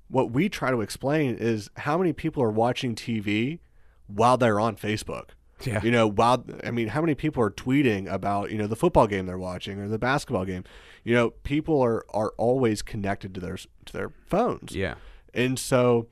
what 0.09 0.33
we 0.33 0.49
try 0.49 0.73
to 0.73 0.81
explain 0.81 1.37
is 1.37 1.71
how 1.77 1.97
many 1.97 2.13
people 2.13 2.43
are 2.43 2.51
watching 2.51 2.95
tv 2.95 3.61
while 4.09 4.37
they're 4.37 4.59
on 4.59 4.77
facebook. 4.77 5.31
Yeah. 5.63 5.81
you 5.83 5.91
know 5.91 6.09
while 6.09 6.45
i 6.65 6.71
mean 6.71 6.89
how 6.89 7.01
many 7.01 7.15
people 7.15 7.43
are 7.43 7.51
tweeting 7.51 8.11
about 8.11 8.51
you 8.51 8.59
know 8.59 8.67
the 8.67 8.77
football 8.77 9.07
game 9.07 9.27
they're 9.27 9.39
watching 9.39 9.79
or 9.79 9.89
the 9.89 9.99
basketball 9.99 10.45
game? 10.45 10.65
You 11.05 11.15
know 11.15 11.31
people 11.31 11.81
are 11.81 12.05
are 12.11 12.33
always 12.39 12.83
connected 12.83 13.35
to 13.35 13.41
their 13.41 13.57
to 13.57 13.93
their 13.93 14.11
phones. 14.27 14.75
Yeah. 14.75 14.95
and 15.33 15.59
so 15.59 16.09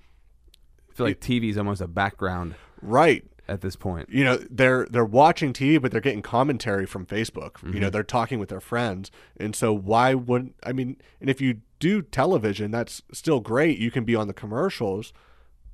I 0.90 0.94
feel 0.94 1.06
like 1.06 1.20
TV 1.20 1.50
is 1.50 1.58
almost 1.58 1.80
a 1.80 1.88
background. 1.88 2.54
Right 2.82 3.24
at 3.48 3.60
this 3.62 3.76
point. 3.76 4.08
you 4.10 4.24
know 4.24 4.36
they're 4.50 4.86
they're 4.90 5.04
watching 5.04 5.52
TV 5.52 5.80
but 5.80 5.90
they're 5.90 6.00
getting 6.00 6.22
commentary 6.22 6.86
from 6.86 7.06
Facebook. 7.06 7.62
You 7.62 7.80
know 7.80 7.86
mm-hmm. 7.86 7.92
they're 7.92 8.02
talking 8.02 8.38
with 8.38 8.48
their 8.50 8.60
friends, 8.60 9.10
and 9.38 9.56
so 9.56 9.72
why 9.72 10.14
wouldn't 10.14 10.54
I 10.62 10.72
mean? 10.72 10.96
And 11.20 11.30
if 11.30 11.40
you 11.40 11.60
do 11.78 12.02
television, 12.02 12.70
that's 12.70 13.02
still 13.12 13.40
great. 13.40 13.78
You 13.78 13.90
can 13.90 14.04
be 14.04 14.14
on 14.14 14.26
the 14.26 14.34
commercials, 14.34 15.12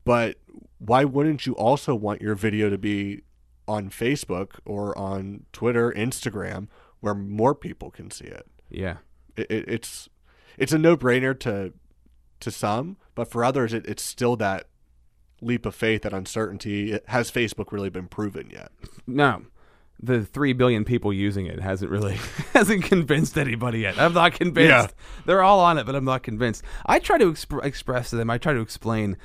but 0.04 0.36
why 0.78 1.04
wouldn't 1.04 1.46
you 1.46 1.54
also 1.54 1.94
want 1.94 2.22
your 2.22 2.34
video 2.34 2.70
to 2.70 2.78
be 2.78 3.22
on 3.66 3.88
Facebook 3.88 4.58
or 4.64 4.96
on 4.98 5.46
Twitter, 5.52 5.90
Instagram, 5.92 6.68
where 7.00 7.14
more 7.14 7.54
people 7.54 7.90
can 7.90 8.10
see 8.10 8.26
it? 8.26 8.46
Yeah. 8.70 8.98
it, 9.36 9.50
it 9.50 9.64
it's 9.68 10.08
it's 10.58 10.72
a 10.72 10.78
no 10.78 10.96
brainer 10.96 11.38
to 11.40 11.72
to 12.40 12.50
some, 12.50 12.96
but 13.14 13.30
for 13.30 13.44
others, 13.44 13.72
it, 13.72 13.86
it's 13.86 14.02
still 14.02 14.36
that 14.36 14.66
leap 15.44 15.66
of 15.66 15.74
faith, 15.74 16.02
that 16.02 16.12
uncertainty. 16.12 16.98
Has 17.06 17.30
Facebook 17.30 17.72
really 17.72 17.90
been 17.90 18.08
proven 18.08 18.50
yet? 18.50 18.72
No. 19.06 19.42
The 20.02 20.24
three 20.24 20.52
billion 20.52 20.84
people 20.84 21.12
using 21.12 21.46
it 21.46 21.60
hasn't 21.60 21.90
really 21.90 22.18
hasn't 22.52 22.84
convinced 22.84 23.38
anybody 23.38 23.80
yet. 23.80 23.98
I'm 23.98 24.12
not 24.12 24.32
convinced. 24.32 24.68
Yeah. 24.68 25.22
They're 25.24 25.42
all 25.42 25.60
on 25.60 25.78
it, 25.78 25.86
but 25.86 25.94
I'm 25.94 26.04
not 26.04 26.22
convinced. 26.22 26.64
I 26.84 26.98
try 26.98 27.18
to 27.18 27.30
exp- 27.32 27.64
express 27.64 28.10
to 28.10 28.16
them. 28.16 28.28
I 28.28 28.38
try 28.38 28.52
to 28.52 28.60
explain 28.60 29.16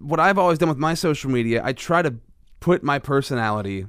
what 0.00 0.20
I've 0.20 0.38
always 0.38 0.58
done 0.58 0.68
with 0.68 0.78
my 0.78 0.94
social 0.94 1.30
media. 1.30 1.62
I 1.64 1.72
try 1.72 2.02
to 2.02 2.14
put 2.60 2.82
my 2.82 2.98
personality 2.98 3.86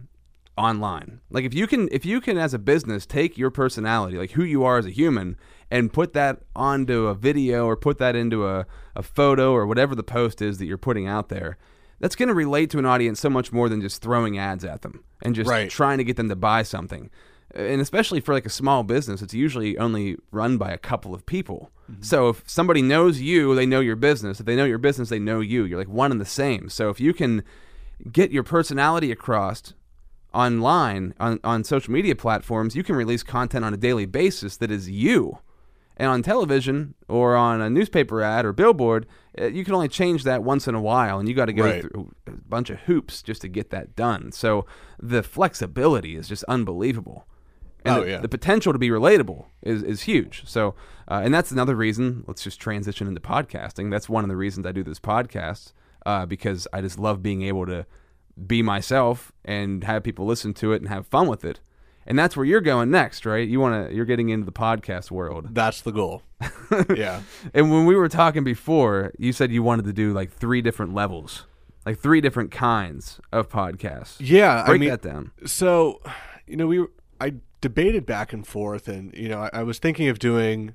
online. 0.60 1.22
Like 1.30 1.46
if 1.46 1.54
you 1.54 1.66
can 1.68 1.88
if 1.92 2.06
you 2.06 2.20
can 2.22 2.38
as 2.38 2.54
a 2.54 2.60
business 2.60 3.06
take 3.06 3.38
your 3.38 3.50
personality, 3.50 4.18
like 4.18 4.32
who 4.32 4.44
you 4.44 4.64
are 4.64 4.78
as 4.78 4.86
a 4.86 4.92
human 4.92 5.38
and 5.72 5.94
put 5.94 6.14
that 6.14 6.42
onto 6.56 7.08
a 7.08 7.16
video 7.16 7.66
or 7.66 7.76
put 7.78 7.98
that 8.00 8.16
into 8.16 8.46
a, 8.48 8.66
a 8.96 9.02
photo 9.04 9.52
or 9.54 9.66
whatever 9.66 9.96
the 9.96 10.04
post 10.04 10.42
is 10.42 10.58
that 10.58 10.66
you're 10.66 10.78
putting 10.78 11.08
out 11.08 11.30
there, 11.30 11.58
that's 12.00 12.16
going 12.16 12.28
to 12.28 12.34
relate 12.36 12.70
to 12.72 12.80
an 12.80 12.86
audience 12.86 13.20
so 13.20 13.30
much 13.30 13.52
more 13.52 13.70
than 13.70 13.80
just 13.80 14.02
throwing 14.02 14.38
ads 14.38 14.66
at 14.66 14.82
them 14.82 15.04
and 15.22 15.36
just 15.36 15.50
Right. 15.50 15.70
trying 15.70 15.98
to 16.00 16.04
get 16.04 16.18
them 16.18 16.30
to 16.30 16.36
buy 16.36 16.64
something. 16.64 17.10
And 17.56 17.82
especially 17.82 18.20
for 18.20 18.34
like 18.34 18.46
a 18.46 18.50
small 18.50 18.84
business, 18.84 19.22
it's 19.22 19.34
usually 19.34 19.78
only 19.78 20.18
run 20.32 20.58
by 20.58 20.72
a 20.72 20.78
couple 20.78 21.14
of 21.16 21.26
people. 21.26 21.72
Mm-hmm. 21.92 22.04
So 22.04 22.30
if 22.30 22.44
somebody 22.48 22.82
knows 22.82 23.22
you, 23.22 23.56
they 23.56 23.66
know 23.66 23.80
your 23.80 23.96
business. 23.96 24.40
If 24.40 24.46
they 24.46 24.56
know 24.56 24.66
your 24.66 24.78
business, 24.78 25.10
they 25.10 25.20
know 25.20 25.40
you. 25.40 25.64
You're 25.66 25.80
like 25.80 25.88
one 25.88 26.12
and 26.12 26.22
the 26.22 26.26
same. 26.26 26.70
So 26.70 26.90
if 26.90 27.00
you 27.00 27.14
can 27.14 27.44
get 28.12 28.32
your 28.32 28.44
personality 28.44 29.12
across 29.12 29.74
online 30.34 31.14
on, 31.20 31.40
on 31.44 31.64
social 31.64 31.92
media 31.94 32.16
platforms, 32.16 32.76
you 32.76 32.84
can 32.84 32.96
release 32.96 33.24
content 33.24 33.66
on 33.66 33.74
a 33.74 33.78
daily 33.78 34.06
basis 34.06 34.58
that 34.58 34.72
is 34.72 34.90
you. 34.90 35.40
And 35.98 36.08
on 36.10 36.22
television 36.24 36.94
or 37.10 37.36
on 37.36 37.60
a 37.60 37.70
newspaper 37.70 38.22
ad 38.22 38.46
or 38.46 38.54
billboard, 38.54 39.06
uh, 39.40 39.48
you 39.48 39.66
can 39.66 39.74
only 39.74 39.90
change 39.90 40.24
that 40.24 40.44
once 40.44 40.66
in 40.66 40.74
a 40.74 40.80
while, 40.82 41.20
and 41.20 41.28
you 41.28 41.36
got 41.36 41.46
to 41.48 41.54
go 41.54 41.66
Right. 41.66 41.82
through 41.82 42.14
a 42.26 42.32
bunch 42.48 42.70
of 42.70 42.80
hoops 42.82 43.22
just 43.22 43.42
to 43.42 43.50
get 43.50 43.70
that 43.72 43.98
done. 43.98 44.32
So 44.32 44.66
the 44.98 45.22
flexibility 45.24 46.16
is 46.16 46.30
just 46.30 46.46
unbelievable. 46.46 47.28
And 47.84 47.98
Oh, 47.98 48.02
the, 48.06 48.10
yeah. 48.12 48.20
the 48.20 48.30
potential 48.30 48.72
to 48.72 48.80
be 48.80 48.90
relatable 48.90 49.46
is, 49.62 49.84
is 49.84 50.02
huge. 50.04 50.44
So, 50.46 50.74
uh, 51.10 51.22
and 51.24 51.34
that's 51.34 51.52
another 51.52 51.76
reason. 51.76 52.24
Let's 52.28 52.44
just 52.44 52.62
transition 52.62 53.06
into 53.08 53.20
podcasting. 53.20 53.92
That's 53.92 54.08
one 54.08 54.24
of 54.24 54.30
the 54.30 54.38
reasons 54.38 54.66
I 54.66 54.72
do 54.72 54.84
this 54.84 55.00
podcast 55.02 55.74
uh, 56.06 56.26
because 56.26 56.66
I 56.72 56.80
just 56.80 56.98
love 57.00 57.22
being 57.22 57.42
able 57.42 57.66
to 57.66 57.86
be 58.48 58.62
myself 58.62 59.32
and 59.46 59.84
have 59.84 60.04
people 60.04 60.26
listen 60.26 60.54
to 60.56 60.74
it 60.74 60.82
and 60.82 60.90
have 60.90 61.08
fun 61.08 61.28
with 61.28 61.44
it. 61.46 61.60
And 62.06 62.18
that's 62.18 62.36
where 62.36 62.46
you're 62.46 62.62
going 62.62 62.90
next, 62.90 63.26
right? 63.26 63.48
You 63.48 63.60
want 63.60 63.90
to 63.90 63.96
you're 63.96 64.06
getting 64.06 64.30
into 64.30 64.46
the 64.46 64.52
podcast 64.52 65.12
world. 65.12 65.54
That's 65.54 65.82
the 65.82 65.92
goal. 65.92 66.24
yeah. 66.96 67.22
And 67.54 67.72
when 67.72 67.86
we 67.86 67.96
were 67.96 68.10
talking 68.10 68.44
before, 68.44 69.12
you 69.20 69.32
said 69.32 69.52
you 69.52 69.62
wanted 69.62 69.86
to 69.86 69.94
do 69.94 70.12
like 70.14 70.32
three 70.32 70.62
different 70.62 70.96
levels, 70.96 71.46
like 71.86 72.00
three 72.00 72.20
different 72.20 72.52
kinds 72.52 73.20
of 73.32 73.50
podcasts. 73.50 74.16
Yeah. 74.20 74.66
Break 74.66 74.76
I 74.76 74.80
mean, 74.80 74.90
that 74.90 75.02
down. 75.02 75.32
so 75.46 76.02
you 76.48 76.56
know 76.56 76.68
we 76.68 76.86
I 77.22 77.34
debated 77.62 78.06
back 78.06 78.34
and 78.34 78.48
forth, 78.48 78.88
and 78.88 79.14
you 79.14 79.30
know 79.30 79.42
I, 79.42 79.50
I 79.54 79.64
was 79.64 79.78
thinking 79.78 80.08
of 80.08 80.18
doing 80.18 80.74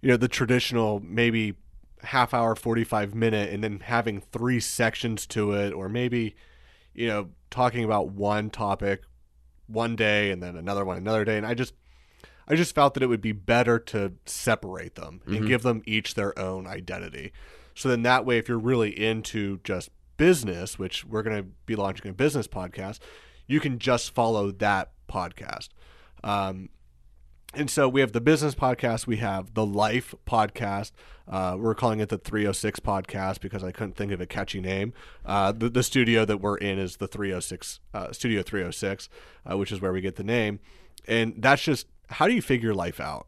you 0.00 0.08
know 0.08 0.16
the 0.16 0.28
traditional 0.28 1.00
maybe 1.00 1.54
half 2.02 2.34
hour, 2.34 2.56
forty 2.56 2.82
five 2.82 3.14
minute, 3.14 3.52
and 3.52 3.62
then 3.62 3.80
having 3.80 4.20
three 4.20 4.58
sections 4.58 5.26
to 5.28 5.52
it, 5.52 5.72
or 5.72 5.88
maybe 5.88 6.34
you 6.94 7.06
know 7.08 7.30
talking 7.50 7.84
about 7.84 8.10
one 8.10 8.50
topic 8.50 9.02
one 9.66 9.96
day 9.96 10.30
and 10.30 10.42
then 10.42 10.56
another 10.56 10.84
one 10.84 10.96
another 10.96 11.24
day, 11.24 11.36
and 11.36 11.46
I 11.46 11.54
just 11.54 11.74
I 12.48 12.56
just 12.56 12.74
felt 12.74 12.94
that 12.94 13.02
it 13.02 13.06
would 13.06 13.20
be 13.20 13.32
better 13.32 13.78
to 13.78 14.12
separate 14.26 14.96
them 14.96 15.20
and 15.26 15.46
give 15.46 15.62
them 15.62 15.82
each 15.86 16.14
their 16.14 16.36
own 16.38 16.66
identity. 16.66 17.32
So 17.74 17.88
then 17.88 18.02
that 18.02 18.26
way, 18.26 18.38
if 18.38 18.48
you're 18.48 18.58
really 18.58 18.90
into 18.90 19.60
just 19.64 19.90
business, 20.16 20.78
which 20.78 21.04
we're 21.04 21.22
going 21.22 21.36
to 21.36 21.48
be 21.66 21.76
launching 21.76 22.10
a 22.10 22.12
business 22.12 22.46
podcast, 22.46 22.98
you 23.46 23.60
can 23.60 23.78
just 23.78 24.14
follow 24.14 24.50
that 24.50 24.92
podcast. 25.08 25.68
Um, 26.22 26.68
and 27.54 27.70
so 27.70 27.88
we 27.88 28.00
have 28.00 28.12
the 28.12 28.20
business 28.20 28.54
podcast, 28.54 29.06
we 29.06 29.18
have 29.18 29.54
the 29.54 29.66
life 29.66 30.14
podcast. 30.26 30.92
Uh, 31.28 31.56
we're 31.58 31.74
calling 31.74 32.00
it 32.00 32.08
the 32.08 32.18
306 32.18 32.80
podcast 32.80 33.40
because 33.40 33.62
I 33.62 33.70
couldn't 33.72 33.96
think 33.96 34.12
of 34.12 34.20
a 34.20 34.26
catchy 34.26 34.60
name. 34.60 34.92
Uh, 35.24 35.52
the, 35.52 35.68
the 35.68 35.82
studio 35.82 36.24
that 36.24 36.38
we're 36.40 36.56
in 36.56 36.78
is 36.78 36.96
the 36.96 37.06
306 37.06 37.80
uh, 37.94 38.12
Studio 38.12 38.42
306, 38.42 39.08
uh, 39.50 39.56
which 39.56 39.70
is 39.70 39.80
where 39.80 39.92
we 39.92 40.00
get 40.00 40.16
the 40.16 40.24
name. 40.24 40.60
And 41.06 41.34
that's 41.38 41.62
just 41.62 41.86
how 42.08 42.26
do 42.26 42.34
you 42.34 42.42
figure 42.42 42.74
life 42.74 43.00
out? 43.00 43.26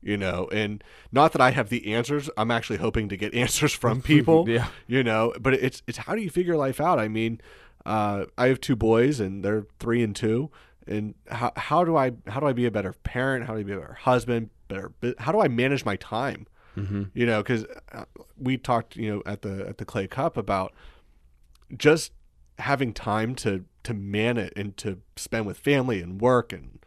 You 0.00 0.16
know, 0.16 0.48
and 0.52 0.82
not 1.12 1.32
that 1.32 1.40
I 1.40 1.52
have 1.52 1.68
the 1.68 1.94
answers. 1.94 2.28
I'm 2.36 2.50
actually 2.50 2.78
hoping 2.78 3.08
to 3.08 3.16
get 3.16 3.34
answers 3.36 3.72
from 3.72 4.02
people. 4.02 4.48
Yeah. 4.48 4.68
You 4.86 5.04
know, 5.04 5.32
but 5.40 5.54
it's 5.54 5.82
it's 5.86 5.98
how 5.98 6.14
do 6.14 6.22
you 6.22 6.30
figure 6.30 6.56
life 6.56 6.80
out? 6.80 6.98
I 6.98 7.08
mean, 7.08 7.40
uh, 7.86 8.26
I 8.36 8.48
have 8.48 8.60
two 8.60 8.76
boys 8.76 9.20
and 9.20 9.44
they're 9.44 9.66
three 9.78 10.02
and 10.02 10.14
two, 10.14 10.50
and 10.86 11.14
how 11.28 11.52
how 11.56 11.84
do 11.84 11.96
I 11.96 12.12
how 12.26 12.40
do 12.40 12.46
I 12.46 12.52
be 12.52 12.66
a 12.66 12.70
better 12.70 12.92
parent? 12.92 13.46
How 13.46 13.54
do 13.54 13.60
I 13.60 13.62
be 13.62 13.72
a 13.72 13.78
better 13.78 13.94
husband? 13.94 14.50
Better 14.68 14.92
how 15.18 15.32
do 15.32 15.40
I 15.40 15.48
manage 15.48 15.84
my 15.84 15.96
time? 15.96 16.46
Mm-hmm. 16.76 17.04
You 17.14 17.26
know, 17.26 17.42
because 17.42 17.66
we 18.38 18.56
talked 18.56 18.96
you 18.96 19.10
know 19.10 19.22
at 19.26 19.42
the 19.42 19.66
at 19.68 19.78
the 19.78 19.84
Clay 19.84 20.06
Cup 20.06 20.36
about 20.36 20.72
just 21.76 22.12
having 22.58 22.92
time 22.92 23.34
to 23.36 23.64
to 23.84 23.94
man 23.94 24.38
it 24.38 24.52
and 24.56 24.76
to 24.76 24.98
spend 25.16 25.46
with 25.46 25.58
family 25.58 26.00
and 26.00 26.20
work 26.20 26.52
and 26.52 26.78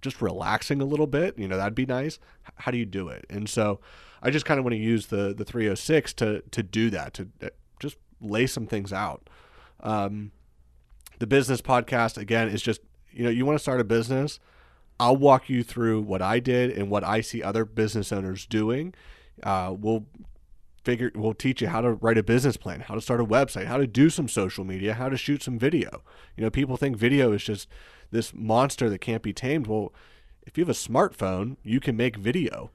just 0.00 0.22
relaxing 0.22 0.80
a 0.80 0.84
little 0.84 1.06
bit, 1.06 1.36
you 1.38 1.48
know, 1.48 1.56
that'd 1.56 1.74
be 1.74 1.86
nice. 1.86 2.18
How 2.56 2.70
do 2.70 2.78
you 2.78 2.86
do 2.86 3.08
it? 3.08 3.26
And 3.28 3.48
so 3.48 3.80
I 4.22 4.30
just 4.30 4.44
kind 4.44 4.58
of 4.58 4.64
want 4.64 4.74
to 4.74 4.80
use 4.80 5.06
the 5.06 5.34
the 5.36 5.44
306 5.44 6.12
to 6.14 6.42
to 6.50 6.62
do 6.62 6.90
that, 6.90 7.14
to 7.14 7.28
uh, 7.42 7.48
just 7.80 7.96
lay 8.20 8.46
some 8.46 8.66
things 8.66 8.92
out. 8.92 9.28
Um, 9.80 10.32
the 11.18 11.26
business 11.26 11.60
podcast 11.60 12.18
again 12.18 12.48
is 12.48 12.62
just, 12.62 12.80
you 13.16 13.24
know, 13.24 13.30
you 13.30 13.44
want 13.46 13.56
to 13.58 13.62
start 13.62 13.80
a 13.80 13.84
business, 13.84 14.38
I'll 15.00 15.16
walk 15.16 15.48
you 15.48 15.62
through 15.62 16.02
what 16.02 16.22
I 16.22 16.38
did 16.38 16.70
and 16.70 16.90
what 16.90 17.04
I 17.04 17.20
see 17.20 17.42
other 17.42 17.64
business 17.64 18.12
owners 18.12 18.46
doing. 18.46 18.94
Uh, 19.42 19.74
we'll 19.78 20.06
figure 20.84 21.10
we'll 21.14 21.34
teach 21.34 21.60
you 21.60 21.68
how 21.68 21.80
to 21.80 21.92
write 21.94 22.16
a 22.16 22.22
business 22.22 22.56
plan, 22.56 22.80
how 22.80 22.94
to 22.94 23.00
start 23.00 23.20
a 23.20 23.24
website, 23.24 23.66
how 23.66 23.76
to 23.76 23.86
do 23.86 24.08
some 24.08 24.28
social 24.28 24.64
media, 24.64 24.94
how 24.94 25.08
to 25.08 25.16
shoot 25.16 25.42
some 25.42 25.58
video. 25.58 26.02
You 26.36 26.44
know, 26.44 26.50
people 26.50 26.76
think 26.76 26.96
video 26.96 27.32
is 27.32 27.42
just 27.42 27.68
this 28.10 28.32
monster 28.32 28.88
that 28.88 29.00
can't 29.00 29.22
be 29.22 29.32
tamed. 29.32 29.66
Well, 29.66 29.92
if 30.46 30.56
you 30.56 30.62
have 30.62 30.70
a 30.70 30.72
smartphone, 30.78 31.56
you 31.64 31.80
can 31.80 31.96
make 31.96 32.16
video. 32.16 32.70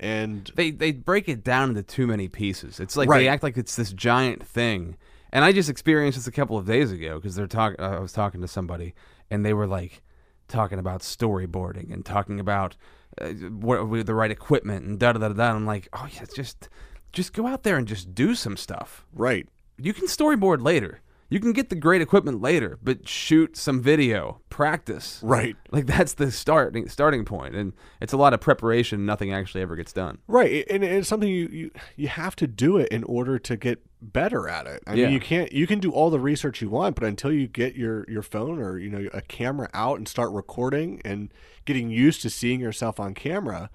And 0.00 0.50
they 0.56 0.72
they 0.72 0.90
break 0.90 1.28
it 1.28 1.44
down 1.44 1.68
into 1.70 1.82
too 1.84 2.08
many 2.08 2.26
pieces. 2.26 2.80
It's 2.80 2.96
like 2.96 3.08
Right. 3.08 3.18
they 3.20 3.28
act 3.28 3.44
like 3.44 3.56
it's 3.56 3.76
this 3.76 3.92
giant 3.92 4.44
thing. 4.44 4.96
And 5.32 5.44
I 5.44 5.52
just 5.52 5.70
experienced 5.70 6.18
this 6.18 6.26
a 6.26 6.32
couple 6.32 6.58
of 6.58 6.66
days 6.66 6.90
ago 6.90 7.16
because 7.18 7.36
they're 7.36 7.46
talking. 7.46 7.80
I 7.80 8.00
was 8.00 8.12
talking 8.12 8.40
to 8.40 8.48
somebody, 8.48 8.94
and 9.32 9.46
they 9.46 9.54
were 9.54 9.66
like 9.66 10.02
talking 10.46 10.78
about 10.78 11.00
storyboarding 11.00 11.90
and 11.90 12.04
talking 12.04 12.38
about 12.38 12.76
uh, 13.18 13.30
what 13.30 13.88
with 13.88 14.06
the 14.06 14.14
right 14.14 14.30
equipment 14.30 14.84
and 14.84 14.98
da 14.98 15.12
da 15.12 15.20
da 15.20 15.28
da. 15.30 15.50
I'm 15.54 15.64
like, 15.64 15.88
oh 15.94 16.06
yeah, 16.12 16.26
just 16.36 16.68
just 17.12 17.32
go 17.32 17.46
out 17.46 17.62
there 17.62 17.78
and 17.78 17.88
just 17.88 18.14
do 18.14 18.34
some 18.34 18.58
stuff. 18.58 19.06
right, 19.14 19.48
You 19.78 19.94
can 19.94 20.06
storyboard 20.06 20.62
later. 20.62 21.00
You 21.32 21.40
can 21.40 21.52
get 21.52 21.70
the 21.70 21.76
great 21.76 22.02
equipment 22.02 22.42
later, 22.42 22.78
but 22.82 23.08
shoot 23.08 23.56
some 23.56 23.80
video, 23.80 24.40
practice. 24.50 25.18
right. 25.22 25.56
Like 25.70 25.86
that's 25.86 26.12
the 26.14 26.30
starting 26.30 26.88
starting 26.90 27.24
point, 27.24 27.54
and 27.56 27.72
it's 28.00 28.12
a 28.12 28.16
lot 28.18 28.34
of 28.34 28.40
preparation. 28.40 29.06
Nothing 29.06 29.32
actually 29.32 29.62
ever 29.62 29.74
gets 29.74 29.92
done. 29.92 30.18
Right, 30.28 30.66
and 30.68 30.84
it's 30.84 31.08
something 31.08 31.28
you, 31.30 31.48
you 31.50 31.70
you 31.96 32.08
have 32.08 32.36
to 32.36 32.46
do 32.46 32.76
it 32.76 32.88
in 32.88 33.02
order 33.04 33.38
to 33.38 33.56
get 33.56 33.82
better 34.02 34.48
at 34.48 34.66
it. 34.66 34.82
I 34.86 34.94
Yeah. 34.94 35.04
mean, 35.06 35.14
you 35.14 35.20
can't 35.20 35.50
you 35.52 35.66
can 35.66 35.78
do 35.78 35.90
all 35.90 36.10
the 36.10 36.20
research 36.20 36.60
you 36.60 36.68
want, 36.68 36.96
but 36.96 37.04
until 37.04 37.32
you 37.32 37.46
get 37.48 37.76
your 37.76 38.04
your 38.10 38.22
phone 38.22 38.58
or 38.58 38.78
you 38.78 38.90
know 38.90 39.08
a 39.14 39.22
camera 39.22 39.70
out 39.72 39.96
and 39.96 40.06
start 40.06 40.30
recording 40.32 41.00
and 41.04 41.32
getting 41.64 41.88
used 41.88 42.20
to 42.22 42.28
seeing 42.30 42.60
yourself 42.60 43.00
on 43.00 43.14
camera, 43.14 43.70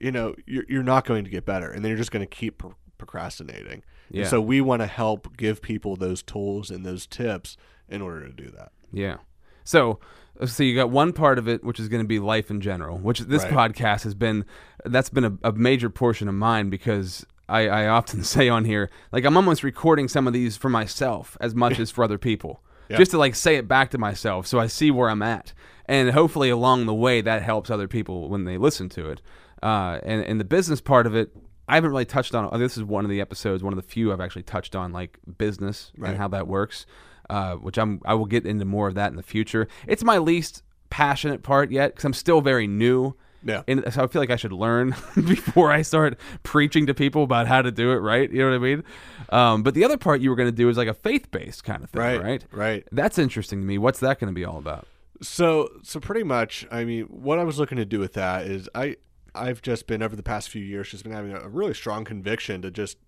you 0.00 0.10
know 0.10 0.34
you're 0.46 0.64
you're 0.68 0.82
not 0.82 1.04
going 1.04 1.24
to 1.24 1.30
get 1.30 1.44
better, 1.44 1.70
and 1.70 1.84
then 1.84 1.90
you're 1.90 1.98
just 1.98 2.12
going 2.12 2.26
to 2.26 2.34
keep 2.34 2.56
pro- 2.58 2.76
procrastinating. 2.96 3.82
And 4.12 4.20
Yeah. 4.20 4.28
so 4.28 4.40
we 4.40 4.60
want 4.60 4.82
to 4.82 4.86
help 4.86 5.36
give 5.36 5.62
people 5.62 5.96
those 5.96 6.22
tools 6.22 6.70
and 6.70 6.84
those 6.84 7.06
tips 7.06 7.56
in 7.88 8.00
order 8.02 8.26
to 8.26 8.32
do 8.32 8.50
that. 8.50 8.72
Yeah. 8.92 9.16
So, 9.64 9.98
so 10.44 10.62
you 10.62 10.74
got 10.74 10.90
one 10.90 11.12
part 11.12 11.38
of 11.38 11.48
it, 11.48 11.64
which 11.64 11.80
is 11.80 11.88
going 11.88 12.02
to 12.02 12.08
be 12.08 12.18
life 12.18 12.50
in 12.50 12.60
general, 12.60 12.98
which 12.98 13.20
this 13.20 13.44
Right. 13.44 13.52
podcast 13.72 14.04
has 14.04 14.14
been. 14.14 14.44
That's 14.84 15.08
been 15.10 15.24
a, 15.24 15.38
a 15.44 15.52
major 15.52 15.88
portion 15.90 16.28
of 16.28 16.34
mine 16.34 16.68
because 16.70 17.24
I, 17.48 17.68
I 17.68 17.86
often 17.88 18.22
say 18.34 18.48
on 18.48 18.64
here, 18.64 18.90
like 19.12 19.24
I'm 19.24 19.36
almost 19.36 19.62
recording 19.62 20.08
some 20.08 20.26
of 20.26 20.32
these 20.32 20.56
for 20.56 20.68
myself 20.68 21.36
as 21.40 21.54
much 21.54 21.78
as 21.84 21.90
for 21.90 22.04
other 22.04 22.18
people, 22.18 22.62
Yeah. 22.88 22.96
just 22.98 23.10
to 23.12 23.18
like 23.18 23.34
say 23.34 23.56
it 23.56 23.66
back 23.68 23.90
to 23.90 23.98
myself, 23.98 24.46
so 24.46 24.58
I 24.58 24.66
see 24.66 24.90
where 24.90 25.08
I'm 25.10 25.22
at, 25.22 25.52
and 25.86 26.10
hopefully 26.10 26.50
along 26.50 26.86
the 26.86 26.94
way 26.94 27.20
that 27.20 27.42
helps 27.42 27.70
other 27.70 27.88
people 27.88 28.28
when 28.28 28.44
they 28.44 28.58
listen 28.58 28.88
to 28.90 29.08
it. 29.10 29.22
Uh, 29.62 30.00
and 30.02 30.22
and 30.24 30.40
the 30.40 30.44
business 30.44 30.80
part 30.80 31.06
of 31.06 31.14
it, 31.14 31.30
I 31.68 31.76
haven't 31.76 31.90
really 31.90 32.04
touched 32.04 32.34
on. 32.34 32.58
This 32.58 32.76
is 32.76 32.84
one 32.84 33.04
of 33.04 33.10
the 33.10 33.20
episodes, 33.20 33.62
one 33.62 33.72
of 33.72 33.76
the 33.76 33.82
few 33.88 34.12
I've 34.12 34.20
actually 34.20 34.42
touched 34.42 34.74
on, 34.76 34.92
like 34.92 35.18
business 35.38 35.92
Right. 35.96 36.10
and 36.10 36.18
how 36.18 36.28
that 36.28 36.46
works. 36.48 36.86
Uh, 37.30 37.54
which 37.54 37.78
I'm 37.78 38.00
I 38.04 38.14
will 38.14 38.26
get 38.26 38.44
into 38.46 38.64
more 38.64 38.88
of 38.88 38.94
that 38.96 39.10
in 39.10 39.16
the 39.16 39.22
future. 39.22 39.68
It's 39.86 40.02
my 40.04 40.18
least 40.18 40.62
passionate 40.90 41.42
part 41.42 41.70
yet 41.70 41.92
because 41.92 42.04
I'm 42.04 42.12
still 42.12 42.40
very 42.40 42.66
new. 42.66 43.14
Yeah. 43.44 43.62
And 43.66 43.82
so 43.92 44.04
I 44.04 44.06
feel 44.08 44.20
like 44.22 44.30
I 44.30 44.36
should 44.36 44.52
learn 44.52 44.90
before 45.14 45.72
I 45.72 45.82
start 45.82 46.18
preaching 46.42 46.86
to 46.86 46.94
people 46.94 47.22
about 47.24 47.46
how 47.46 47.62
to 47.62 47.70
do 47.72 47.90
it 47.92 47.96
right. 47.96 48.30
You 48.30 48.40
know 48.40 48.50
what 48.50 48.56
I 48.56 48.58
mean? 48.58 48.84
Um, 49.30 49.62
but 49.62 49.74
the 49.74 49.84
other 49.84 49.96
part 49.96 50.20
you 50.20 50.30
were 50.30 50.36
going 50.36 50.48
to 50.48 50.54
do 50.56 50.68
is 50.68 50.76
like 50.76 50.88
a 50.88 50.94
faith 50.94 51.30
based 51.30 51.64
kind 51.64 51.82
of 51.82 51.90
thing, 51.90 52.02
Right, 52.02 52.22
right? 52.22 52.44
right. 52.52 52.88
That's 52.92 53.18
interesting 53.18 53.60
to 53.60 53.66
me. 53.66 53.78
What's 53.78 54.00
that 54.00 54.20
going 54.20 54.32
to 54.32 54.34
be 54.34 54.44
all 54.44 54.58
about? 54.58 54.86
So 55.22 55.70
so 55.82 56.00
pretty 56.00 56.24
much, 56.24 56.66
I 56.70 56.84
mean, 56.84 57.04
what 57.04 57.38
I 57.38 57.44
was 57.44 57.58
looking 57.58 57.78
to 57.78 57.84
do 57.84 57.98
with 58.00 58.12
that 58.14 58.46
is 58.46 58.68
I 58.74 58.96
I've 59.34 59.62
just 59.62 59.86
been 59.86 60.02
over 60.02 60.16
the 60.16 60.22
past 60.22 60.50
few 60.50 60.62
years 60.62 60.90
just 60.90 61.04
been 61.04 61.12
having 61.12 61.32
a 61.32 61.48
really 61.48 61.74
strong 61.74 62.04
conviction 62.04 62.62
to 62.62 62.70
just 62.70 62.98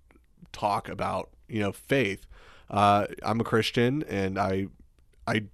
talk 0.52 0.88
about 0.88 1.30
you 1.48 1.60
know 1.60 1.72
faith. 1.72 2.26
Uh, 2.70 3.06
I'm 3.22 3.40
a 3.40 3.44
Christian, 3.44 4.02
and 4.08 4.38
I 4.38 4.68
I 5.26 5.44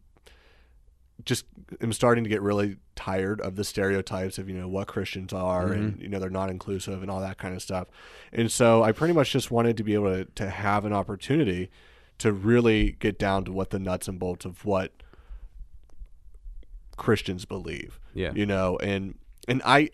just 1.24 1.44
am 1.80 1.92
starting 1.92 2.24
to 2.24 2.30
get 2.30 2.40
really 2.40 2.76
tired 2.94 3.40
of 3.40 3.56
the 3.56 3.64
stereotypes 3.64 4.38
of 4.38 4.48
you 4.48 4.54
know 4.54 4.68
what 4.68 4.86
Christians 4.86 5.32
are 5.32 5.72
and 5.72 6.00
you 6.00 6.08
know 6.08 6.18
they're 6.18 6.30
not 6.30 6.50
inclusive 6.50 7.02
and 7.02 7.10
all 7.10 7.20
that 7.20 7.38
kind 7.38 7.54
of 7.54 7.62
stuff. 7.62 7.88
And 8.32 8.50
so 8.50 8.82
I 8.82 8.92
pretty 8.92 9.14
much 9.14 9.32
just 9.32 9.50
wanted 9.50 9.76
to 9.78 9.84
be 9.84 9.94
able 9.94 10.10
to, 10.10 10.24
to 10.24 10.50
have 10.50 10.84
an 10.84 10.92
opportunity 10.92 11.70
to 12.18 12.32
really 12.32 12.92
get 12.92 13.18
down 13.18 13.44
to 13.46 13.52
what 13.52 13.70
the 13.70 13.78
nuts 13.78 14.06
and 14.06 14.18
bolts 14.18 14.44
of 14.44 14.64
what 14.64 14.92
Christians 16.96 17.46
believe. 17.46 17.98
Yeah. 18.14 18.32
You 18.34 18.46
know, 18.46 18.76
and 18.78 19.18
and 19.48 19.62
I 19.64 19.90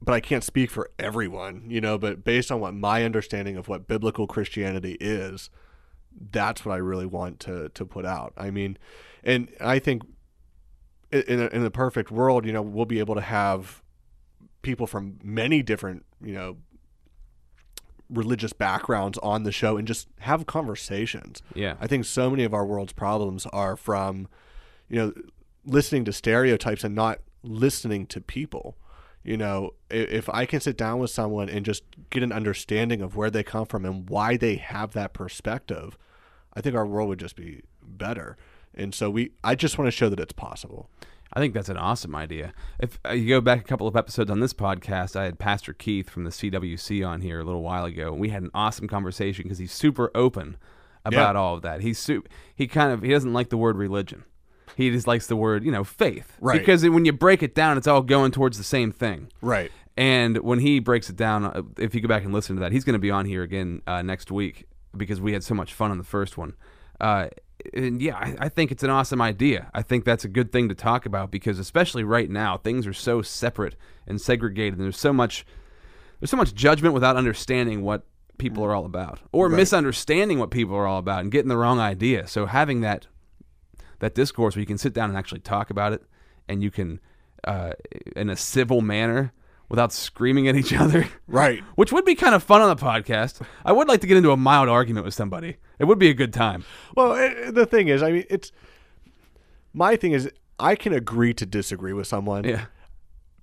but 0.00 0.14
I 0.14 0.20
can't 0.20 0.44
speak 0.44 0.70
for 0.70 0.90
everyone, 0.98 1.64
you 1.68 1.80
know, 1.80 1.98
but 1.98 2.24
based 2.24 2.52
on 2.52 2.60
what 2.60 2.74
my 2.74 3.04
understanding 3.04 3.56
of 3.56 3.68
what 3.68 3.88
biblical 3.88 4.26
Christianity 4.26 4.96
is, 5.00 5.50
that's 6.30 6.64
what 6.64 6.72
I 6.72 6.78
really 6.78 7.06
want 7.06 7.40
to 7.40 7.68
to 7.70 7.84
put 7.84 8.06
out. 8.06 8.32
I 8.36 8.50
mean, 8.50 8.78
and 9.24 9.50
I 9.60 9.78
think 9.78 10.02
in 11.10 11.40
a, 11.40 11.46
in 11.46 11.64
a 11.64 11.70
perfect 11.70 12.10
world, 12.10 12.44
you 12.44 12.52
know, 12.52 12.62
we'll 12.62 12.86
be 12.86 12.98
able 12.98 13.14
to 13.14 13.20
have 13.20 13.82
people 14.62 14.86
from 14.86 15.18
many 15.22 15.62
different, 15.62 16.04
you 16.22 16.32
know, 16.32 16.56
religious 18.10 18.52
backgrounds 18.52 19.18
on 19.18 19.42
the 19.42 19.52
show 19.52 19.76
and 19.76 19.86
just 19.86 20.08
have 20.20 20.46
conversations. 20.46 21.42
Yeah. 21.54 21.76
I 21.80 21.86
think 21.86 22.04
so 22.04 22.30
many 22.30 22.44
of 22.44 22.54
our 22.54 22.64
world's 22.64 22.92
problems 22.92 23.46
are 23.46 23.76
from, 23.76 24.28
you 24.88 24.96
know, 24.96 25.12
listening 25.64 26.04
to 26.06 26.12
stereotypes 26.12 26.84
and 26.84 26.94
not 26.94 27.20
listening 27.42 28.06
to 28.06 28.20
people. 28.20 28.76
You 29.28 29.36
know, 29.36 29.74
if 29.90 30.26
I 30.30 30.46
can 30.46 30.60
sit 30.60 30.78
down 30.78 31.00
with 31.00 31.10
someone 31.10 31.50
and 31.50 31.62
just 31.62 31.82
get 32.08 32.22
an 32.22 32.32
understanding 32.32 33.02
of 33.02 33.14
where 33.14 33.28
they 33.28 33.42
come 33.42 33.66
from 33.66 33.84
and 33.84 34.08
why 34.08 34.38
they 34.38 34.54
have 34.56 34.94
that 34.94 35.12
perspective, 35.12 35.98
I 36.54 36.62
think 36.62 36.74
our 36.74 36.86
world 36.86 37.10
would 37.10 37.18
just 37.20 37.36
be 37.36 37.60
better. 37.82 38.38
And 38.72 38.94
so 38.94 39.10
we, 39.10 39.32
I 39.44 39.54
just 39.54 39.76
want 39.76 39.86
to 39.86 39.90
show 39.90 40.08
that 40.08 40.18
it's 40.18 40.32
possible. 40.32 40.88
I 41.30 41.40
think 41.40 41.52
that's 41.52 41.68
an 41.68 41.76
awesome 41.76 42.14
idea. 42.14 42.54
If 42.78 42.98
uh, 43.04 43.12
you 43.12 43.28
go 43.28 43.42
back 43.42 43.60
a 43.60 43.64
couple 43.64 43.86
of 43.86 43.96
episodes 43.96 44.30
on 44.30 44.40
this 44.40 44.54
podcast, 44.54 45.14
I 45.14 45.24
had 45.24 45.38
Pastor 45.38 45.74
Keith 45.74 46.08
from 46.08 46.24
the 46.24 46.30
CWC 46.30 47.06
on 47.06 47.20
here 47.20 47.40
a 47.40 47.44
little 47.44 47.62
while 47.62 47.84
ago, 47.84 48.12
and 48.12 48.18
we 48.18 48.30
had 48.30 48.42
an 48.42 48.50
awesome 48.54 48.88
conversation 48.88 49.42
because 49.42 49.58
he's 49.58 49.72
super 49.72 50.10
open 50.14 50.56
about 51.04 51.36
all 51.36 51.54
of 51.54 51.60
that. 51.60 51.82
He's 51.82 51.98
su- 51.98 52.24
he 52.54 52.66
kind 52.66 52.92
of 52.92 53.02
he 53.02 53.10
doesn't 53.10 53.34
like 53.34 53.50
the 53.50 53.58
word 53.58 53.76
religion. 53.76 54.24
He 54.76 54.90
just 54.90 55.06
likes 55.06 55.26
the 55.26 55.36
word, 55.36 55.64
you 55.64 55.72
know, 55.72 55.84
faith. 55.84 56.36
Right. 56.40 56.58
Because 56.58 56.88
when 56.88 57.04
you 57.04 57.12
break 57.12 57.42
it 57.42 57.54
down, 57.54 57.78
it's 57.78 57.86
all 57.86 58.02
going 58.02 58.32
towards 58.32 58.58
the 58.58 58.64
same 58.64 58.92
thing. 58.92 59.28
Right. 59.40 59.70
And 59.96 60.38
when 60.38 60.60
he 60.60 60.78
breaks 60.78 61.10
it 61.10 61.16
down, 61.16 61.44
uh, 61.44 61.62
if 61.76 61.94
you 61.94 62.00
go 62.00 62.08
back 62.08 62.24
and 62.24 62.32
listen 62.32 62.56
to 62.56 62.60
that, 62.60 62.70
he's 62.70 62.84
going 62.84 62.94
to 62.94 63.00
be 63.00 63.10
on 63.10 63.26
here 63.26 63.42
again 63.42 63.82
uh, 63.86 64.02
next 64.02 64.30
week 64.30 64.68
because 64.96 65.20
we 65.20 65.32
had 65.32 65.42
so 65.42 65.54
much 65.54 65.74
fun 65.74 65.90
on 65.90 65.98
the 65.98 66.04
first 66.04 66.38
one. 66.38 66.54
Uh, 67.00 67.28
and 67.74 68.00
yeah, 68.00 68.16
I, 68.16 68.36
I 68.38 68.48
think 68.48 68.70
it's 68.70 68.84
an 68.84 68.90
awesome 68.90 69.20
idea. 69.20 69.70
I 69.74 69.82
think 69.82 70.04
that's 70.04 70.24
a 70.24 70.28
good 70.28 70.52
thing 70.52 70.68
to 70.68 70.74
talk 70.76 71.04
about 71.04 71.32
because, 71.32 71.58
especially 71.58 72.04
right 72.04 72.30
now, 72.30 72.56
things 72.56 72.86
are 72.86 72.92
so 72.92 73.22
separate 73.22 73.74
and 74.06 74.20
segregated. 74.20 74.74
And 74.74 74.84
there's 74.84 74.98
so 74.98 75.12
much, 75.12 75.44
there's 76.20 76.30
so 76.30 76.36
much 76.36 76.54
judgment 76.54 76.94
without 76.94 77.16
understanding 77.16 77.82
what 77.82 78.06
people 78.38 78.64
are 78.64 78.72
all 78.72 78.86
about, 78.86 79.18
or 79.32 79.48
misunderstanding 79.48 80.38
what 80.38 80.52
people 80.52 80.76
are 80.76 80.86
all 80.86 80.98
about 80.98 81.22
and 81.22 81.32
getting 81.32 81.48
the 81.48 81.56
wrong 81.56 81.80
idea. 81.80 82.28
So 82.28 82.46
having 82.46 82.82
that 82.82 83.08
that 84.00 84.14
discourse 84.14 84.54
where 84.56 84.60
you 84.60 84.66
can 84.66 84.78
sit 84.78 84.92
down 84.92 85.08
and 85.10 85.18
actually 85.18 85.40
talk 85.40 85.70
about 85.70 85.92
it, 85.92 86.02
and 86.48 86.62
you 86.62 86.70
can, 86.70 87.00
uh, 87.44 87.72
in 88.16 88.30
a 88.30 88.36
civil 88.36 88.80
manner, 88.80 89.32
without 89.68 89.92
screaming 89.92 90.48
at 90.48 90.56
each 90.56 90.72
other. 90.72 91.06
Right. 91.26 91.62
Which 91.74 91.92
would 91.92 92.04
be 92.06 92.14
kind 92.14 92.34
of 92.34 92.42
fun 92.42 92.62
on 92.62 92.74
the 92.74 92.82
podcast. 92.82 93.42
I 93.64 93.72
would 93.72 93.86
like 93.88 94.00
to 94.00 94.06
get 94.06 94.16
into 94.16 94.30
a 94.30 94.36
mild 94.36 94.68
argument 94.68 95.04
with 95.04 95.12
somebody. 95.14 95.56
It 95.78 95.84
would 95.84 95.98
be 95.98 96.08
a 96.08 96.14
good 96.14 96.32
time. 96.32 96.64
Well, 96.96 97.12
eh, 97.14 97.50
the 97.50 97.66
thing 97.66 97.88
is, 97.88 98.02
I 98.02 98.10
mean, 98.12 98.24
it's 98.30 98.50
my 99.72 99.96
thing 99.96 100.12
is 100.12 100.30
I 100.58 100.74
can 100.74 100.92
agree 100.92 101.34
to 101.34 101.46
disagree 101.46 101.92
with 101.92 102.06
someone, 102.06 102.44
Yeah. 102.44 102.66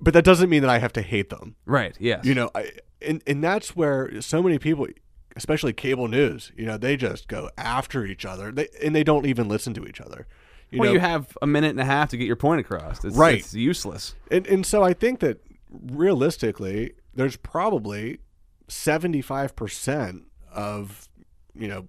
but 0.02 0.14
that 0.14 0.26
doesn't 0.26 0.50
mean 0.50 0.62
that 0.62 0.70
I 0.70 0.80
have 0.80 0.94
to 0.94 1.02
hate 1.02 1.30
them. 1.30 1.56
Right. 1.66 1.96
Yeah. 2.00 2.22
You 2.24 2.34
know, 2.36 2.50
I, 2.56 2.72
and 3.02 3.22
and 3.28 3.44
that's 3.44 3.76
where 3.76 4.20
so 4.22 4.42
many 4.42 4.58
people, 4.58 4.88
especially 5.36 5.74
cable 5.74 6.08
news, 6.08 6.52
you 6.58 6.66
know, 6.66 6.78
they 6.78 6.98
just 6.98 7.28
go 7.28 7.50
after 7.58 8.06
each 8.06 8.26
other. 8.26 8.52
They 8.52 8.68
and 8.84 8.96
they 8.96 9.04
don't 9.04 9.26
even 9.28 9.48
listen 9.48 9.74
to 9.76 9.86
each 9.86 10.02
other. 10.02 10.28
You 10.76 10.82
well, 10.82 10.90
know, 10.90 10.94
you 10.94 11.00
have 11.00 11.38
a 11.42 11.48
minute 11.48 11.72
and 11.72 11.80
a 11.80 11.86
half 11.86 12.10
to 12.10 12.18
get 12.18 12.28
your 12.28 12.36
point 12.36 12.62
across. 12.62 13.04
It's, 13.04 13.16
Right. 13.16 13.40
It's 13.40 13.54
useless. 13.54 14.16
and 14.30 14.46
and 14.48 14.66
so 14.66 14.84
I 14.84 14.94
think 14.94 15.20
that 15.22 15.40
realistically, 15.70 16.94
there's 17.14 17.38
probably 17.38 18.20
seventy 18.68 19.22
five 19.22 19.56
percent 19.56 20.24
of 20.54 21.08
you 21.54 21.68
know 21.68 21.88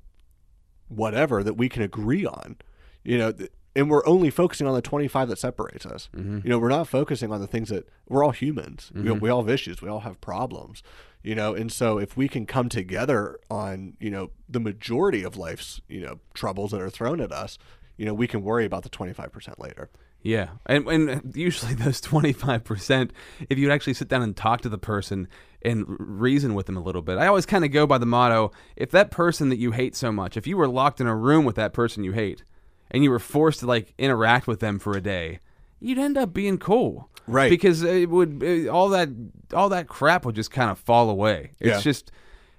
whatever 0.88 1.42
that 1.42 1.54
we 1.54 1.68
can 1.68 1.82
agree 1.82 2.26
on. 2.26 2.56
You 3.04 3.18
know, 3.18 3.32
th- 3.32 3.50
and 3.74 3.90
we're 3.90 4.06
only 4.06 4.30
focusing 4.30 4.66
on 4.66 4.74
the 4.74 4.82
twenty 4.82 5.08
five 5.08 5.28
that 5.28 5.38
separates 5.38 5.84
us. 5.84 6.08
Mm-hmm. 6.16 6.40
You 6.44 6.50
know, 6.50 6.58
we're 6.58 6.68
not 6.68 6.88
focusing 6.88 7.32
on 7.32 7.40
the 7.40 7.46
things 7.46 7.68
that 7.68 7.88
we're 8.08 8.24
all 8.24 8.30
humans. 8.30 8.90
You 8.94 9.02
know, 9.02 9.14
mm-hmm. 9.14 9.24
we 9.24 9.30
all 9.30 9.42
have 9.42 9.50
issues. 9.50 9.82
We 9.82 9.88
all 9.88 10.00
have 10.00 10.20
problems. 10.20 10.82
You 11.22 11.34
know, 11.34 11.54
and 11.54 11.72
so 11.72 11.98
if 11.98 12.16
we 12.16 12.28
can 12.28 12.46
come 12.46 12.68
together 12.68 13.38
on 13.50 13.96
you 14.00 14.10
know 14.10 14.30
the 14.48 14.60
majority 14.60 15.22
of 15.22 15.36
life's 15.36 15.80
you 15.88 16.00
know 16.00 16.20
troubles 16.34 16.70
that 16.70 16.80
are 16.80 16.90
thrown 16.90 17.20
at 17.20 17.32
us, 17.32 17.58
you 17.96 18.04
know, 18.04 18.14
we 18.14 18.26
can 18.26 18.42
worry 18.42 18.64
about 18.64 18.82
the 18.82 18.88
twenty 18.88 19.12
five 19.12 19.32
percent 19.32 19.58
later. 19.60 19.90
Yeah, 20.22 20.50
and 20.66 20.86
and 20.88 21.36
usually 21.36 21.74
those 21.84 22.00
twenty 22.00 22.32
five 22.32 22.64
percent, 22.64 23.12
if 23.48 23.58
you 23.58 23.70
actually 23.70 23.94
sit 23.94 24.08
down 24.08 24.22
and 24.22 24.36
talk 24.36 24.60
to 24.62 24.68
the 24.68 24.78
person 24.78 25.28
and 25.62 25.84
reason 25.88 26.54
with 26.54 26.66
them 26.66 26.76
a 26.76 26.82
little 26.82 27.02
bit, 27.02 27.18
I 27.18 27.26
always 27.26 27.46
kind 27.46 27.64
of 27.64 27.70
go 27.72 27.86
by 27.86 27.98
the 27.98 28.06
motto: 28.06 28.50
if 28.76 28.90
that 28.90 29.10
person 29.10 29.48
that 29.50 29.58
you 29.58 29.72
hate 29.72 29.94
so 29.96 30.10
much, 30.12 30.36
if 30.36 30.46
you 30.46 30.56
were 30.56 30.68
locked 30.68 31.00
in 31.00 31.06
a 31.06 31.14
room 31.16 31.44
with 31.44 31.56
that 31.56 31.72
person 31.72 32.04
you 32.04 32.12
hate, 32.12 32.44
and 32.90 33.04
you 33.04 33.10
were 33.10 33.18
forced 33.18 33.60
to 33.60 33.66
like 33.66 33.94
interact 33.98 34.46
with 34.46 34.60
them 34.60 34.78
for 34.78 34.96
a 34.96 35.00
day, 35.00 35.38
you'd 35.80 35.98
end 35.98 36.16
up 36.18 36.32
being 36.32 36.58
cool, 36.58 37.08
Right. 37.28 37.50
Because 37.50 37.82
it 37.82 38.08
would 38.08 38.42
it, 38.42 38.68
all 38.68 38.88
that 38.90 39.08
all 39.54 39.68
that 39.70 39.88
crap 39.88 40.24
would 40.24 40.34
just 40.36 40.50
kind 40.50 40.70
of 40.70 40.78
fall 40.78 41.10
away. 41.10 41.52
It's 41.60 41.78
Yeah. 41.78 41.80
just 41.80 42.12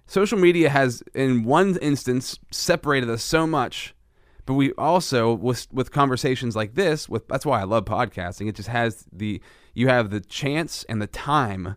social 0.06 0.38
media 0.38 0.70
has, 0.70 1.02
in 1.14 1.44
one 1.44 1.78
instance, 1.82 2.40
separated 2.52 3.10
us 3.10 3.24
so 3.24 3.46
much 3.48 3.94
but 4.48 4.56
we 4.56 4.72
also 4.74 5.34
with 5.34 5.68
with 5.72 5.92
conversations 5.92 6.56
like 6.56 6.74
this 6.74 7.08
with 7.08 7.28
that's 7.28 7.46
why 7.46 7.62
I 7.62 7.64
love 7.66 7.86
podcasting 7.86 8.50
it 8.50 8.56
just 8.56 8.70
has 8.70 9.06
the 9.14 9.40
you 9.76 9.88
have 9.90 10.10
the 10.10 10.20
chance 10.22 10.84
and 10.90 11.00
the 11.00 11.06
time 11.08 11.76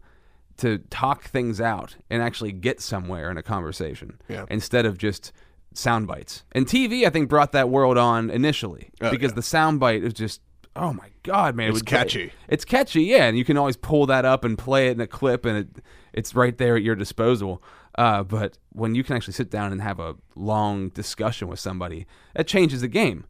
to 0.56 0.78
talk 0.90 1.24
things 1.24 1.60
out 1.60 1.96
and 2.08 2.22
actually 2.22 2.52
get 2.52 2.80
somewhere 2.80 3.30
in 3.30 3.36
a 3.36 3.42
conversation 3.42 4.20
Yeah. 4.28 4.46
instead 4.50 4.86
of 4.86 4.96
just 4.98 5.32
sound 5.74 6.06
bites 6.06 6.44
and 6.52 6.66
TV 6.66 7.06
I 7.06 7.10
think 7.10 7.28
brought 7.28 7.52
that 7.52 7.68
world 7.68 7.98
on 7.98 8.30
initially 8.30 8.90
Oh, 9.02 9.10
because 9.10 9.32
yeah. 9.32 9.36
the 9.36 9.42
sound 9.42 9.80
bite 9.80 10.02
is 10.02 10.12
just 10.14 10.40
oh 10.76 10.92
my 10.92 11.08
god 11.24 11.54
man 11.56 11.66
it 11.66 11.70
It's 11.70 11.78
would- 11.80 11.86
catchy. 11.86 12.32
it's 12.48 12.64
catchy 12.64 13.02
yeah 13.02 13.24
and 13.26 13.36
you 13.36 13.44
can 13.44 13.56
always 13.56 13.76
pull 13.76 14.06
that 14.06 14.24
up 14.24 14.44
and 14.44 14.56
play 14.56 14.88
it 14.88 14.92
in 14.92 15.00
a 15.00 15.06
clip 15.06 15.44
and 15.44 15.58
it 15.58 15.68
it's 16.12 16.34
right 16.34 16.56
there 16.58 16.76
at 16.76 16.82
your 16.82 16.94
disposal 16.96 17.62
uh, 17.96 18.22
but 18.22 18.58
when 18.72 18.94
you 18.94 19.02
can 19.02 19.16
actually 19.16 19.32
sit 19.34 19.50
down 19.50 19.72
and 19.72 19.82
have 19.82 19.98
a 20.00 20.14
long 20.36 20.88
discussion 20.90 21.48
with 21.48 21.58
somebody 21.58 22.06
that 22.34 22.46
changes 22.46 22.80
the 22.80 22.88
game 22.88 23.24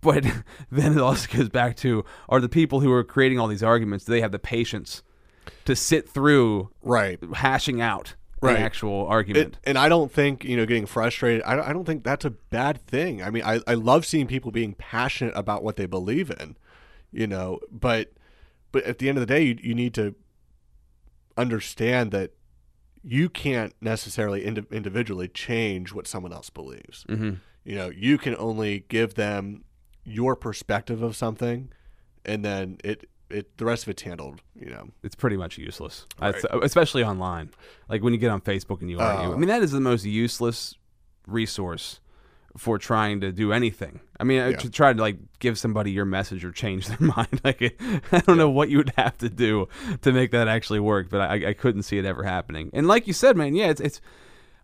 but 0.00 0.24
then 0.70 0.92
it 0.92 1.00
also 1.00 1.26
goes 1.36 1.48
back 1.48 1.76
to 1.76 2.04
are 2.28 2.40
the 2.40 2.48
people 2.48 2.80
who 2.80 2.92
are 2.92 3.02
creating 3.04 3.38
all 3.38 3.48
these 3.48 3.62
arguments 3.62 4.04
do 4.04 4.12
they 4.12 4.20
have 4.20 4.32
the 4.32 4.38
patience 4.38 5.02
to 5.64 5.74
sit 5.74 6.08
through 6.08 6.70
Right. 6.82 7.18
hashing 7.34 7.80
out 7.80 8.14
Right. 8.40 8.54
an 8.56 8.62
actual 8.62 9.04
argument 9.08 9.54
It, 9.56 9.60
and 9.70 9.76
I 9.78 9.88
don't 9.88 10.12
think 10.12 10.44
you 10.44 10.56
know 10.56 10.64
getting 10.64 10.86
frustrated. 10.86 11.42
I 11.42 11.56
don't, 11.56 11.68
I 11.68 11.72
don't 11.72 11.84
think 11.84 12.04
that's 12.04 12.24
a 12.24 12.30
bad 12.30 12.80
thing. 12.86 13.20
I 13.20 13.30
mean, 13.30 13.42
I, 13.44 13.60
I 13.66 13.74
love 13.74 14.06
seeing 14.06 14.28
people 14.28 14.52
being 14.52 14.74
passionate 14.74 15.32
about 15.34 15.64
what 15.64 15.74
they 15.74 15.86
believe 15.86 16.30
in, 16.30 16.56
you 17.10 17.26
know. 17.26 17.58
But 17.68 18.12
but 18.70 18.84
at 18.84 18.98
the 18.98 19.08
end 19.08 19.18
of 19.18 19.22
the 19.22 19.26
day, 19.34 19.42
you, 19.42 19.58
you 19.60 19.74
need 19.74 19.92
to 19.94 20.14
understand 21.36 22.10
that 22.12 22.32
you 23.04 23.28
can't 23.28 23.74
necessarily 23.80 24.44
indi- 24.44 24.66
individually 24.70 25.28
change 25.28 25.92
what 25.92 26.06
someone 26.06 26.32
else 26.32 26.50
believes. 26.50 27.04
mm-hmm. 27.08 27.34
You 27.64 27.74
know, 27.74 27.90
you 27.90 28.16
can 28.18 28.34
only 28.36 28.84
give 28.88 29.14
them 29.14 29.64
your 30.04 30.34
perspective 30.36 31.02
of 31.02 31.14
something, 31.16 31.70
and 32.24 32.44
then 32.44 32.78
it 32.82 33.08
it 33.28 33.58
the 33.58 33.66
rest 33.66 33.82
of 33.82 33.90
it's 33.90 34.02
handled. 34.02 34.40
You 34.54 34.70
know, 34.70 34.88
it's 35.02 35.14
pretty 35.14 35.36
much 35.36 35.58
useless, 35.58 36.06
Right. 36.20 36.34
I- 36.50 36.58
especially 36.62 37.04
online. 37.04 37.50
Like 37.88 38.02
when 38.02 38.14
you 38.14 38.18
get 38.18 38.30
on 38.30 38.40
Facebook 38.40 38.80
and 38.80 38.88
you 38.90 38.98
argue. 38.98 39.28
Oh. 39.28 39.34
I 39.34 39.36
mean, 39.36 39.48
that 39.48 39.62
is 39.62 39.72
the 39.72 39.80
most 39.80 40.04
useless 40.06 40.74
resource 41.26 42.00
for 42.58 42.76
trying 42.78 43.20
to 43.20 43.32
do 43.32 43.52
anything. 43.52 44.00
I 44.20 44.24
mean, 44.24 44.38
Yeah. 44.38 44.56
to 44.56 44.68
try 44.70 44.92
to 44.92 45.00
like 45.00 45.16
give 45.38 45.58
somebody 45.58 45.92
your 45.92 46.04
message 46.04 46.44
or 46.44 46.52
change 46.52 46.88
their 46.88 47.00
mind. 47.16 47.40
Like, 47.44 47.80
I 48.12 48.18
don't 48.20 48.36
know 48.36 48.50
what 48.50 48.68
you 48.68 48.78
would 48.78 48.92
have 48.96 49.16
to 49.18 49.28
do 49.28 49.68
to 50.02 50.12
make 50.12 50.32
that 50.32 50.48
actually 50.48 50.80
work, 50.80 51.08
but 51.08 51.20
I, 51.20 51.48
I 51.50 51.52
couldn't 51.54 51.84
see 51.84 51.98
it 51.98 52.04
ever 52.04 52.24
happening. 52.24 52.70
And 52.72 52.86
like 52.86 53.06
you 53.06 53.12
said, 53.12 53.36
man, 53.36 53.54
yeah, 53.54 53.68
it's 53.68 53.80
it's. 53.80 54.00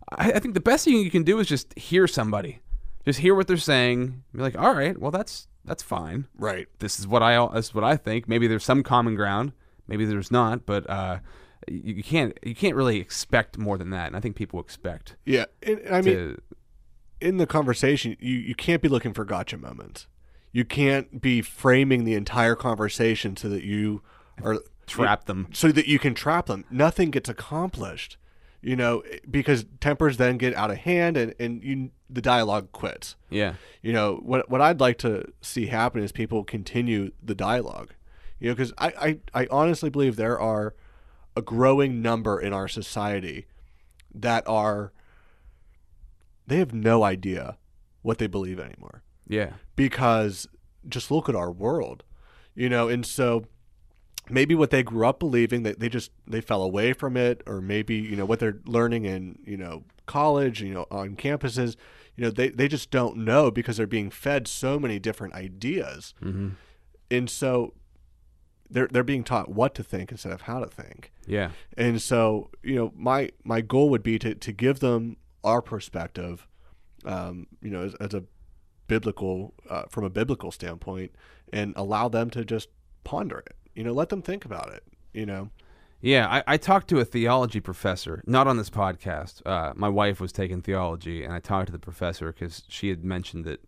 I, 0.09 0.33
I 0.33 0.39
think 0.39 0.53
the 0.53 0.59
best 0.59 0.85
thing 0.85 0.97
you 0.97 1.09
can 1.09 1.23
do 1.23 1.39
is 1.39 1.47
just 1.47 1.75
hear 1.79 2.07
somebody, 2.07 2.59
just 3.05 3.19
hear 3.19 3.33
what 3.33 3.47
they're 3.47 3.57
saying. 3.57 4.23
Be 4.35 4.41
like, 4.41 4.57
all 4.57 4.75
right, 4.75 4.99
well, 4.99 5.11
that's 5.11 5.47
that's 5.63 5.81
fine 5.81 6.27
right? 6.37 6.67
this 6.77 6.99
is 6.99 7.07
what 7.07 7.23
I 7.23 7.43
this 7.55 7.67
is 7.67 7.73
what 7.73 7.83
I 7.83 7.95
think. 7.97 8.27
Maybe 8.27 8.45
there's 8.47 8.63
some 8.63 8.83
common 8.83 9.15
ground, 9.15 9.51
maybe 9.87 10.05
there's 10.05 10.31
not, 10.31 10.65
but 10.67 10.87
uh, 10.87 11.19
you, 11.67 12.03
can't 12.03 12.37
you 12.43 12.53
can't 12.53 12.75
really 12.75 12.99
expect 12.99 13.57
more 13.57 13.77
than 13.79 13.89
that. 13.89 14.07
And 14.07 14.15
I 14.15 14.19
think 14.19 14.35
people 14.35 14.59
expect 14.59 15.15
Yeah, 15.25 15.45
and, 15.63 15.81
I 15.89 16.01
mean, 16.01 16.37
in 17.21 17.37
the 17.37 17.47
conversation, 17.47 18.17
you, 18.19 18.35
you 18.35 18.55
can't 18.55 18.81
be 18.81 18.87
looking 18.87 19.13
for 19.13 19.25
gotcha 19.25 19.57
moments. 19.57 20.07
You 20.51 20.65
can't 20.65 21.21
be 21.21 21.41
framing 21.41 22.05
the 22.05 22.13
entire 22.13 22.55
conversation 22.55 23.35
so 23.35 23.49
that 23.49 23.63
you 23.63 24.01
are 24.43 24.59
trap 24.87 25.25
them. 25.25 25.47
so 25.51 25.69
that 25.69 25.87
you 25.87 25.99
can 25.99 26.13
trap 26.13 26.45
them. 26.45 26.63
Nothing 26.69 27.11
gets 27.11 27.27
accomplished, 27.27 28.17
you 28.61 28.75
know, 28.75 29.03
because 29.29 29.65
tempers 29.81 30.17
then 30.17 30.37
get 30.37 30.55
out 30.55 30.71
of 30.71 30.77
hand 30.77 31.17
and, 31.17 31.33
and 31.39 31.63
you, 31.63 31.89
the 32.09 32.21
dialogue 32.21 32.71
quits. 32.71 33.15
Yeah, 33.29 33.55
You 33.81 33.91
know, 33.93 34.15
what 34.23 34.49
what 34.49 34.61
I'd 34.61 34.79
like 34.79 34.97
to 34.99 35.25
see 35.41 35.65
happen 35.67 36.01
is 36.03 36.11
people 36.11 36.43
continue 36.43 37.11
the 37.21 37.35
dialogue. 37.35 37.93
You 38.39 38.49
know, 38.49 38.55
because 38.55 38.73
I, 38.77 39.19
I, 39.33 39.43
I 39.43 39.47
honestly 39.49 39.89
believe 39.89 40.15
there 40.15 40.39
are 40.39 40.75
a 41.35 41.41
growing 41.41 42.01
number 42.01 42.39
in 42.39 42.53
our 42.53 42.67
society 42.67 43.45
that 44.13 44.47
are 44.47 44.93
they 46.47 46.57
have 46.57 46.73
no 46.73 47.03
idea 47.03 47.57
what 48.01 48.17
they 48.17 48.27
believe 48.27 48.59
anymore. 48.59 49.03
Yeah, 49.27 49.53
because 49.75 50.47
just 50.87 51.09
look 51.09 51.27
at 51.27 51.35
our 51.35 51.51
world 51.51 52.03
you 52.55 52.69
know 52.69 52.87
and 52.87 53.05
so 53.05 53.45
maybe 54.29 54.55
what 54.55 54.71
they 54.71 54.81
grew 54.81 55.05
up 55.05 55.19
believing 55.19 55.63
that 55.63 55.79
they 55.79 55.89
just 55.89 56.09
they 56.25 56.41
fell 56.41 56.63
away 56.63 56.93
from 56.93 57.15
it 57.15 57.43
or 57.45 57.61
maybe 57.61 57.95
you 57.95 58.15
know 58.15 58.25
what 58.25 58.39
they're 58.39 58.59
learning 58.65 59.05
in 59.05 59.37
you 59.45 59.57
know 59.57 59.83
college 60.07 60.61
you 60.61 60.73
know 60.73 60.85
on 60.89 61.15
campuses 61.15 61.75
you 62.15 62.23
know 62.23 62.31
they, 62.31 62.49
they 62.49 62.67
just 62.67 62.89
don't 62.89 63.17
know 63.17 63.51
because 63.51 63.77
they're 63.77 63.85
being 63.85 64.09
fed 64.09 64.47
so 64.47 64.79
many 64.79 64.97
different 64.97 65.33
ideas. 65.33 66.13
Mm-hmm. 66.23 66.49
and 67.11 67.29
so 67.29 67.73
they're 68.69 68.87
they're 68.87 69.03
being 69.03 69.23
taught 69.23 69.49
what 69.49 69.75
to 69.75 69.83
think 69.83 70.11
instead 70.11 70.31
of 70.31 70.41
how 70.41 70.59
to 70.59 70.65
think. 70.65 71.11
Yeah, 71.27 71.51
and 71.77 72.01
so, 72.01 72.49
you 72.63 72.75
know, 72.75 72.91
my 72.95 73.29
my 73.43 73.61
goal 73.61 73.89
would 73.91 74.01
be 74.01 74.17
to, 74.19 74.33
to 74.33 74.51
give 74.51 74.79
them 74.79 75.17
our 75.45 75.61
perspective, 75.61 76.47
um, 77.05 77.47
you 77.61 77.69
know, 77.69 77.83
as, 77.83 77.95
as 77.95 78.13
a 78.13 78.23
biblical, 78.87 79.53
uh, 79.69 79.83
from 79.89 80.03
a 80.03 80.09
biblical 80.09 80.51
standpoint, 80.51 81.11
and 81.53 81.73
allow 81.77 82.09
them 82.09 82.29
to 82.31 82.43
just 82.43 82.69
ponder 83.03 83.39
it. 83.39 83.55
You 83.75 83.83
know, 83.83 83.93
let 83.93 84.09
them 84.09 84.21
think 84.21 84.43
about 84.43 84.73
it. 84.73 84.83
You 85.13 85.25
know, 85.25 85.49
yeah. 86.01 86.27
I, 86.27 86.43
I 86.53 86.57
talked 86.57 86.89
to 86.89 86.99
a 86.99 87.05
theology 87.05 87.59
professor, 87.59 88.21
not 88.25 88.47
on 88.47 88.57
this 88.57 88.69
podcast. 88.69 89.41
Uh, 89.45 89.73
my 89.75 89.89
wife 89.89 90.19
was 90.19 90.31
taking 90.31 90.61
theology, 90.61 91.23
and 91.23 91.33
I 91.33 91.39
talked 91.39 91.67
to 91.67 91.71
the 91.71 91.79
professor 91.79 92.31
because 92.31 92.63
she 92.67 92.89
had 92.89 93.03
mentioned 93.03 93.45
that 93.45 93.61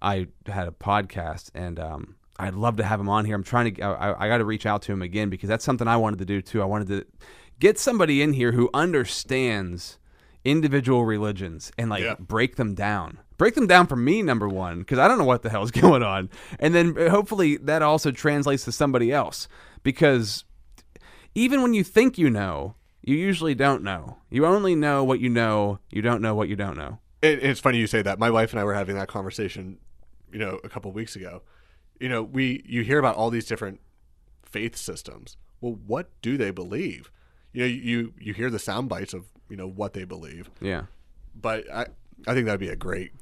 I 0.00 0.26
had 0.46 0.66
a 0.66 0.72
podcast, 0.72 1.50
and 1.54 1.78
um, 1.78 2.16
I'd 2.38 2.54
love 2.54 2.76
to 2.78 2.84
have 2.84 2.98
him 2.98 3.08
on 3.08 3.24
here. 3.24 3.36
I'm 3.36 3.44
trying 3.44 3.74
to, 3.74 3.82
I, 3.82 4.24
I 4.24 4.28
got 4.28 4.38
to 4.38 4.44
reach 4.44 4.66
out 4.66 4.82
to 4.82 4.92
him 4.92 5.02
again 5.02 5.30
because 5.30 5.48
that's 5.48 5.64
something 5.64 5.86
I 5.86 5.96
wanted 5.96 6.18
to 6.18 6.24
do 6.24 6.42
too. 6.42 6.60
I 6.60 6.64
wanted 6.64 6.88
to 6.88 7.06
get 7.60 7.78
somebody 7.78 8.20
in 8.22 8.32
here 8.32 8.52
who 8.52 8.68
understands 8.74 9.98
individual 10.44 11.04
religions 11.04 11.70
and 11.78 11.90
like 11.90 12.02
Yeah. 12.02 12.14
break 12.18 12.56
them 12.56 12.74
down. 12.74 13.18
Break 13.38 13.54
them 13.54 13.66
down 13.66 13.86
for 13.86 13.96
me, 13.96 14.22
number 14.22 14.48
one, 14.48 14.80
because 14.80 14.98
I 14.98 15.08
don't 15.08 15.18
know 15.18 15.24
what 15.24 15.42
the 15.42 15.50
hell's 15.50 15.70
going 15.82 16.02
on. 16.02 16.30
And 16.58 16.74
then 16.74 16.96
uh, 16.98 17.10
hopefully 17.10 17.56
that 17.58 17.82
also 17.82 18.10
translates 18.10 18.64
to 18.64 18.72
somebody 18.72 19.12
else 19.12 19.48
because 19.82 20.44
even 21.34 21.62
when 21.62 21.74
you 21.74 21.82
think 21.84 22.18
you 22.18 22.30
know, 22.30 22.74
you 23.02 23.16
usually 23.16 23.54
don't 23.54 23.82
know. 23.82 24.18
You 24.30 24.46
only 24.46 24.74
know 24.74 25.02
what 25.02 25.18
you 25.20 25.28
know, 25.28 25.78
you 25.90 26.02
don't 26.02 26.22
know 26.22 26.34
what 26.34 26.48
you 26.48 26.54
don't 26.56 26.76
know. 26.76 26.98
it, 27.20 27.42
it's 27.42 27.58
funny 27.60 27.78
you 27.78 27.86
say 27.88 28.02
that. 28.02 28.18
My 28.18 28.30
wife 28.30 28.52
and 28.52 28.60
I 28.60 28.64
were 28.64 28.74
having 28.74 28.94
that 28.96 29.08
conversation, 29.08 29.78
you 30.32 30.38
know, 30.38 30.60
a 30.62 30.68
couple 30.68 30.92
weeks 30.92 31.16
ago. 31.16 31.42
You 31.98 32.08
know, 32.08 32.22
we 32.22 32.62
you 32.64 32.82
hear 32.82 32.98
about 32.98 33.16
all 33.16 33.30
these 33.30 33.46
different 33.46 33.80
faith 34.44 34.76
systems. 34.76 35.36
Well, 35.60 35.78
what 35.86 36.10
do 36.20 36.36
they 36.36 36.50
believe? 36.50 37.10
You 37.52 37.62
know, 37.62 37.66
you 37.66 38.14
you 38.18 38.32
hear 38.34 38.50
the 38.50 38.58
sound 38.58 38.88
bites 38.88 39.12
of 39.14 39.24
you 39.48 39.56
know 39.56 39.68
what 39.68 39.92
they 39.92 40.04
believe, 40.04 40.50
Yeah. 40.60 40.82
but 41.34 41.70
I 41.72 41.86
I 42.26 42.34
think 42.34 42.46
that'd 42.46 42.60
be 42.60 42.68
a 42.68 42.76
great 42.76 43.12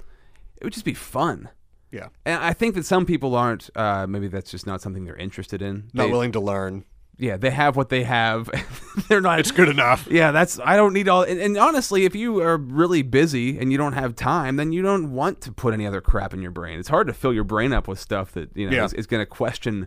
It 0.58 0.64
would 0.64 0.72
just 0.72 0.84
be 0.84 0.94
fun. 0.94 1.48
yeah. 1.90 2.08
And 2.24 2.42
I 2.42 2.52
think 2.52 2.74
that 2.76 2.84
some 2.86 3.04
people 3.06 3.34
aren't. 3.34 3.70
Uh, 3.74 4.06
maybe 4.06 4.28
that's 4.28 4.50
just 4.50 4.66
not 4.66 4.80
something 4.80 5.04
they're 5.04 5.16
interested 5.16 5.62
in. 5.62 5.90
Not 5.94 6.04
They- 6.06 6.10
willing 6.12 6.32
to 6.32 6.40
learn. 6.40 6.84
yeah, 7.18 7.36
they 7.36 7.50
have 7.50 7.76
what 7.76 7.88
they 7.88 8.04
have. 8.04 8.48
They're 9.08 9.20
not. 9.20 9.38
It's 9.40 9.50
good 9.52 9.68
enough. 9.68 10.06
Yeah, 10.10 10.30
that's. 10.32 10.58
I 10.64 10.74
don't 10.76 10.92
need 10.94 11.08
all. 11.08 11.22
And, 11.22 11.38
and 11.40 11.56
honestly, 11.58 12.04
if 12.04 12.14
you 12.14 12.40
are 12.40 12.56
really 12.56 13.02
busy 13.02 13.58
and 13.58 13.70
you 13.72 13.78
don't 13.78 13.92
have 13.94 14.14
time, 14.16 14.56
then 14.56 14.72
you 14.72 14.80
don't 14.82 15.12
want 15.12 15.40
to 15.42 15.52
put 15.52 15.74
any 15.74 15.86
other 15.86 16.00
crap 16.00 16.32
in 16.34 16.40
your 16.42 16.50
brain. 16.50 16.78
It's 16.78 16.88
hard 16.88 17.06
to 17.08 17.12
fill 17.12 17.32
your 17.34 17.44
brain 17.44 17.72
up 17.72 17.86
with 17.88 17.98
stuff 17.98 18.32
that 18.32 18.50
you 18.56 18.68
know 18.70 18.76
Yeah. 18.76 18.84
is, 18.86 18.92
is 18.94 19.06
going 19.06 19.20
to 19.22 19.26
question. 19.26 19.86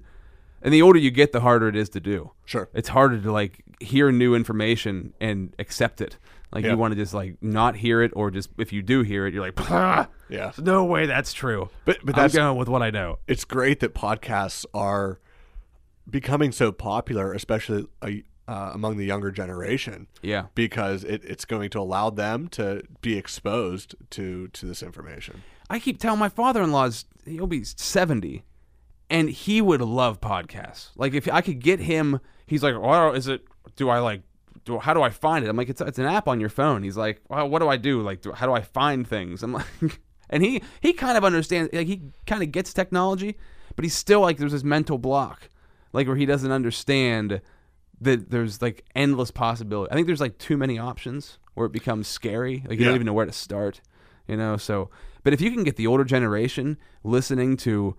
And 0.64 0.74
the 0.74 0.82
older 0.82 0.98
you 0.98 1.12
get, 1.12 1.32
the 1.34 1.42
harder 1.42 1.68
it 1.68 1.76
is 1.76 1.90
to 1.90 2.00
do. 2.00 2.32
Sure. 2.46 2.70
It's 2.74 2.90
harder 2.90 3.20
to 3.22 3.32
like 3.32 3.62
hear 3.80 4.12
new 4.12 4.34
information 4.34 5.14
and 5.20 5.54
accept 5.60 6.02
it. 6.02 6.18
Like 6.52 6.64
Yeah. 6.64 6.72
you 6.72 6.78
want 6.78 6.94
to 6.94 6.96
just 6.96 7.14
like 7.14 7.36
not 7.42 7.76
hear 7.76 8.02
it, 8.02 8.12
or 8.16 8.32
just 8.32 8.50
if 8.58 8.72
you 8.72 8.82
do 8.82 9.02
hear 9.02 9.28
it, 9.28 9.34
you're 9.34 9.44
like, 9.44 9.60
"Ah, 9.72 10.08
Yeah. 10.30 10.52
no 10.58 10.86
way 10.86 11.06
that's 11.06 11.34
true. 11.34 11.70
But- 11.86 11.98
but 12.04 12.16
I'm 12.16 12.22
that's- 12.24 12.34
going 12.36 12.58
with 12.58 12.70
what 12.70 12.82
I 12.82 12.90
know. 12.92 13.20
it's 13.28 13.44
great 13.44 13.80
that 13.82 13.94
podcasts 13.94 14.66
are 14.74 15.20
becoming 16.10 16.52
so 16.52 16.72
popular, 16.72 17.34
especially 17.34 17.86
uh, 18.02 18.10
uh, 18.48 18.72
among 18.74 18.98
the 18.98 19.06
younger 19.06 19.32
generation. 19.32 20.08
Yeah. 20.22 20.46
because 20.54 21.04
it, 21.06 21.24
it's 21.26 21.46
going 21.46 21.70
to 21.72 21.80
allow 21.80 22.10
them 22.10 22.48
to 22.50 22.84
be 23.02 23.18
exposed 23.18 23.96
to 24.12 24.48
to 24.50 24.66
this 24.66 24.84
information. 24.84 25.44
I 25.70 25.80
keep 25.80 25.98
telling 26.00 26.20
my 26.20 26.30
father-in-law's 26.30 27.06
he'll 27.26 27.48
be 27.48 27.64
70 27.64 28.44
and 29.14 29.30
he 29.30 29.62
would 29.62 29.80
love 29.82 30.20
podcasts. 30.20 30.90
Like 30.98 31.14
if 31.14 31.32
I 31.32 31.40
could 31.42 31.60
get 31.60 31.80
him, 31.80 32.20
he's 32.48 32.64
like, 32.64 32.74
oh, 32.76 32.82
"Well, 32.82 33.14
is 33.14 33.28
it 33.30 33.42
do 33.78 33.88
I 33.90 34.00
like 34.00 34.24
do 34.66 34.80
how 34.80 34.94
do 34.94 35.02
I 35.02 35.10
find 35.10 35.46
it?" 35.46 35.50
I'm 35.50 35.56
like, 35.56 35.70
"It's 35.70 35.80
it's 35.82 36.00
an 36.00 36.06
app 36.06 36.28
on 36.28 36.40
your 36.42 36.50
phone." 36.50 36.84
He's 36.84 36.98
like, 36.98 37.22
"Well, 37.30 37.48
what 37.50 37.60
do 37.60 37.70
I 37.70 37.78
do? 37.78 38.02
Like 38.02 38.22
do, 38.22 38.32
how 38.34 38.46
do 38.48 38.54
I 38.54 38.62
find 38.62 39.08
things?" 39.08 39.42
I'm 39.44 39.54
like 39.54 39.66
and 40.30 40.44
he 40.44 40.62
he 40.82 40.92
kind 40.94 41.18
of 41.18 41.24
understands 41.24 41.72
like 41.74 41.88
he 41.88 42.02
kind 42.26 42.44
of 42.44 42.52
gets 42.52 42.74
technology, 42.74 43.38
but 43.76 43.86
he's 43.86 43.96
still 43.96 44.20
like 44.22 44.38
there's 44.38 44.52
this 44.52 44.64
mental 44.64 44.98
block. 44.98 45.50
Like 45.94 46.08
where 46.08 46.16
he 46.18 46.26
doesn't 46.26 46.52
understand 46.52 47.40
that 48.02 48.32
there's 48.32 48.62
like 48.62 48.84
endless 48.96 49.32
possibility. 49.32 49.92
I 49.92 49.96
think 49.96 50.08
there's 50.08 50.20
like 50.22 50.38
too 50.40 50.58
many 50.58 50.78
options 50.80 51.38
where 51.54 51.68
it 51.68 51.72
becomes 51.72 52.08
scary. 52.08 52.64
Like 52.68 52.80
you 52.80 52.86
Yeah. 52.86 52.86
don't 52.88 52.96
even 52.96 53.06
know 53.06 53.14
where 53.14 53.28
to 53.28 53.32
start. 53.32 53.80
You 54.28 54.38
know, 54.38 54.58
so 54.58 54.90
but 55.24 55.34
if 55.34 55.40
you 55.42 55.52
can 55.52 55.64
get 55.64 55.76
the 55.76 55.86
older 55.88 56.04
generation 56.04 56.78
listening 57.04 57.58
to 57.58 57.96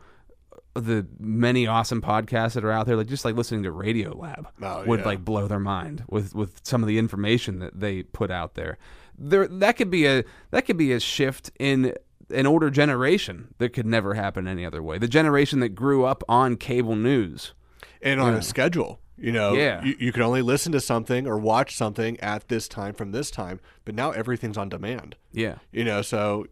the 0.74 1.06
many 1.20 1.66
awesome 1.66 2.00
podcasts 2.02 2.54
that 2.54 2.64
are 2.64 2.72
out 2.72 2.86
there, 2.86 2.96
like 2.96 3.06
just 3.06 3.24
like 3.24 3.36
listening 3.36 3.62
to 3.62 3.70
Radio 3.70 4.16
Lab 4.16 4.48
Oh, 4.60 4.84
would 4.86 5.00
yeah. 5.00 5.06
like 5.06 5.24
blow 5.24 5.46
their 5.46 5.60
mind 5.60 6.04
with 6.08 6.34
with 6.34 6.60
some 6.64 6.82
of 6.82 6.88
the 6.88 6.98
information 6.98 7.58
that 7.60 7.78
they 7.78 8.02
put 8.02 8.30
out 8.30 8.54
there. 8.54 8.78
There 9.16 9.46
that 9.46 9.76
could 9.76 9.90
be 9.90 10.06
a 10.06 10.24
that 10.50 10.66
could 10.66 10.76
be 10.76 10.92
a 10.92 10.98
shift 11.00 11.50
in 11.60 11.94
an 12.30 12.46
older 12.46 12.70
generation 12.70 13.54
that 13.58 13.68
could 13.70 13.86
never 13.86 14.14
happen 14.14 14.48
any 14.48 14.64
other 14.64 14.82
way. 14.82 14.98
The 14.98 15.06
generation 15.08 15.60
that 15.60 15.70
grew 15.70 16.04
up 16.04 16.24
on 16.28 16.56
cable 16.56 16.96
news. 16.96 17.54
and 18.02 18.20
on 18.20 18.34
a 18.34 18.42
schedule. 18.42 18.98
You 19.16 19.30
know, 19.30 19.52
Yeah. 19.54 19.82
you, 19.84 19.94
you 20.00 20.12
can 20.12 20.22
only 20.22 20.42
listen 20.42 20.72
to 20.72 20.80
something 20.80 21.26
or 21.26 21.38
watch 21.38 21.76
something 21.76 22.18
at 22.20 22.48
this 22.48 22.66
time 22.66 22.92
from 22.94 23.12
this 23.12 23.30
time, 23.30 23.60
but 23.84 23.94
now 23.94 24.10
everything's 24.10 24.58
on 24.58 24.68
demand. 24.68 25.14
Yeah. 25.32 25.56
You 25.70 25.84
know, 25.84 26.02
so 26.02 26.46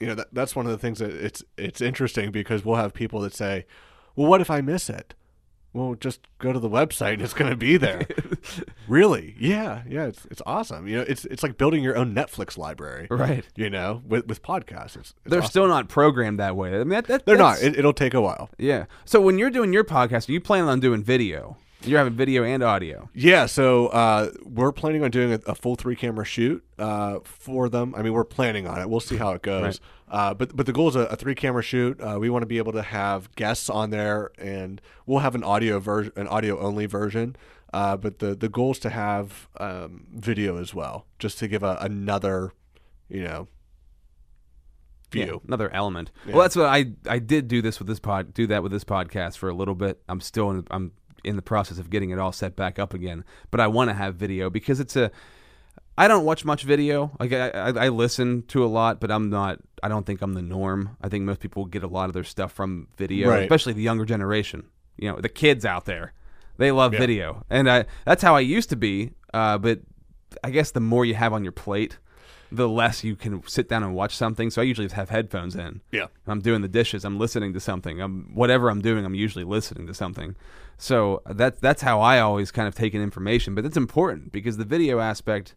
you 0.00 0.06
know 0.06 0.14
that, 0.14 0.28
that's 0.32 0.54
one 0.54 0.66
of 0.66 0.72
the 0.72 0.78
things 0.78 0.98
that 0.98 1.10
it's 1.10 1.42
it's 1.56 1.80
interesting 1.80 2.30
because 2.30 2.64
we'll 2.64 2.76
have 2.76 2.92
people 2.94 3.20
that 3.20 3.34
say, 3.34 3.66
"Well, 4.14 4.28
what 4.28 4.40
if 4.40 4.50
I 4.50 4.60
miss 4.60 4.88
it?" 4.90 5.14
Well, 5.72 5.94
just 5.94 6.20
go 6.38 6.54
to 6.54 6.58
the 6.58 6.70
website 6.70 7.14
and 7.14 7.22
it's 7.22 7.34
going 7.34 7.50
to 7.50 7.56
be 7.56 7.76
there. 7.76 8.06
really? 8.88 9.34
Yeah, 9.38 9.82
yeah. 9.86 10.06
It's 10.06 10.24
it's 10.30 10.40
awesome. 10.46 10.88
You 10.88 10.96
know, 10.96 11.04
it's 11.06 11.26
it's 11.26 11.42
like 11.42 11.58
building 11.58 11.82
your 11.82 11.96
own 11.98 12.14
Netflix 12.14 12.56
library. 12.56 13.08
Right. 13.10 13.44
You 13.56 13.68
know, 13.68 14.02
with 14.06 14.26
with 14.26 14.42
podcasts, 14.42 14.96
it's, 14.96 15.10
it's 15.10 15.14
They're 15.26 15.40
awesome. 15.40 15.50
still 15.50 15.68
not 15.68 15.88
programmed 15.90 16.38
that 16.40 16.56
way. 16.56 16.74
I 16.74 16.78
mean, 16.78 16.88
that, 16.90 17.06
that, 17.08 17.26
they're 17.26 17.36
not. 17.36 17.62
It, 17.62 17.78
it'll 17.78 17.92
take 17.92 18.14
a 18.14 18.22
while. 18.22 18.48
yeah. 18.58 18.86
So 19.04 19.20
when 19.20 19.38
you're 19.38 19.50
doing 19.50 19.72
your 19.74 19.84
podcast, 19.84 20.28
are 20.28 20.32
you 20.32 20.40
planning 20.40 20.70
on 20.70 20.80
doing 20.80 21.02
video. 21.02 21.58
You're 21.82 21.98
having 21.98 22.14
video 22.14 22.42
and 22.42 22.62
audio. 22.62 23.08
Yeah, 23.14 23.46
so 23.46 23.88
uh, 23.88 24.30
we're 24.42 24.72
planning 24.72 25.04
on 25.04 25.10
doing 25.10 25.32
a, 25.32 25.50
a 25.50 25.54
full 25.54 25.76
three 25.76 25.94
camera 25.94 26.24
shoot 26.24 26.64
uh, 26.78 27.20
for 27.22 27.68
them. 27.68 27.94
I 27.94 28.02
mean, 28.02 28.12
we're 28.12 28.24
planning 28.24 28.66
on 28.66 28.80
it. 28.80 28.88
We'll 28.88 29.00
see 29.00 29.16
how 29.16 29.32
it 29.32 29.42
goes. 29.42 29.62
Right. 29.62 29.80
Uh, 30.08 30.34
but 30.34 30.56
but 30.56 30.66
the 30.66 30.72
goal 30.72 30.88
is 30.88 30.96
a, 30.96 31.00
a 31.00 31.16
three 31.16 31.34
camera 31.34 31.62
shoot. 31.62 32.00
Uh, 32.00 32.18
we 32.18 32.30
want 32.30 32.42
to 32.42 32.46
be 32.46 32.58
able 32.58 32.72
to 32.72 32.82
have 32.82 33.34
guests 33.34 33.68
on 33.68 33.90
there, 33.90 34.30
and 34.38 34.80
we'll 35.04 35.20
have 35.20 35.34
an 35.34 35.44
audio 35.44 35.78
version, 35.78 36.12
an 36.16 36.28
audio 36.28 36.58
only 36.58 36.86
version. 36.86 37.36
Uh, 37.72 37.96
but 37.96 38.20
the 38.20 38.34
the 38.34 38.48
goal 38.48 38.72
is 38.72 38.78
to 38.80 38.90
have 38.90 39.48
um, 39.58 40.06
video 40.12 40.58
as 40.58 40.74
well, 40.74 41.06
just 41.18 41.38
to 41.38 41.48
give 41.48 41.62
a, 41.62 41.76
another, 41.80 42.52
you 43.08 43.22
know, 43.22 43.48
view. 45.10 45.40
another 45.46 45.70
element. 45.70 46.10
Well, 46.26 46.42
that's 46.42 46.56
what 46.56 46.66
I 46.66 46.92
I 47.08 47.18
did 47.18 47.48
do 47.48 47.60
this 47.62 47.78
with 47.78 47.88
this 47.88 48.00
pod 48.00 48.32
do 48.34 48.46
that 48.46 48.62
with 48.62 48.72
this 48.72 48.84
podcast 48.84 49.36
for 49.38 49.48
a 49.48 49.54
little 49.54 49.74
bit. 49.74 50.00
I'm 50.08 50.20
still 50.20 50.50
in 50.50 50.66
I'm 50.70 50.92
in 51.26 51.36
the 51.36 51.42
process 51.42 51.78
of 51.78 51.90
getting 51.90 52.10
it 52.10 52.18
all 52.18 52.32
set 52.32 52.56
back 52.56 52.78
up 52.78 52.94
again, 52.94 53.24
but 53.50 53.60
I 53.60 53.66
want 53.66 53.90
to 53.90 53.94
have 53.94 54.14
video 54.14 54.48
because 54.50 54.80
it's 54.80 54.96
a 54.96 55.10
I 55.98 56.08
don't 56.08 56.24
watch 56.26 56.44
much 56.44 56.64
video. 56.64 57.10
Like 57.18 57.32
I, 57.32 57.48
I, 57.48 57.68
I 57.86 57.88
listen 57.88 58.42
to 58.48 58.62
a 58.64 58.66
lot, 58.66 59.00
but 59.00 59.10
I'm 59.10 59.30
not. 59.30 59.58
I 59.82 59.88
don't 59.88 60.04
think 60.04 60.20
I'm 60.20 60.34
the 60.34 60.42
norm. 60.42 60.96
I 61.02 61.08
think 61.08 61.24
most 61.24 61.40
people 61.40 61.64
get 61.64 61.82
a 61.82 61.86
lot 61.88 62.08
of 62.08 62.12
their 62.12 62.24
stuff 62.24 62.52
from 62.52 62.88
video, 62.98 63.30
Right. 63.30 63.42
especially 63.44 63.72
the 63.72 63.82
younger 63.82 64.04
generation. 64.04 64.64
You 64.98 65.10
know, 65.12 65.20
the 65.20 65.28
kids 65.30 65.64
out 65.64 65.86
there, 65.86 66.12
they 66.58 66.70
love 66.70 66.92
Yeah. 66.92 66.98
video, 67.00 67.44
and 67.50 67.70
I 67.70 67.86
that's 68.04 68.22
how 68.22 68.36
I 68.36 68.40
used 68.40 68.68
to 68.70 68.76
be. 68.76 69.12
Uh, 69.32 69.56
but 69.58 69.80
I 70.44 70.50
guess 70.50 70.70
the 70.70 70.80
more 70.80 71.04
you 71.06 71.14
have 71.14 71.32
on 71.32 71.42
your 71.42 71.52
plate, 71.52 71.98
the 72.52 72.68
less 72.68 73.02
you 73.04 73.16
can 73.16 73.46
sit 73.48 73.68
down 73.68 73.82
and 73.82 73.94
watch 73.94 74.14
something. 74.16 74.50
So 74.50 74.62
I 74.62 74.64
usually 74.64 74.86
just 74.86 74.94
have 74.94 75.10
headphones 75.10 75.56
in. 75.56 75.80
Yeah. 75.90 76.06
I'm 76.26 76.40
doing 76.40 76.62
the 76.62 76.68
dishes. 76.68 77.04
I'm 77.04 77.18
listening 77.18 77.52
to 77.54 77.60
something. 77.60 78.00
I'm 78.00 78.30
whatever 78.34 78.68
I'm 78.70 78.80
doing. 78.80 79.04
I'm 79.04 79.14
usually 79.14 79.44
listening 79.44 79.86
to 79.88 79.94
something. 79.94 80.36
So 80.78 81.22
that's 81.26 81.58
that's 81.60 81.82
how 81.82 82.00
I 82.00 82.20
always 82.20 82.50
kind 82.50 82.68
of 82.68 82.74
take 82.74 82.94
in 82.94 83.02
information. 83.02 83.54
But 83.54 83.64
it's 83.64 83.76
important 83.76 84.32
because 84.32 84.56
the 84.56 84.64
video 84.64 85.00
aspect 85.00 85.54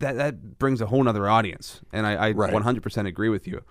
that 0.00 0.16
that 0.16 0.58
brings 0.58 0.80
a 0.80 0.86
whole 0.86 1.06
other 1.08 1.28
audience, 1.28 1.80
and 1.92 2.06
I, 2.06 2.12
I 2.28 2.30
Right. 2.32 2.52
100% 2.52 3.06
agree 3.06 3.28
with 3.28 3.46
you. 3.46 3.62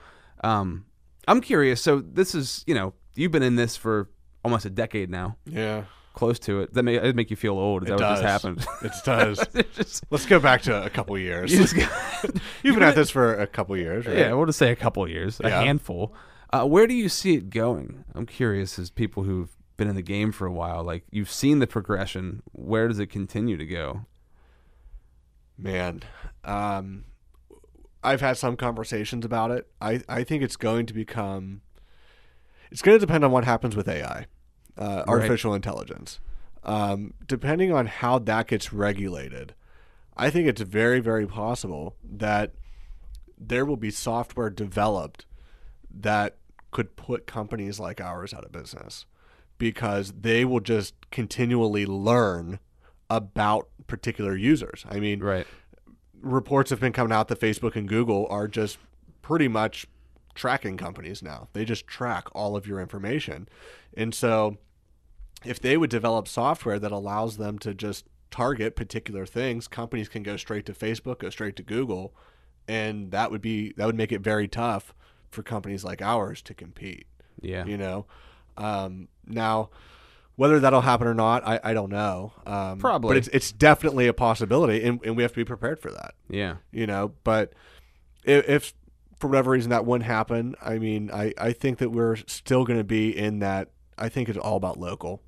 Um, 0.44 0.86
I'm 1.28 1.42
curious. 1.42 1.82
So 1.82 2.00
this 2.00 2.34
is 2.36 2.64
you 2.68 2.74
know 2.76 2.94
you've 3.16 3.32
been 3.32 3.44
in 3.44 3.56
this 3.56 3.76
for 3.76 4.10
almost 4.46 4.64
a 4.66 4.70
decade 4.70 5.10
now, 5.10 5.36
Yeah, 5.46 5.84
close 6.20 6.38
to 6.40 6.60
it. 6.62 6.74
That 6.74 6.84
make 6.84 7.02
it 7.02 7.16
make 7.16 7.30
you 7.32 7.36
feel 7.36 7.58
old. 7.58 7.84
Is 7.84 7.90
it 7.90 7.98
that 7.98 8.04
what 8.04 8.10
does. 8.10 8.22
just 8.22 8.44
happened? 8.44 8.66
It 8.84 8.92
does. 9.06 9.48
Just- 9.76 10.04
Let's 10.10 10.26
go 10.26 10.40
back 10.40 10.62
to 10.64 10.84
a 10.84 10.90
couple 10.90 11.18
years. 11.18 11.52
you 11.74 11.84
You've 12.64 12.76
been 12.76 12.84
at 12.84 12.96
this 12.96 13.10
for 13.10 13.34
a 13.36 13.48
couple 13.48 13.76
years, 13.78 14.06
right? 14.06 14.18
Yeah, 14.18 14.34
we'll 14.34 14.46
just 14.46 14.60
say 14.60 14.72
a 14.72 14.76
couple 14.76 15.08
years, 15.08 15.40
a 15.44 15.48
Yeah. 15.50 15.62
handful. 15.64 16.14
Uh, 16.52 16.66
where 16.66 16.86
do 16.88 16.94
you 16.94 17.10
see 17.10 17.36
it 17.36 17.50
going? 17.50 18.04
I'm 18.14 18.26
curious, 18.26 18.78
as 18.80 18.90
people 18.90 19.24
who've 19.24 19.50
been 19.78 19.88
in 19.88 19.96
the 19.96 20.02
game 20.02 20.32
for 20.32 20.46
a 20.46 20.52
while, 20.52 20.84
like 20.84 21.04
you've 21.12 21.32
seen 21.32 21.60
the 21.60 21.68
progression. 21.68 22.42
Where 22.52 22.88
does 22.88 23.00
it 23.00 23.08
continue 23.08 23.56
to 23.56 23.66
go? 23.66 24.06
Man, 25.58 26.02
um, 26.44 27.06
I've 28.04 28.22
had 28.22 28.38
some 28.38 28.56
conversations 28.56 29.26
about 29.26 29.52
it. 29.52 29.68
I, 29.82 30.02
I 30.08 30.24
think 30.24 30.42
it's 30.44 30.56
going 30.56 30.86
to 30.88 30.94
become. 30.94 31.62
It's 32.72 32.82
going 32.82 33.00
to 33.00 33.06
depend 33.06 33.26
on 33.26 33.32
what 33.32 33.46
happens 33.46 33.76
with 33.76 33.88
AI, 33.88 34.26
uh, 34.80 35.04
artificial 35.08 35.54
intelligence. 35.54 36.20
Um, 36.64 37.14
depending 37.28 37.72
on 37.72 37.86
how 37.86 38.20
that 38.20 38.48
gets 38.48 38.74
regulated, 38.74 39.54
I 40.18 40.30
think 40.30 40.48
it's 40.48 40.62
very, 40.62 41.00
very 41.00 41.28
possible 41.28 41.96
that 42.04 42.54
there 43.38 43.66
will 43.66 43.78
be 43.78 43.92
software 43.92 44.50
developed 44.50 45.26
that 45.90 46.38
could 46.72 46.96
put 46.96 47.26
companies 47.28 47.80
like 47.80 48.02
ours 48.02 48.34
out 48.34 48.44
of 48.46 48.52
business 48.52 49.06
because 49.58 50.14
they 50.20 50.44
will 50.46 50.60
just 50.60 50.94
continually 51.12 51.86
learn 51.86 52.60
about 53.10 53.70
particular 53.88 54.36
users. 54.36 54.86
I 54.90 55.00
mean, 55.00 55.20
Right. 55.22 55.48
reports 56.22 56.70
have 56.70 56.80
been 56.80 56.94
coming 56.94 57.12
out 57.14 57.28
that 57.30 57.40
Facebook 57.40 57.76
and 57.76 57.88
Google 57.88 58.28
are 58.30 58.48
just 58.48 58.78
pretty 59.22 59.48
much 59.48 59.88
tracking 60.36 60.78
companies 60.78 61.24
now. 61.24 61.48
They 61.54 61.66
just 61.66 61.88
track 61.88 62.28
all 62.34 62.56
of 62.56 62.68
your 62.68 62.80
information. 62.80 63.48
And 63.96 64.14
so 64.14 64.58
if 65.46 65.60
they 65.60 65.78
would 65.78 65.90
develop 65.90 66.28
software 66.28 66.80
that 66.80 66.92
allows 66.92 67.38
them 67.38 67.58
to 67.60 67.74
just 67.74 68.06
target 68.32 68.76
particular 68.76 69.26
things, 69.26 69.68
companies 69.68 70.10
can 70.10 70.22
go 70.24 70.38
straight 70.38 70.66
to 70.68 70.74
Facebook, 70.74 71.20
go 71.20 71.30
straight 71.30 71.56
to 71.56 71.64
Google, 71.64 72.14
and 72.68 73.12
that 73.12 73.32
would 73.32 73.42
be 73.42 73.74
that 73.78 73.86
would 73.88 73.96
make 73.98 74.12
it 74.12 74.22
very 74.22 74.48
tough 74.48 74.94
for 75.32 75.42
companies 75.44 75.84
like 75.84 76.02
ours 76.02 76.42
to 76.44 76.54
compete 76.54 77.06
Yeah. 77.42 77.66
you 77.66 77.78
know 77.78 78.06
um, 78.58 79.08
now 79.28 79.70
whether 80.36 80.60
that'll 80.60 80.82
happen 80.82 81.08
or 81.08 81.14
not 81.14 81.48
i, 81.48 81.60
I 81.64 81.74
don't 81.74 81.90
know 81.92 82.34
um, 82.48 82.80
Probably. 82.80 83.10
but 83.10 83.18
it's, 83.18 83.28
it's 83.30 83.52
definitely 83.52 84.08
a 84.08 84.14
possibility 84.14 84.84
and, 84.84 85.00
and 85.06 85.16
we 85.16 85.24
have 85.24 85.32
to 85.34 85.36
be 85.38 85.46
prepared 85.46 85.80
for 85.80 85.92
that 85.92 86.14
Yeah. 86.30 86.56
you 86.72 86.88
know 86.88 87.14
but 87.24 87.54
if, 88.24 88.48
if 88.50 88.74
for 89.20 89.28
whatever 89.28 89.52
reason 89.52 89.70
that 89.72 89.86
wouldn't 89.86 90.08
happen 90.10 90.56
i 90.62 90.78
mean 90.80 91.10
i, 91.12 91.34
I 91.38 91.52
think 91.54 91.78
that 91.80 91.90
we're 91.92 92.16
still 92.28 92.66
going 92.66 92.80
to 92.80 92.84
be 92.84 93.16
in 93.16 93.40
that 93.40 93.70
i 94.00 94.10
think 94.10 94.30
it's 94.30 94.38
all 94.38 94.58
about 94.58 94.80
local 94.80 95.22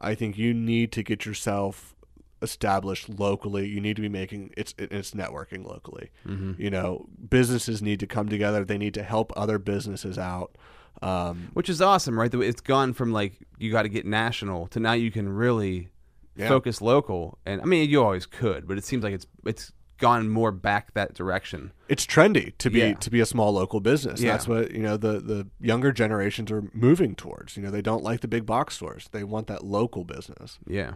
i 0.00 0.14
think 0.14 0.36
you 0.38 0.52
need 0.54 0.90
to 0.92 1.02
get 1.02 1.24
yourself 1.26 1.94
established 2.42 3.08
locally 3.08 3.66
you 3.68 3.80
need 3.80 3.96
to 3.96 4.02
be 4.02 4.08
making 4.08 4.50
it's 4.56 4.74
it's 4.78 5.10
networking 5.12 5.64
locally 5.64 6.10
you 6.58 6.70
know 6.70 7.06
businesses 7.28 7.82
need 7.82 8.00
to 8.00 8.06
come 8.06 8.28
together 8.28 8.64
they 8.64 8.78
need 8.78 8.94
to 8.94 9.02
help 9.02 9.32
other 9.36 9.58
businesses 9.58 10.16
out 10.18 10.56
Um, 11.02 11.48
which 11.54 11.68
is 11.70 11.80
awesome, 11.80 12.18
right? 12.18 12.34
It's 12.34 12.60
gone 12.60 12.92
from 12.92 13.10
like 13.12 13.32
you 13.58 13.70
got 13.70 13.82
to 13.84 13.88
get 13.88 14.04
national 14.04 14.66
to 14.68 14.80
now 14.80 14.92
you 14.92 15.10
can 15.10 15.28
really 15.28 15.88
Yeah. 16.36 16.48
focus 16.48 16.82
local. 16.82 17.38
And 17.46 17.60
I 17.62 17.64
mean, 17.64 17.88
you 17.88 18.02
always 18.02 18.26
could, 18.26 18.66
but 18.68 18.76
it 18.76 18.84
seems 18.84 19.02
like 19.04 19.14
it's 19.14 19.26
it's 19.46 19.72
gone 20.00 20.28
more 20.28 20.50
back 20.50 20.94
that 20.94 21.14
direction. 21.14 21.72
it's 21.88 22.04
trendy 22.06 22.56
to 22.58 22.70
be 22.70 22.78
Yeah. 22.80 22.94
to 22.94 23.10
be 23.10 23.20
a 23.20 23.26
small 23.26 23.52
local 23.52 23.80
business. 23.80 24.20
Yeah. 24.20 24.32
That's 24.32 24.48
what 24.48 24.72
you 24.72 24.82
know 24.82 24.96
the 24.96 25.20
the 25.20 25.46
younger 25.60 25.92
generations 25.92 26.50
are 26.50 26.64
moving 26.72 27.14
towards. 27.14 27.56
You 27.56 27.62
know, 27.62 27.70
they 27.70 27.82
don't 27.82 28.02
like 28.02 28.20
the 28.20 28.28
big 28.28 28.46
box 28.46 28.74
stores. 28.76 29.08
They 29.12 29.22
want 29.24 29.46
that 29.46 29.64
local 29.64 30.04
business. 30.04 30.58
Yeah. 30.66 30.94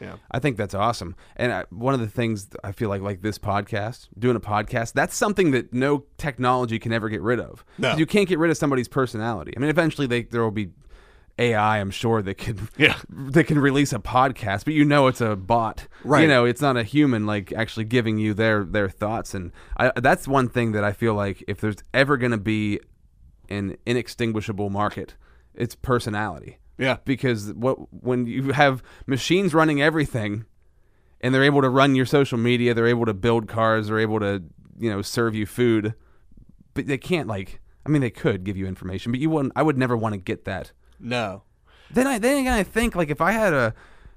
Yeah. 0.00 0.14
I 0.30 0.38
think 0.38 0.56
that's 0.56 0.74
awesome. 0.74 1.16
And 1.34 1.52
I, 1.52 1.64
one 1.70 1.92
of 1.92 1.98
the 1.98 2.06
things 2.06 2.46
I 2.62 2.70
feel 2.70 2.88
like, 2.88 3.02
like 3.02 3.20
this 3.20 3.36
podcast, 3.36 4.06
doing 4.16 4.36
a 4.36 4.40
podcast, 4.40 4.92
that's 4.92 5.16
something 5.16 5.50
that 5.50 5.72
no 5.72 6.04
technology 6.18 6.78
can 6.78 6.92
ever 6.92 7.08
get 7.08 7.20
rid 7.20 7.40
of. 7.40 7.64
No. 7.78 7.96
You 7.96 8.06
can't 8.06 8.28
get 8.28 8.38
rid 8.38 8.52
of 8.52 8.56
somebody's 8.56 8.86
personality. 8.86 9.54
I 9.56 9.58
mean, 9.58 9.70
eventually 9.70 10.06
they, 10.06 10.22
there 10.22 10.40
will 10.44 10.52
be 10.52 10.68
AI, 11.38 11.78
I'm 11.78 11.90
sure, 11.90 12.20
that 12.22 12.34
can 12.38 12.68
Yeah. 12.78 12.96
that 13.08 13.44
can 13.44 13.58
release 13.58 13.92
a 13.92 13.98
podcast, 13.98 14.64
but 14.64 14.74
you 14.74 14.84
know 14.84 15.06
it's 15.06 15.20
a 15.20 15.36
bot. 15.36 15.86
Right. 16.04 16.22
You 16.22 16.28
know, 16.28 16.44
it's 16.44 16.60
not 16.60 16.76
a 16.76 16.82
human 16.82 17.26
like 17.26 17.52
actually 17.52 17.84
giving 17.84 18.18
you 18.18 18.34
their 18.34 18.64
their 18.64 18.88
thoughts. 18.88 19.34
And 19.34 19.52
I, 19.76 19.92
that's 20.00 20.26
one 20.28 20.48
thing 20.48 20.72
that 20.72 20.84
I 20.84 20.92
feel 20.92 21.14
like 21.14 21.44
if 21.48 21.60
there's 21.60 21.76
ever 21.94 22.16
going 22.16 22.32
to 22.32 22.38
be 22.38 22.80
an 23.48 23.76
inextinguishable 23.86 24.70
market, 24.70 25.14
it's 25.54 25.74
personality 25.74 26.58
Yeah. 26.78 26.98
because 27.04 27.52
what 27.54 27.76
when 28.02 28.26
you 28.26 28.52
have 28.52 28.82
machines 29.06 29.54
running 29.54 29.80
everything 29.82 30.44
and 31.20 31.34
they're 31.34 31.44
able 31.44 31.62
to 31.62 31.68
run 31.70 31.94
your 31.96 32.06
social 32.06 32.38
media 32.38 32.74
they're 32.74 32.86
able 32.86 33.06
to 33.06 33.14
build 33.14 33.48
cars 33.48 33.88
they're 33.88 33.98
able 33.98 34.20
to 34.20 34.42
you 34.78 34.88
know 34.88 35.02
serve 35.02 35.34
you 35.34 35.46
food 35.46 35.94
but 36.74 36.86
they 36.86 36.96
can't 36.98 37.26
like 37.26 37.58
i 37.84 37.88
mean 37.88 38.00
they 38.02 38.10
could 38.10 38.44
give 38.44 38.56
you 38.56 38.66
information 38.68 39.10
but 39.10 39.20
you 39.20 39.28
wouldn't 39.28 39.52
i 39.56 39.62
would 39.62 39.76
never 39.76 39.96
want 39.96 40.12
to 40.12 40.18
get 40.18 40.44
that 40.44 40.70
No. 41.00 41.42
then 41.90 42.06
i 42.06 42.18
then 42.18 42.38
again 42.38 42.52
i 42.52 42.62
think 42.62 42.94
like 42.94 43.08
if 43.10 43.20
i 43.20 43.32
had 43.32 43.52
a 43.52 43.74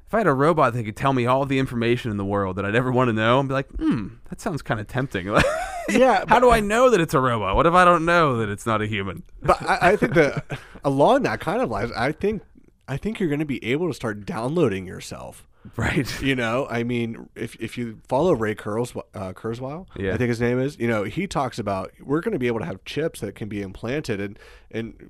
if 0.07 0.13
i 0.13 0.17
had 0.17 0.27
a 0.27 0.33
robot 0.33 0.73
that 0.73 0.83
could 0.83 0.95
tell 0.97 1.13
me 1.13 1.25
all 1.25 1.45
the 1.45 1.57
information 1.59 2.11
in 2.11 2.17
the 2.17 2.25
world 2.25 2.55
that 2.57 2.65
i'd 2.65 2.75
ever 2.75 2.91
want 2.91 3.07
to 3.09 3.13
know 3.13 3.39
i'd 3.39 3.47
be 3.47 3.53
like 3.53 3.69
hmm 3.71 4.07
that 4.29 4.41
sounds 4.41 4.61
kind 4.61 4.79
of 4.79 4.87
tempting 4.87 5.27
Yeah, 5.89 6.25
how 6.27 6.39
do 6.39 6.49
i 6.51 6.59
know 6.59 6.89
that 6.89 7.01
it's 7.01 7.13
a 7.13 7.19
robot 7.19 7.55
what 7.55 7.65
if 7.65 7.73
i 7.73 7.83
don't 7.85 8.05
know 8.05 8.37
that 8.37 8.49
it's 8.49 8.65
not 8.65 8.81
a 8.81 8.87
human 8.87 9.23
But 9.41 9.61
I, 9.61 9.91
I 9.91 9.95
think 9.95 10.13
that 10.13 10.59
along 10.83 11.23
that 11.23 11.39
kind 11.39 11.61
of 11.61 11.69
lines, 11.69 11.91
I 11.97 12.11
think 12.11 12.41
I 12.87 12.97
think 12.97 13.19
you're 13.19 13.29
going 13.29 13.39
to 13.39 13.45
be 13.45 13.63
able 13.63 13.87
to 13.87 13.93
start 13.93 14.25
downloading 14.25 14.85
yourself. 14.85 15.47
right 15.77 16.21
You 16.21 16.35
know, 16.35 16.67
I 16.69 16.83
mean, 16.83 17.29
if 17.35 17.55
if 17.55 17.77
you 17.77 17.99
follow 18.09 18.33
Ray 18.33 18.53
Kurzweil, 18.55 19.03
uh, 19.13 19.31
Kurzweil 19.33 19.87
Yeah. 19.97 20.13
I 20.13 20.17
think 20.17 20.27
his 20.29 20.41
name 20.41 20.59
is, 20.59 20.77
you 20.77 20.87
know, 20.87 21.03
he 21.03 21.25
talks 21.25 21.57
about 21.57 21.91
we're 22.01 22.19
going 22.21 22.33
to 22.33 22.39
be 22.39 22.47
able 22.47 22.59
to 22.59 22.65
have 22.65 22.83
chips 22.85 23.19
that 23.21 23.33
can 23.35 23.47
be 23.49 23.61
implanted, 23.61 24.19
and 24.19 24.37
and 24.71 25.09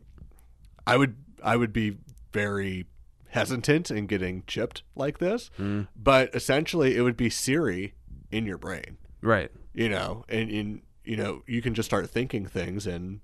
I 0.88 0.96
would 0.98 1.16
I 1.44 1.56
would 1.56 1.74
be 1.74 1.98
very 2.34 2.86
hesitant 3.30 3.90
in 3.92 4.08
getting 4.08 4.44
chipped 4.48 4.84
like 4.96 5.18
this, 5.20 5.50
Mm. 5.58 5.88
but 5.96 6.34
essentially 6.36 6.96
it 6.98 7.02
would 7.02 7.18
be 7.18 7.30
Siri 7.30 7.94
in 8.32 8.46
your 8.46 8.58
brain, 8.58 8.98
right 9.22 9.52
you 9.74 9.88
know, 9.90 10.26
and 10.28 10.50
in 10.50 10.82
you 11.06 11.16
know 11.16 11.42
you 11.48 11.62
can 11.62 11.74
just 11.74 11.88
start 11.88 12.10
thinking 12.10 12.46
things 12.46 12.86
and 12.86 13.22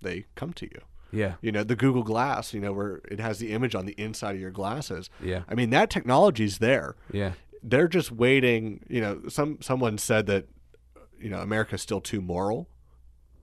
they 0.00 0.24
come 0.36 0.52
to 0.54 0.66
you. 0.66 0.80
yeah 1.10 1.34
You 1.40 1.50
know, 1.52 1.64
the 1.64 1.74
Google 1.76 2.02
Glass, 2.04 2.54
you 2.54 2.60
know, 2.60 2.72
where 2.72 3.00
it 3.10 3.18
has 3.20 3.38
the 3.38 3.50
image 3.52 3.74
on 3.74 3.84
the 3.86 3.94
inside 4.00 4.34
of 4.36 4.40
your 4.40 4.50
glasses. 4.52 5.10
Yeah. 5.22 5.42
I 5.48 5.54
mean, 5.54 5.70
that 5.70 5.90
technology's 5.90 6.58
there. 6.58 6.94
yeah 7.12 7.32
They're 7.62 7.88
just 7.88 8.12
waiting. 8.12 8.84
You 8.88 9.00
know, 9.00 9.22
some 9.28 9.58
someone 9.60 9.98
said 9.98 10.26
that, 10.26 10.46
you 11.18 11.28
know, 11.30 11.40
America's 11.40 11.82
still 11.82 12.00
too 12.00 12.20
moral 12.20 12.68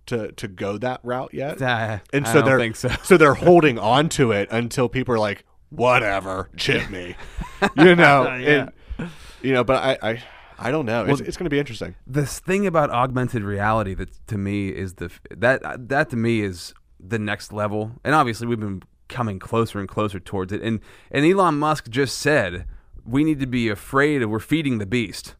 to 0.08 0.32
to 0.34 0.48
go 0.48 0.78
that 0.78 1.00
route 1.04 1.34
yet. 1.34 1.62
Ah, 1.62 2.02
and 2.14 2.26
I 2.26 2.30
so 2.34 2.40
don't 2.40 2.46
they're 2.46 2.60
think 2.60 2.76
so. 2.76 2.90
so 3.04 3.18
they're 3.18 3.34
holding 3.34 3.78
on 3.80 4.10
to 4.10 4.32
it 4.32 4.48
until 4.52 4.90
people 4.90 5.14
are 5.16 5.20
like, 5.20 5.46
whatever, 5.70 6.50
chip 6.58 6.90
me. 6.90 7.16
you 7.78 7.96
know, 7.96 8.24
Yeah. 8.40 8.70
and, 9.00 9.10
you 9.42 9.54
know, 9.54 9.64
but 9.64 9.76
I 9.84 10.10
I, 10.12 10.24
I 10.58 10.72
don't 10.72 10.86
know. 10.86 11.06
it's 11.06 11.22
it's 11.22 11.38
going 11.38 11.46
to 11.46 11.50
be 11.50 11.60
interesting. 11.60 11.96
this 12.08 12.40
thing 12.40 12.66
about 12.66 12.90
augmented 12.90 13.44
reality 13.44 13.94
that 13.96 14.10
to 14.28 14.38
me 14.38 14.70
is 14.70 14.96
the 14.96 15.12
that 15.36 15.62
that 15.90 16.10
to 16.12 16.16
me 16.16 16.42
is 16.42 16.74
the 17.00 17.20
next 17.20 17.52
level 17.54 17.92
and 18.04 18.16
obviously 18.16 18.48
we've 18.48 18.60
been 18.60 18.82
coming 19.10 19.38
closer 19.38 19.80
and 19.80 19.88
closer 19.88 20.20
towards 20.20 20.52
it 20.52 20.62
and 20.64 20.80
and 21.12 21.26
Elon 21.26 21.60
Musk 21.60 21.90
just 21.90 22.18
said 22.18 22.66
we 23.06 23.24
need 23.24 23.40
to 23.40 23.46
be 23.46 23.70
afraid 23.70 24.24
of 24.24 24.30
we're 24.32 24.40
feeding 24.40 24.80
the 24.80 24.86
beast 24.88 25.36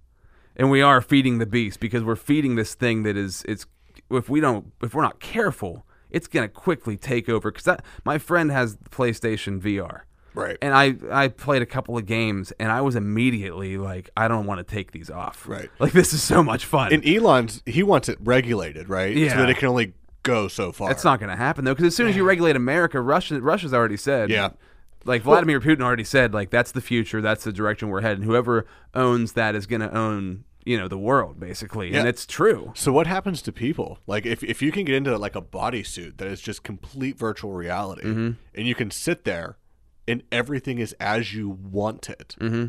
and 0.56 0.70
we 0.70 0.82
are 0.82 1.02
feeding 1.02 1.40
the 1.40 1.48
beast 1.48 1.80
because 1.80 2.04
we're 2.04 2.16
feeding 2.16 2.56
this 2.56 2.76
thing 2.76 3.02
that 3.04 3.18
is 3.18 3.44
it's 3.48 3.66
if 4.12 4.30
we 4.30 4.40
don't 4.40 4.72
if 4.84 4.94
we're 4.94 5.02
not 5.02 5.20
careful 5.20 5.86
it's 6.12 6.28
going 6.28 6.48
to 6.48 6.54
quickly 6.54 6.96
take 6.98 7.28
over 7.28 7.52
cuz 7.52 7.64
that 7.64 7.84
my 8.06 8.18
friend 8.18 8.52
has 8.52 8.78
the 8.78 8.90
PlayStation 8.90 9.60
VR 9.60 10.02
Right. 10.34 10.58
and 10.62 10.74
I 10.74 10.96
I 11.12 11.30
played 11.30 11.62
a 11.62 11.66
couple 11.66 11.98
of 11.98 12.06
games 12.06 12.52
and 12.60 12.72
I 12.72 12.82
was 12.82 12.96
immediately 12.96 13.78
like 13.78 14.10
I 14.18 14.28
don't 14.28 14.46
want 14.46 14.60
to 14.60 14.64
take 14.64 14.92
these 14.92 15.10
off. 15.10 15.48
Right. 15.48 15.70
Like 15.80 15.94
this 15.94 16.14
is 16.14 16.22
so 16.22 16.44
much 16.44 16.66
fun. 16.66 16.94
And 16.94 17.06
Elon's 17.08 17.64
he 17.66 17.84
wants 17.84 18.10
it 18.10 18.18
regulated, 18.22 18.90
right? 18.90 19.16
So 19.32 19.38
that 19.38 19.50
it 19.50 19.58
can 19.58 19.70
only 19.70 19.94
go 20.24 20.48
so 20.48 20.72
far. 20.74 20.90
That's 20.90 21.04
not 21.06 21.20
going 21.20 21.30
to 21.30 21.36
happen 21.38 21.64
though 21.66 21.74
because 21.74 21.86
as 21.88 21.96
soon 21.96 22.08
as 22.08 22.16
you 22.18 22.24
regulate 22.26 22.56
America, 22.58 23.00
Russia 23.00 23.40
Russia's 23.40 23.74
already 23.74 23.98
said 23.98 24.30
Yeah. 24.30 24.50
Like 25.06 25.22
Vladimir 25.22 25.62
Putin 25.62 25.82
already 25.84 26.04
said 26.04 26.34
like 26.34 26.50
that's 26.50 26.72
the 26.74 26.82
future, 26.82 27.22
that's 27.22 27.44
the 27.46 27.54
direction 27.54 27.90
we're 27.90 28.02
heading. 28.02 28.24
Whoever 28.24 28.66
owns 28.94 29.34
that 29.34 29.54
is 29.56 29.66
going 29.68 29.82
to 29.82 29.96
own, 29.96 30.44
you 30.66 30.78
know, 30.78 30.88
the 30.88 30.98
world 30.98 31.40
basically. 31.40 31.94
And 31.94 32.08
it's 32.08 32.26
true. 32.26 32.72
So 32.76 32.92
what 32.92 33.08
happens 33.08 33.42
to 33.44 33.52
people? 33.52 34.00
Like 34.08 34.26
if 34.26 34.44
if 34.44 34.62
you 34.62 34.72
can 34.72 34.84
get 34.86 34.96
into 34.96 35.18
like 35.18 35.36
a 35.36 35.42
bodysuit 35.42 36.18
that 36.18 36.28
is 36.28 36.42
just 36.42 36.64
complete 36.64 37.18
virtual 37.18 37.54
reality, 37.54 38.04
Mm-hmm. 38.04 38.32
and 38.56 38.68
you 38.68 38.76
can 38.76 38.92
sit 38.92 39.24
there, 39.26 39.58
and 40.08 40.24
everything 40.32 40.80
is 40.80 40.94
as 41.00 41.34
you 41.34 41.50
want 41.50 42.10
it. 42.10 42.36
Mm-hmm. 42.40 42.66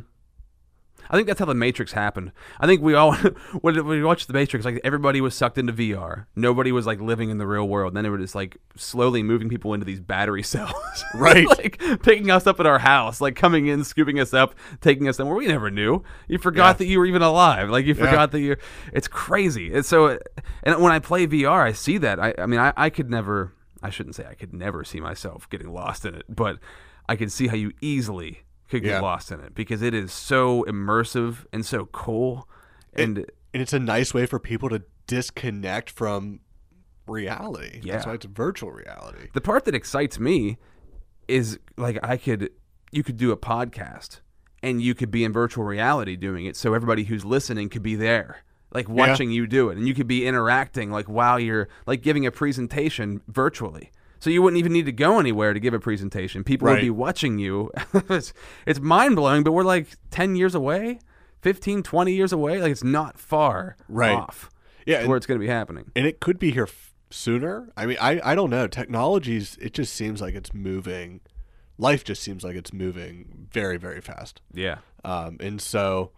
I 1.09 1.15
think 1.15 1.29
that's 1.29 1.39
how 1.39 1.47
the 1.47 1.55
Matrix 1.55 1.93
happened. 1.93 2.33
I 2.59 2.67
think 2.67 2.83
we 2.83 2.95
all 2.95 3.15
when 3.61 3.87
we 3.87 4.03
watched 4.03 4.27
the 4.27 4.33
Matrix, 4.33 4.65
like 4.65 4.81
everybody 4.83 5.21
was 5.21 5.35
sucked 5.35 5.57
into 5.57 5.73
VR. 5.73 6.27
Nobody 6.35 6.73
was 6.73 6.85
like 6.87 7.01
living 7.01 7.31
in 7.31 7.39
the 7.39 7.47
real 7.47 7.69
world. 7.69 7.91
And 7.91 7.97
then 7.97 8.05
they 8.05 8.11
were 8.11 8.19
just 8.19 8.35
like 8.35 8.57
slowly 8.77 9.23
moving 9.23 9.49
people 9.49 9.73
into 9.73 9.87
these 9.87 10.01
battery 10.01 10.43
cells, 10.55 10.75
Right. 11.15 11.47
like 11.59 11.81
picking 12.03 12.31
us 12.31 12.47
up 12.47 12.59
at 12.59 12.67
our 12.67 12.81
house, 12.81 13.21
like 13.21 13.37
coming 13.37 13.67
in, 13.69 13.85
scooping 13.85 14.19
us 14.19 14.35
up, 14.35 14.55
taking 14.81 15.07
us 15.09 15.17
somewhere 15.17 15.37
we 15.37 15.47
never 15.47 15.71
knew. 15.71 16.03
You 16.27 16.39
forgot 16.39 16.67
Yeah. 16.67 16.73
that 16.79 16.87
you 16.87 16.99
were 16.99 17.07
even 17.07 17.23
alive. 17.23 17.71
Like 17.71 17.85
you 17.87 17.95
Yeah. 17.95 18.05
forgot 18.07 18.33
that 18.33 18.41
you. 18.41 18.57
It's 18.93 19.07
crazy. 19.09 19.73
And 19.73 19.87
so, 19.87 20.19
and 20.65 20.83
when 20.83 20.93
I 20.93 20.99
play 20.99 21.27
VR, 21.29 21.63
I 21.63 21.73
see 21.73 21.99
that. 21.99 22.19
I, 22.19 22.35
I 22.39 22.47
mean, 22.47 22.59
I, 22.61 22.73
I 22.77 22.91
could 22.91 23.11
never. 23.11 23.53
I 23.83 23.91
shouldn't 23.91 24.17
say 24.17 24.27
I 24.29 24.35
could 24.35 24.53
never 24.53 24.83
see 24.83 24.99
myself 24.99 25.49
getting 25.51 25.73
lost 25.73 26.05
in 26.05 26.15
it, 26.17 26.25
but 26.29 26.59
I 27.09 27.15
can 27.15 27.29
see 27.29 27.47
how 27.47 27.55
you 27.55 27.73
easily 27.81 28.41
could 28.69 28.83
get 28.83 28.91
Yeah. 28.91 29.01
lost 29.01 29.31
in 29.31 29.41
it 29.41 29.55
because 29.55 29.83
it 29.83 29.95
is 29.95 30.13
so 30.13 30.65
immersive 30.69 31.47
and 31.53 31.65
so 31.65 31.87
cool. 31.87 32.49
And 32.93 33.19
And 33.53 33.63
it's 33.63 33.73
a 33.73 33.79
nice 33.79 34.13
way 34.13 34.27
for 34.27 34.39
people 34.39 34.69
to 34.71 34.83
disconnect 35.07 35.89
from 35.91 36.41
reality. 37.07 37.81
Yeah. 37.83 37.95
That's 37.95 38.07
why 38.07 38.15
it's 38.15 38.27
virtual 38.27 38.73
reality. 38.73 39.29
the 39.33 39.41
part 39.41 39.65
that 39.67 39.75
excites 39.75 40.19
me 40.19 40.59
is 41.29 41.59
like 41.77 41.99
I 42.03 42.17
could 42.17 42.51
you 42.93 43.03
could 43.03 43.17
do 43.17 43.31
a 43.33 43.37
podcast 43.37 44.21
and 44.63 44.81
you 44.83 44.95
could 44.95 45.11
be 45.11 45.25
in 45.25 45.33
virtual 45.33 45.65
reality 45.65 46.17
doing 46.17 46.47
it 46.47 46.57
so 46.57 46.73
everybody 46.75 47.05
who's 47.05 47.25
listening 47.25 47.69
could 47.69 47.83
be 47.83 47.95
there 47.97 48.39
like 48.73 48.89
watching 48.89 49.31
you 49.31 49.47
do 49.47 49.69
it 49.71 49.77
and 49.77 49.87
you 49.89 49.95
could 49.95 50.07
be 50.07 50.27
interacting 50.27 50.91
like 50.91 51.07
while 51.07 51.39
you're 51.39 51.69
like 51.87 52.01
giving 52.03 52.27
a 52.27 52.31
presentation 52.31 53.21
virtually 53.29 53.91
so 54.21 54.31
you 54.31 54.43
wouldn't 54.43 54.59
even 54.59 54.73
need 54.73 54.87
to 54.87 54.93
go 54.93 55.19
anywhere 55.19 55.53
to 55.53 55.61
give 55.61 55.75
a 55.75 55.79
presentation 55.81 56.43
people 56.45 56.69
would 56.69 56.81
be 56.81 56.91
watching 56.91 57.39
you 57.39 57.71
it's, 58.11 58.33
it's 58.67 58.81
mind-blowing 58.81 59.43
but 59.43 59.53
we're 59.53 59.63
like 59.65 59.89
10 60.11 60.37
years 60.37 60.55
away 60.55 60.99
15 61.43 61.83
20 61.83 62.13
years 62.13 62.33
away 62.33 62.61
like 62.61 62.73
it's 62.73 62.85
not 62.85 63.19
far 63.19 63.77
Right. 63.89 64.13
off 64.17 64.51
Yeah, 64.87 64.99
and- 65.01 65.09
where 65.09 65.17
it's 65.17 65.27
going 65.27 65.39
to 65.41 65.45
be 65.45 65.51
happening 65.51 65.91
and 65.95 66.07
it 66.07 66.21
could 66.21 66.39
be 66.39 66.51
here 66.51 66.65
f- 66.65 66.95
sooner. 67.11 67.71
I 67.77 67.87
mean, 67.87 67.99
I 68.01 68.21
I 68.33 68.35
don't 68.35 68.51
know. 68.51 68.67
Technologies. 68.67 69.57
It 69.61 69.73
just 69.75 69.95
seems 69.95 70.21
like 70.21 70.35
it's 70.35 70.53
moving. 70.53 71.21
Life 71.79 72.03
just 72.03 72.21
seems 72.21 72.43
like 72.43 72.57
it's 72.57 72.73
moving 72.73 73.47
very 73.53 73.77
very 73.77 74.01
fast. 74.01 74.41
yeah 74.53 74.79
Um, 75.05 75.37
and 75.41 75.61
so 75.61 76.11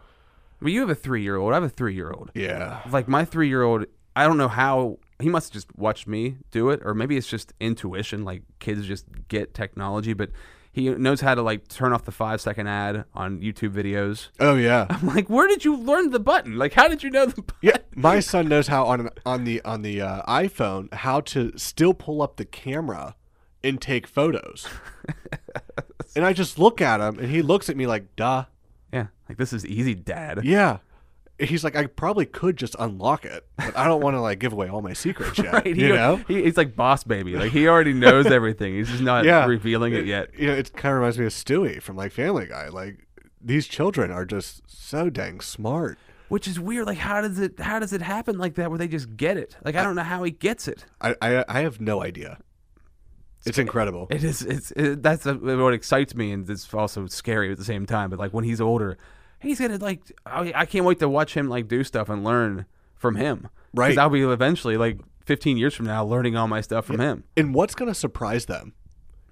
well 0.63 0.71
you 0.71 0.81
have 0.81 0.89
a 0.91 0.95
three-year-old 0.95 1.53
i 1.53 1.57
have 1.57 1.63
a 1.63 1.69
three-year-old 1.69 2.31
yeah, 2.35 2.81
like 2.91 3.07
my 3.07 3.25
three 3.25 3.49
year 3.49 3.63
old 3.63 3.85
i 4.17 4.25
don't 4.27 4.39
know 4.39 4.49
how 4.49 4.99
he 5.21 5.29
must 5.29 5.49
have 5.49 5.55
just 5.55 5.77
watched 5.77 6.07
me 6.07 6.37
do 6.51 6.71
it 6.71 6.81
or 6.85 6.95
maybe 6.95 7.17
it's 7.17 7.27
just 7.27 7.53
intuition 7.61 8.25
like 8.25 8.43
kids 8.59 8.87
just 8.87 9.07
get 9.29 9.55
technology 9.55 10.13
but 10.13 10.31
he 10.71 10.89
knows 10.91 11.21
how 11.21 11.35
to 11.35 11.43
like 11.43 11.67
turn 11.69 11.93
off 11.93 12.05
the 12.05 12.13
five 12.13 12.41
second 12.41 12.67
ad 12.67 13.05
on 13.15 13.41
youtube 13.41 13.71
videos 13.71 14.29
oh 14.39 14.55
yeah. 14.55 14.87
i'm 14.91 15.07
like 15.07 15.29
where 15.29 15.49
did 15.49 15.65
you 15.65 15.77
learn 15.77 16.11
the 16.11 16.21
button 16.21 16.57
like 16.57 16.73
how 16.75 16.89
did 16.89 17.03
you 17.03 17.11
know 17.11 17.27
the 17.27 17.43
button? 17.43 17.59
Yeah, 17.63 17.79
my 17.95 18.21
son 18.21 18.49
knows 18.49 18.69
how 18.69 18.85
on 18.87 19.09
on 19.27 19.45
the 19.45 19.61
on 19.63 19.83
the 19.83 20.01
uh, 20.01 20.23
iPhone 20.23 20.93
how 20.95 21.21
to 21.23 21.53
still 21.57 21.95
pull 21.95 22.23
up 22.23 22.37
the 22.37 22.45
camera 22.45 23.17
and 23.65 23.81
take 23.81 24.07
photos. 24.07 24.69
and 26.17 26.25
I 26.25 26.33
just 26.33 26.59
look 26.59 26.81
at 26.81 27.01
him, 27.01 27.19
and 27.19 27.31
he 27.31 27.43
looks 27.43 27.69
at 27.69 27.77
me 27.77 27.87
like, 27.87 28.15
"Duh." 28.17 28.45
yeah 28.93 29.09
like 29.29 29.37
this 29.37 29.53
is 29.53 29.67
easy 29.67 29.95
dad 29.95 30.41
Yeah, 30.45 30.79
he's 31.39 31.63
like, 31.65 31.77
I 31.77 31.87
probably 31.87 32.27
could 32.27 32.57
just 32.57 32.75
unlock 32.79 33.25
it, 33.25 33.47
but 33.57 33.77
I 33.77 33.87
don't 33.87 34.01
want 34.01 34.15
to 34.17 34.21
like 34.21 34.39
give 34.39 34.53
away 34.53 34.69
all 34.69 34.83
my 34.83 34.93
secrets 34.93 35.39
yet. 35.39 35.53
Right? 35.53 35.77
He, 35.77 35.83
you 35.87 35.95
know? 35.95 36.17
he, 36.29 36.43
he's 36.45 36.57
like 36.57 36.75
boss 36.77 37.05
baby. 37.05 37.37
Like 37.37 37.53
he 37.53 37.69
already 37.69 37.93
knows 37.93 38.27
everything. 38.39 38.75
He's 38.75 38.89
just 38.89 39.03
not 39.03 39.25
Yeah. 39.25 39.47
revealing 39.47 39.93
it 39.95 40.05
yet. 40.07 40.31
You 40.39 40.49
know, 40.49 40.55
it 40.55 40.73
kind 40.75 40.93
of 40.93 41.01
reminds 41.01 41.19
me 41.19 41.27
of 41.27 41.33
Stewie 41.33 41.81
from 41.83 41.97
like 41.97 42.13
Family 42.13 42.47
Guy. 42.47 42.69
Like 42.69 43.07
these 43.41 43.67
children 43.69 44.11
are 44.11 44.25
just 44.25 44.63
so 44.67 45.11
dang 45.11 45.41
smart. 45.41 45.99
Which 46.29 46.47
is 46.47 46.61
weird. 46.61 46.87
Like 46.87 46.99
how 46.99 47.21
does 47.23 47.39
it 47.39 47.59
how 47.59 47.79
does 47.79 47.93
it 47.93 48.03
happen 48.03 48.37
like 48.37 48.55
that 48.57 48.69
where 48.71 48.79
they 48.79 48.89
just 48.89 49.17
get 49.17 49.37
it? 49.37 49.57
Like 49.65 49.77
I 49.77 49.83
don't 49.83 49.95
know 49.97 50.03
how 50.03 50.23
he 50.25 50.31
gets 50.31 50.69
it. 50.69 50.85
I 51.01 51.15
I, 51.23 51.45
I 51.49 51.61
have 51.61 51.81
no 51.81 52.03
idea. 52.03 52.39
It's 53.47 53.57
incredible. 53.57 54.09
It 54.11 54.25
is. 54.25 54.43
It's 54.43 54.73
it, 54.73 55.03
that's 55.03 55.25
what 55.25 55.73
excites 55.73 56.15
me, 56.15 56.33
and 56.33 56.51
it's 56.51 56.75
also 56.75 57.07
scary 57.07 57.51
at 57.53 57.57
the 57.57 57.65
same 57.65 57.87
time. 57.87 58.11
But 58.11 58.19
like 58.19 58.35
when 58.35 58.45
he's 58.45 58.61
older, 58.61 58.99
he's 59.41 59.61
gonna 59.61 59.79
like. 59.79 60.01
I, 60.27 60.53
I 60.55 60.67
can't 60.67 60.85
wait 60.85 60.99
to 61.01 61.09
watch 61.09 61.35
him 61.35 61.49
like 61.49 61.69
do 61.69 61.85
stuff 61.85 62.09
and 62.09 62.25
learn 62.25 62.67
from 62.97 63.17
him. 63.17 63.49
Right. 63.75 63.89
Because 63.89 63.99
I'll 63.99 64.11
be 64.11 64.23
eventually 64.23 64.77
like 64.77 64.99
15 65.27 65.57
years 65.57 65.75
from 65.75 65.87
now 65.87 66.05
learning 66.05 66.37
all 66.37 66.49
my 66.49 66.61
stuff 66.61 66.87
from 66.87 67.01
him. 67.01 67.25
and 67.37 67.55
what's 67.55 67.75
to 67.75 67.95
surprise 67.95 68.47
them? 68.47 68.75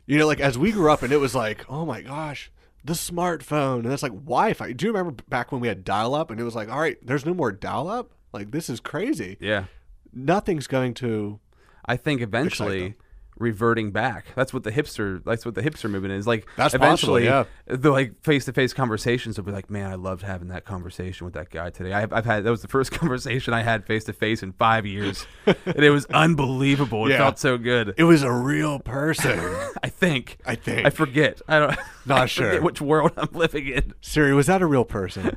You 0.07 0.19
know, 0.19 0.27
like 0.27 0.41
as 0.41 0.57
we 0.57 0.71
grew 0.71 0.91
up 0.91 1.03
and 1.03 1.13
it 1.13 1.17
was 1.17 1.35
like, 1.35 1.65
oh 1.69 1.85
my 1.85 2.03
gosh, 2.03 2.51
the 2.85 2.93
smartphone. 2.93 3.81
And 3.81 3.93
it's 3.93 4.03
like 4.03 4.13
Wi 4.13 4.53
Fi. 4.53 4.73
Do 4.73 4.87
you 4.87 4.93
remember 4.93 5.23
back 5.29 5.51
when 5.53 5.61
we 5.61 5.69
had 5.69 5.85
dial 5.85 6.15
up 6.15 6.31
and 6.31 6.41
it 6.41 6.45
was 6.45 6.55
like, 6.55 6.71
all 6.71 6.79
right, 6.79 6.97
there's 7.05 7.27
no 7.27 7.35
more 7.35 7.51
dial 7.51 7.89
up? 7.89 8.13
Like, 8.33 8.51
this 8.51 8.71
is 8.71 8.81
crazy. 8.81 9.37
Yeah. 9.41 9.65
Nothing's 10.13 10.67
going 10.67 10.95
to. 10.95 11.41
I 11.85 11.97
think 11.97 12.21
eventually. 12.21 12.95
Reverting 13.39 13.91
back. 13.91 14.26
That's 14.34 14.53
what 14.55 14.64
the 14.64 14.72
hipster. 14.72 15.22
That's 15.24 15.45
what 15.45 15.55
the 15.55 15.62
hipster 15.62 15.91
movement 15.91 16.14
is. 16.14 16.26
Like 16.26 16.47
That's 16.57 16.74
possible, 16.74 17.16
eventually, 17.16 17.24
yeah. 17.26 17.45
the 17.66 17.91
like 17.91 18.22
face 18.22 18.45
to 18.47 18.53
face 18.53 18.72
conversations 18.72 19.37
will 19.37 19.45
be 19.45 19.53
like, 19.53 19.68
man, 19.70 19.91
I 19.91 19.95
loved 19.97 20.22
having 20.22 20.49
that 20.49 20.64
conversation 20.64 21.24
with 21.26 21.34
that 21.34 21.51
guy 21.51 21.70
today. 21.70 21.93
I've, 21.93 22.12
I've 22.12 22.24
had 22.24 22.45
that 22.45 22.51
was 22.51 22.62
the 22.62 22.68
first 22.68 22.93
conversation 23.01 23.53
I 23.53 23.62
had 23.62 23.84
face 23.87 24.05
to 24.05 24.12
face 24.12 24.43
in 24.43 24.53
five 24.53 24.87
years, 24.87 25.26
and 25.47 25.57
it 25.76 25.91
was 25.91 26.07
unbelievable. 26.11 27.07
It 27.07 27.11
Yeah. 27.11 27.18
felt 27.18 27.39
so 27.39 27.59
good. 27.59 27.95
It 27.99 28.05
was 28.05 28.22
a 28.22 28.32
real 28.32 28.78
person. 28.78 29.39
I 29.82 29.89
think. 29.89 30.39
I 30.47 30.55
think. 30.55 30.87
I 30.87 30.91
forget. 30.91 31.41
I 31.49 31.59
don't. 31.59 31.78
Not 32.07 32.18
I 32.20 32.26
sure. 32.26 32.62
which 32.62 32.80
world 32.80 33.12
I'm 33.16 33.28
living 33.32 33.66
in. 33.68 33.95
Siri, 34.01 34.32
was 34.34 34.47
that 34.47 34.62
a 34.62 34.66
real 34.66 34.84
person? 34.84 35.37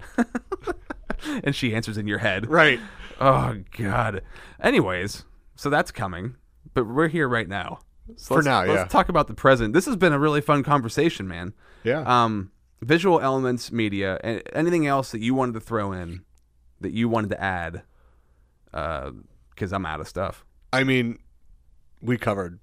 And 1.43 1.53
she 1.53 1.75
answers 1.75 1.97
in 1.97 2.07
your 2.07 2.19
head. 2.19 2.47
right. 2.49 2.79
Oh 3.19 3.57
God. 3.77 4.21
Anyways, 4.61 5.25
so 5.55 5.69
that's 5.69 5.91
coming, 5.91 6.35
but 6.73 6.85
we're 6.87 7.09
here 7.09 7.27
right 7.27 7.47
now. 7.49 7.79
So 8.17 8.35
For 8.35 8.41
now, 8.41 8.63
let's 8.65 8.71
yeah. 8.81 8.85
talk 8.85 9.09
about 9.09 9.27
the 9.27 9.33
present. 9.33 9.73
This 9.73 9.85
has 9.85 9.95
been 9.95 10.13
a 10.13 10.19
really 10.19 10.41
fun 10.41 10.63
conversation, 10.63 11.27
man. 11.27 11.53
Yeah. 11.83 12.01
Um, 12.01 12.51
visual 12.81 13.19
elements, 13.19 13.71
media, 13.71 14.19
and 14.23 14.41
anything 14.53 14.87
else 14.87 15.11
that 15.11 15.19
you 15.19 15.33
wanted 15.33 15.53
to 15.53 15.59
throw 15.59 15.91
in, 15.91 16.23
that 16.81 16.91
you 16.91 17.09
wanted 17.09 17.29
to 17.31 17.41
add, 17.43 17.83
because 18.65 19.71
I'm 19.73 19.85
out 19.85 19.99
of 19.99 20.07
stuff. 20.07 20.45
I 20.71 20.83
mean, 20.83 21.19
we 22.01 22.17
covered 22.17 22.59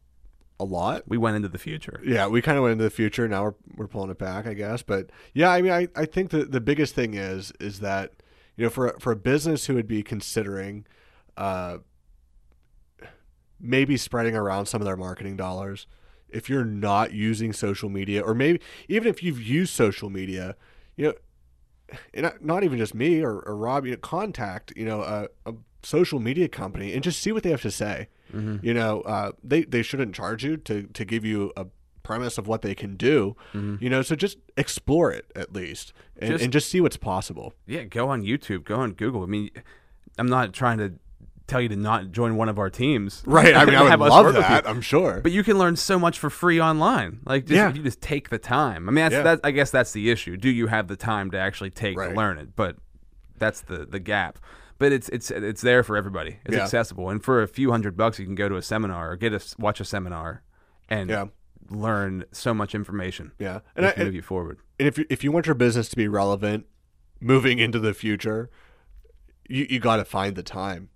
a 0.58 0.64
lot. 0.64 1.02
We 1.06 1.18
went 1.18 1.36
into 1.36 1.48
the 1.48 1.58
future. 1.58 2.00
Yeah, 2.04 2.28
we 2.28 2.40
kind 2.40 2.56
of 2.56 2.62
went 2.64 2.72
into 2.72 2.84
the 2.84 2.90
future. 2.90 3.28
Now 3.28 3.44
we're 3.44 3.54
we're 3.76 3.86
pulling 3.88 4.10
it 4.10 4.18
back, 4.18 4.46
I 4.46 4.54
guess. 4.54 4.82
But 4.82 5.10
yeah, 5.34 5.50
I 5.50 5.60
mean, 5.60 5.72
I, 5.72 5.88
I 5.94 6.06
think 6.06 6.30
that 6.30 6.52
the 6.52 6.60
biggest 6.60 6.94
thing 6.94 7.14
is 7.14 7.52
is 7.60 7.80
that 7.80 8.12
you 8.56 8.64
know 8.64 8.70
for 8.70 8.88
a- 8.88 9.00
for 9.00 9.12
a 9.12 9.16
business 9.16 9.66
who 9.66 9.74
would 9.74 9.88
be 9.88 10.02
considering 10.02 10.86
uh, 11.36 11.78
maybe 13.60 13.96
spreading 13.96 14.34
around 14.36 14.66
some 14.66 14.80
of 14.80 14.84
their 14.86 14.96
marketing 14.96 15.36
dollars, 15.36 15.86
if 16.28 16.48
you're 16.50 16.64
not 16.64 17.12
using 17.12 17.52
social 17.52 17.88
media, 17.88 18.20
or 18.22 18.34
maybe 18.34 18.60
even 18.88 19.08
if 19.08 19.22
you've 19.22 19.40
used 19.42 19.72
social 19.72 20.10
media, 20.10 20.56
you 20.96 21.06
know, 21.06 21.14
and 22.12 22.24
not, 22.24 22.44
not 22.44 22.64
even 22.64 22.78
just 22.78 22.94
me 22.94 23.22
or, 23.22 23.38
or 23.40 23.56
Rob, 23.56 23.84
you 23.86 23.92
know, 23.92 23.96
contact 23.98 24.72
you 24.76 24.84
know 24.84 25.02
a, 25.02 25.28
a 25.48 25.54
social 25.82 26.18
media 26.18 26.48
company 26.48 26.92
and 26.92 27.02
just 27.04 27.20
see 27.22 27.30
what 27.30 27.42
they 27.44 27.50
have 27.50 27.62
to 27.62 27.70
say. 27.70 28.08
You 28.32 28.74
know, 28.74 29.00
uh, 29.02 29.32
they 29.42 29.62
they 29.62 29.82
shouldn't 29.82 30.14
charge 30.14 30.44
you 30.44 30.56
to 30.58 30.82
to 30.82 31.04
give 31.06 31.24
you 31.24 31.52
a 31.56 31.66
premise 32.02 32.36
of 32.38 32.46
what 32.46 32.60
they 32.62 32.74
can 32.74 32.96
do. 32.96 33.34
You 33.54 33.88
know, 33.88 34.02
so 34.02 34.14
just 34.16 34.36
explore 34.56 35.10
it 35.12 35.30
at 35.34 35.52
least 35.54 35.92
and 36.18 36.32
Just- 36.32 36.44
and 36.44 36.52
just 36.52 36.68
see 36.68 36.80
what's 36.80 36.96
possible. 36.98 37.54
Yeah, 37.66 37.84
go 37.84 38.08
on 38.10 38.22
YouTube, 38.22 38.64
go 38.64 38.76
on 38.76 38.92
Google. 38.92 39.22
I 39.22 39.26
mean, 39.26 39.50
I'm 40.18 40.26
not 40.28 40.52
trying 40.52 40.78
to 40.78 40.94
tell 41.46 41.60
you 41.60 41.68
to 41.68 41.76
not 41.76 42.10
join 42.12 42.36
one 42.36 42.48
of 42.48 42.58
our 42.58 42.70
teams. 42.70 43.22
Right. 43.26 43.54
I 43.54 43.64
mean, 43.66 43.74
I 43.76 43.94
would 43.96 44.08
love 44.10 44.34
that. 44.34 44.68
I'm 44.68 44.80
sure. 44.80 45.20
But 45.22 45.32
you 45.32 45.42
can 45.44 45.58
learn 45.58 45.76
so 45.76 45.98
much 45.98 46.18
for 46.18 46.28
free 46.30 46.60
online. 46.60 47.20
Like, 47.24 47.44
just, 47.46 47.56
Yeah. 47.56 47.72
you 47.72 47.82
just 47.82 48.00
take 48.00 48.28
the 48.30 48.38
time. 48.38 48.88
I 48.88 48.92
mean, 48.92 49.04
that's, 49.04 49.12
Yeah. 49.14 49.22
that, 49.22 49.40
I 49.44 49.50
guess 49.52 49.70
that's 49.70 49.92
the 49.92 50.10
issue. 50.10 50.36
Do 50.36 50.48
you 50.50 50.66
have 50.66 50.88
the 50.88 50.96
time 50.96 51.30
to 51.30 51.38
actually 51.38 51.70
take 51.70 51.96
Right. 51.96 52.08
to 52.10 52.14
learn 52.14 52.38
it? 52.38 52.56
But 52.56 52.76
that's 53.38 53.60
the 53.60 53.86
the 53.86 54.00
gap. 54.00 54.38
But 54.78 54.92
it's 54.92 55.08
it's 55.10 55.30
it's 55.30 55.60
there 55.62 55.82
for 55.82 55.96
everybody. 55.96 56.38
It's 56.44 56.56
Yeah. 56.56 56.62
accessible, 56.64 57.08
and 57.10 57.22
for 57.24 57.42
a 57.42 57.48
few 57.48 57.70
hundred 57.70 57.96
bucks, 57.96 58.18
you 58.18 58.26
can 58.26 58.34
go 58.34 58.48
to 58.48 58.56
a 58.56 58.62
seminar 58.62 59.10
or 59.12 59.16
get 59.16 59.32
a 59.32 59.40
watch 59.58 59.80
a 59.80 59.84
seminar, 59.84 60.42
and 60.88 61.08
Yeah. 61.10 61.26
learn 61.70 62.24
so 62.32 62.52
much 62.54 62.74
information. 62.74 63.32
yeah, 63.38 63.60
And 63.74 63.84
and 63.84 63.86
I, 63.86 63.88
move 63.98 64.06
and, 64.08 64.14
you 64.16 64.22
forward. 64.22 64.58
and 64.78 64.86
if 64.88 64.98
you, 64.98 65.04
if 65.10 65.24
you 65.24 65.32
want 65.32 65.46
your 65.46 65.54
business 65.54 65.88
to 65.90 65.96
be 65.96 66.08
relevant, 66.08 66.66
moving 67.20 67.58
into 67.58 67.78
the 67.78 67.94
future, 67.94 68.50
you 69.48 69.66
you 69.70 69.78
got 69.80 69.96
to 69.96 70.04
find 70.04 70.36
the 70.36 70.42
time, 70.42 70.88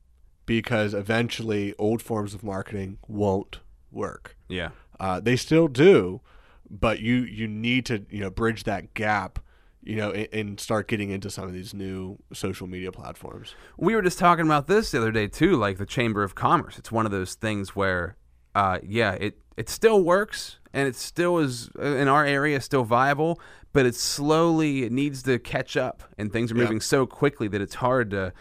because 0.51 0.95
eventually 0.95 1.73
old 1.79 2.03
forms 2.03 2.35
of 2.35 2.43
marketing 2.43 2.99
won't 3.07 3.61
work. 3.93 4.37
Yeah. 4.49 4.71
Uh, 4.99 5.21
they 5.21 5.37
still 5.37 5.69
do, 5.69 6.23
but 6.69 6.99
you 6.99 7.19
you 7.19 7.47
need 7.47 7.87
to 7.87 8.05
you 8.11 8.19
know 8.19 8.31
bridge 8.31 8.65
that 8.65 8.93
gap, 8.95 9.39
you 9.81 9.95
know, 9.95 10.11
and, 10.11 10.27
and 10.33 10.59
start 10.61 10.89
getting 10.89 11.11
into 11.11 11.31
some 11.31 11.45
of 11.45 11.53
these 11.53 11.73
new 11.73 12.19
social 12.33 12.67
media 12.67 12.91
platforms. 12.91 13.55
We 13.79 13.95
were 13.95 14.03
just 14.03 14.19
talking 14.19 14.45
about 14.45 14.67
this 14.67 14.91
the 14.91 14.99
other 14.99 15.13
day 15.13 15.29
too, 15.29 15.55
like 15.55 15.79
the 15.79 15.87
Chamber 15.87 16.25
of 16.25 16.35
Commerce. 16.35 16.79
It's 16.79 16.91
one 16.91 17.07
of 17.07 17.13
those 17.13 17.35
things 17.35 17.77
where, 17.77 18.17
uh, 18.57 18.81
yeah, 18.83 19.13
it 19.13 19.39
it 19.57 19.69
still 19.69 20.03
works 20.03 20.59
and 20.73 20.89
it 20.89 20.97
still 20.97 21.39
is 21.39 21.71
uh, 21.79 21.83
in 21.83 22.09
our 22.09 22.25
area 22.27 22.61
still 22.61 22.83
viable, 22.83 23.41
but 23.73 23.87
it's 23.87 24.01
slowly 24.01 24.83
it 24.83 24.91
needs 24.91 25.23
to 25.23 25.39
catch 25.39 25.77
up, 25.77 26.03
and 26.19 26.33
things 26.33 26.51
are 26.51 26.57
Yeah. 26.57 26.65
moving 26.65 26.81
so 26.81 27.07
quickly 27.07 27.47
that 27.47 27.61
it's 27.61 27.77
hard 27.77 28.11
to. 28.11 28.33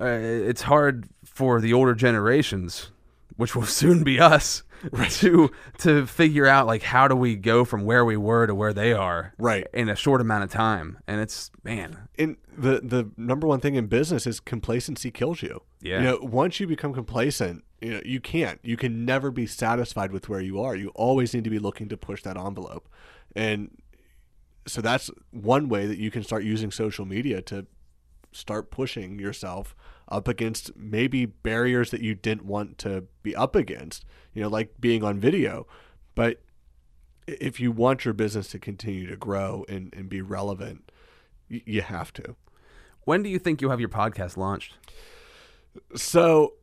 Uh, 0.00 0.04
it's 0.06 0.62
hard 0.62 1.08
for 1.24 1.60
the 1.60 1.72
older 1.72 1.94
generations, 1.94 2.90
which 3.36 3.54
will 3.56 3.66
soon 3.66 4.04
be 4.04 4.20
us, 4.20 4.62
to 5.10 5.50
to 5.78 6.06
figure 6.06 6.46
out 6.46 6.66
like 6.66 6.82
how 6.82 7.08
do 7.08 7.16
we 7.16 7.34
go 7.34 7.64
from 7.64 7.84
where 7.84 8.04
we 8.04 8.16
were 8.16 8.46
to 8.46 8.54
where 8.54 8.72
they 8.72 8.92
are, 8.92 9.34
Right. 9.38 9.66
in 9.74 9.88
a 9.88 9.96
short 9.96 10.20
amount 10.20 10.44
of 10.44 10.50
time. 10.50 10.98
And 11.08 11.20
it's 11.20 11.50
man, 11.64 12.08
And 12.18 12.36
the 12.56 12.80
the 12.82 13.10
number 13.16 13.46
one 13.48 13.60
thing 13.60 13.74
in 13.74 13.86
business 13.88 14.26
is 14.26 14.38
complacency 14.40 15.10
kills 15.10 15.42
you. 15.42 15.62
Yeah. 15.80 15.98
You 15.98 16.04
know, 16.04 16.18
once 16.22 16.60
you 16.60 16.66
become 16.68 16.94
complacent, 16.94 17.64
you 17.80 17.90
know, 17.90 18.00
you 18.04 18.20
can't. 18.20 18.60
You 18.62 18.76
can 18.76 19.04
never 19.04 19.30
be 19.32 19.46
satisfied 19.46 20.12
with 20.12 20.28
where 20.28 20.40
you 20.40 20.60
are. 20.60 20.76
You 20.76 20.88
always 20.94 21.34
need 21.34 21.44
to 21.44 21.50
be 21.50 21.58
looking 21.58 21.88
to 21.88 21.96
push 21.96 22.22
that 22.22 22.36
envelope. 22.36 22.88
And 23.34 23.70
so 24.66 24.80
that's 24.80 25.10
one 25.30 25.68
way 25.68 25.86
that 25.86 25.98
you 25.98 26.10
can 26.10 26.22
start 26.22 26.44
using 26.44 26.70
social 26.70 27.04
media 27.04 27.40
to 27.42 27.66
start 28.32 28.70
pushing 28.70 29.18
yourself 29.18 29.74
up 30.08 30.28
against 30.28 30.76
maybe 30.76 31.26
barriers 31.26 31.90
that 31.90 32.00
you 32.00 32.14
didn't 32.14 32.44
want 32.44 32.78
to 32.78 33.04
be 33.22 33.34
up 33.36 33.54
against, 33.54 34.04
you 34.32 34.42
know, 34.42 34.48
like 34.48 34.80
being 34.80 35.02
on 35.02 35.18
video. 35.18 35.66
But 36.14 36.40
if 37.26 37.60
you 37.60 37.70
want 37.70 38.04
your 38.04 38.14
business 38.14 38.48
to 38.48 38.58
continue 38.58 39.06
to 39.08 39.16
grow 39.16 39.64
and, 39.68 39.92
and 39.94 40.08
be 40.08 40.22
relevant, 40.22 40.90
you 41.48 41.82
have 41.82 42.12
to. 42.14 42.36
when 43.04 43.22
do 43.22 43.28
you 43.28 43.38
think 43.38 43.60
you'll 43.60 43.70
have 43.70 43.80
your 43.80 43.88
podcast 43.88 44.36
launched? 44.36 44.74
So 45.94 46.54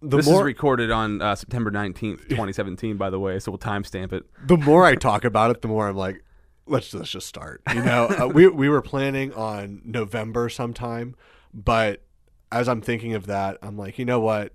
the 0.00 0.16
this 0.18 0.26
more 0.26 0.40
is 0.40 0.44
recorded 0.44 0.90
on 0.90 1.22
uh, 1.22 1.34
September 1.34 1.70
19th, 1.70 2.28
2017, 2.28 2.96
by 2.96 3.10
the 3.10 3.20
way, 3.20 3.38
so 3.38 3.52
we'll 3.52 3.58
timestamp 3.58 4.12
it. 4.12 4.24
the 4.46 4.56
more 4.56 4.84
I 4.84 4.96
talk 4.96 5.24
about 5.24 5.50
it, 5.50 5.62
the 5.62 5.68
more 5.68 5.88
I'm 5.88 5.96
like, 5.96 6.24
let's 6.72 6.92
let's 6.94 7.10
just 7.10 7.26
start. 7.26 7.62
You 7.74 7.82
know, 7.82 8.08
uh, 8.20 8.26
we 8.26 8.48
we 8.48 8.68
were 8.68 8.82
planning 8.82 9.32
on 9.34 9.82
November 9.84 10.48
sometime, 10.48 11.14
but 11.54 12.02
as 12.50 12.68
I'm 12.68 12.80
thinking 12.80 13.14
of 13.14 13.26
that, 13.26 13.58
I'm 13.62 13.76
like, 13.78 13.98
you 13.98 14.04
know 14.04 14.20
what? 14.20 14.52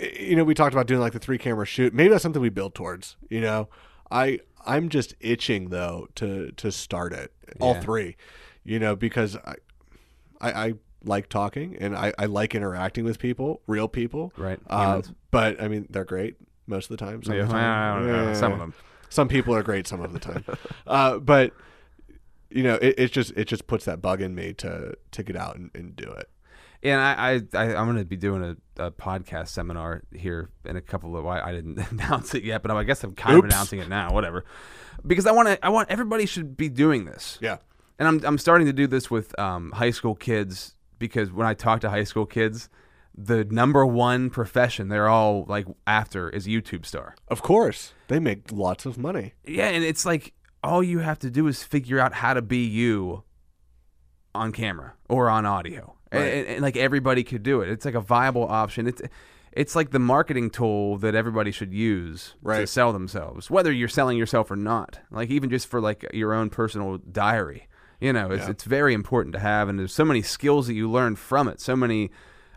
You 0.00 0.36
know, 0.36 0.44
we 0.44 0.54
talked 0.54 0.74
about 0.74 0.86
doing 0.86 1.00
like 1.00 1.12
the 1.12 1.18
three 1.18 1.38
camera 1.38 1.66
shoot. 1.66 1.92
Maybe 1.92 2.08
that's 2.10 2.22
something 2.22 2.42
we 2.42 2.50
build 2.50 2.74
towards. 2.74 3.16
You 3.28 3.40
know, 3.40 3.68
I 4.10 4.40
I'm 4.64 4.88
just 4.88 5.14
itching 5.20 5.70
though 5.70 6.08
to 6.16 6.52
to 6.52 6.70
start 6.72 7.12
it 7.12 7.32
all 7.60 7.74
Yeah. 7.74 7.80
three. 7.80 8.16
You 8.64 8.78
know, 8.78 8.94
because 8.96 9.36
I 9.36 9.54
I, 10.40 10.52
I 10.66 10.74
like 11.04 11.28
talking 11.28 11.76
and 11.80 11.96
I, 11.96 12.12
I 12.18 12.26
like 12.26 12.54
interacting 12.54 13.04
with 13.04 13.18
people, 13.18 13.60
real 13.66 13.88
people. 13.88 14.32
Right, 14.36 14.58
Uh, 14.68 15.02
but 15.30 15.60
I 15.60 15.68
mean, 15.68 15.86
they're 15.90 16.04
great 16.04 16.36
most 16.66 16.90
of 16.90 16.96
the 16.96 17.04
time. 17.04 17.22
Some 17.22 17.34
Yeah, 17.34 17.42
of 17.42 17.48
the 17.48 17.54
time. 17.54 17.64
I 17.92 17.94
don't 18.02 18.06
know, 18.26 18.34
some 18.34 18.52
of 18.52 18.58
them. 18.58 18.74
Some 19.08 19.28
people 19.28 19.54
are 19.54 19.62
great 19.62 19.86
some 19.86 20.02
of 20.02 20.12
the 20.12 20.18
time. 20.18 20.44
uh, 20.86 21.18
but 21.18 21.52
you 22.50 22.62
know, 22.62 22.74
it, 22.76 22.94
it 22.98 23.12
just 23.12 23.32
it 23.36 23.44
just 23.46 23.66
puts 23.66 23.84
that 23.84 24.00
bug 24.00 24.22
in 24.22 24.34
me 24.34 24.52
to 24.54 24.94
to 25.12 25.22
get 25.22 25.36
out 25.36 25.56
and, 25.56 25.70
and 25.74 25.94
do 25.96 26.10
it. 26.10 26.28
And 26.82 27.00
I, 27.00 27.12
I, 27.12 27.58
I 27.58 27.74
I'm 27.74 27.86
going 27.86 27.96
to 27.98 28.04
be 28.04 28.16
doing 28.16 28.56
a, 28.78 28.84
a 28.84 28.90
podcast 28.92 29.48
seminar 29.48 30.02
here 30.14 30.48
in 30.64 30.76
a 30.76 30.80
couple 30.80 31.16
of. 31.16 31.26
I 31.26 31.40
I 31.40 31.52
didn't 31.52 31.78
announce 31.90 32.34
it 32.34 32.44
yet, 32.44 32.62
but 32.62 32.70
I 32.70 32.84
guess 32.84 33.02
I'm 33.04 33.14
kind 33.14 33.38
of 33.38 33.44
announcing 33.44 33.80
it 33.80 33.88
now. 33.88 34.12
Whatever, 34.12 34.44
because 35.06 35.26
I 35.26 35.32
want 35.32 35.48
to. 35.48 35.64
I 35.64 35.68
want 35.70 35.90
everybody 35.90 36.24
should 36.26 36.56
be 36.56 36.68
doing 36.68 37.04
this. 37.04 37.38
Yeah. 37.40 37.58
and 37.98 38.06
I'm 38.08 38.24
I'm 38.24 38.38
starting 38.38 38.66
to 38.66 38.72
do 38.72 38.86
this 38.86 39.10
with 39.10 39.38
um, 39.38 39.72
high 39.72 39.90
school 39.90 40.14
kids 40.14 40.74
because 40.98 41.32
when 41.32 41.46
I 41.46 41.54
talk 41.54 41.80
to 41.80 41.90
high 41.90 42.04
school 42.04 42.26
kids, 42.26 42.68
the 43.14 43.44
number 43.44 43.84
one 43.84 44.30
profession 44.30 44.88
they're 44.88 45.08
all 45.08 45.44
like 45.48 45.66
after 45.86 46.30
is 46.30 46.46
YouTube 46.46 46.86
star. 46.86 47.16
Of 47.26 47.42
course, 47.42 47.92
they 48.08 48.18
make 48.18 48.50
lots 48.52 48.84
of 48.86 48.98
money. 48.98 49.34
Yeah, 49.46 49.68
and 49.68 49.84
it's 49.84 50.04
like 50.04 50.32
all 50.64 50.82
you 50.82 50.98
have 50.98 51.18
to 51.20 51.30
do 51.30 51.46
is 51.46 51.62
figure 51.62 51.98
out 51.98 52.12
how 52.14 52.34
to 52.34 52.42
be 52.42 52.64
you 52.64 53.22
on 54.34 54.52
camera 54.52 54.94
or 55.08 55.28
on 55.30 55.46
audio, 55.46 55.96
and, 56.12 56.22
Right. 56.22 56.34
and- 56.34 56.46
and, 56.48 56.62
like 56.62 56.76
everybody 56.76 57.24
could 57.24 57.42
do 57.42 57.60
it. 57.60 57.68
It's 57.68 57.84
like 57.84 57.94
a 57.94 58.00
viable 58.00 58.46
option. 58.48 58.86
It's 58.86 59.02
it's 59.52 59.74
like 59.74 59.90
the 59.90 59.98
marketing 59.98 60.50
tool 60.50 60.98
that 60.98 61.14
everybody 61.14 61.50
should 61.50 61.72
use 61.72 62.34
to 62.46 62.66
sell 62.66 62.92
themselves, 62.92 63.50
whether 63.50 63.72
you're 63.72 63.88
selling 63.88 64.16
yourself 64.16 64.50
or 64.50 64.56
not. 64.56 65.00
Like 65.10 65.30
even 65.30 65.50
just 65.50 65.66
for 65.66 65.80
like 65.80 66.06
your 66.12 66.32
own 66.34 66.50
personal 66.50 66.98
diary. 66.98 67.66
You 68.00 68.12
know, 68.12 68.30
it's 68.30 68.44
Yeah. 68.44 68.50
it's 68.50 68.64
very 68.64 68.94
important 68.94 69.32
to 69.32 69.40
have, 69.40 69.68
and 69.68 69.76
there's 69.78 69.92
so 69.94 70.04
many 70.04 70.22
skills 70.22 70.66
that 70.68 70.74
you 70.74 70.88
learn 70.88 71.16
from 71.16 71.48
it. 71.48 71.60
So 71.60 71.74
many, 71.74 72.10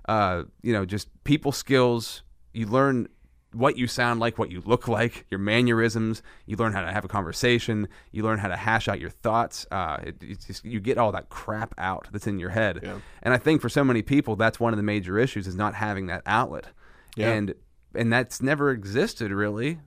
uh, 0.07 0.43
you 0.61 0.73
know, 0.73 0.85
just 0.85 1.07
people 1.23 1.51
skills. 1.51 2.21
You 2.53 2.67
learn 2.67 3.07
what 3.53 3.77
you 3.77 3.87
sound 3.87 4.19
like, 4.19 4.37
what 4.37 4.51
you 4.51 4.61
look 4.65 4.87
like, 4.87 5.25
your 5.29 5.39
mannerisms. 5.39 6.21
You 6.45 6.55
learn 6.55 6.73
how 6.73 6.81
to 6.81 6.91
have 6.91 7.05
a 7.05 7.07
conversation. 7.07 7.87
You 8.11 8.23
learn 8.23 8.39
how 8.39 8.47
to 8.47 8.55
hash 8.55 8.87
out 8.87 8.99
your 8.99 9.09
thoughts. 9.09 9.65
Uh, 9.71 9.97
it, 10.03 10.15
it's 10.21 10.45
just, 10.45 10.65
you 10.65 10.79
get 10.79 10.97
all 10.97 11.11
that 11.11 11.29
crap 11.29 11.73
out 11.77 12.07
that's 12.11 12.27
in 12.27 12.39
your 12.39 12.51
head. 12.51 12.79
Yeah. 12.81 12.99
And 13.21 13.33
I 13.33 13.37
think 13.37 13.61
for 13.61 13.69
so 13.69 13.83
many 13.83 14.01
people, 14.01 14.35
that's 14.35 14.59
one 14.59 14.73
of 14.73 14.77
the 14.77 14.83
major 14.83 15.19
issues 15.19 15.47
is 15.47 15.55
not 15.55 15.75
having 15.75 16.07
that 16.07 16.23
outlet. 16.25 16.67
Yeah. 17.15 17.31
And 17.31 17.55
and 17.93 18.11
that's 18.11 18.41
never 18.41 18.71
existed 18.71 19.31
really 19.31 19.79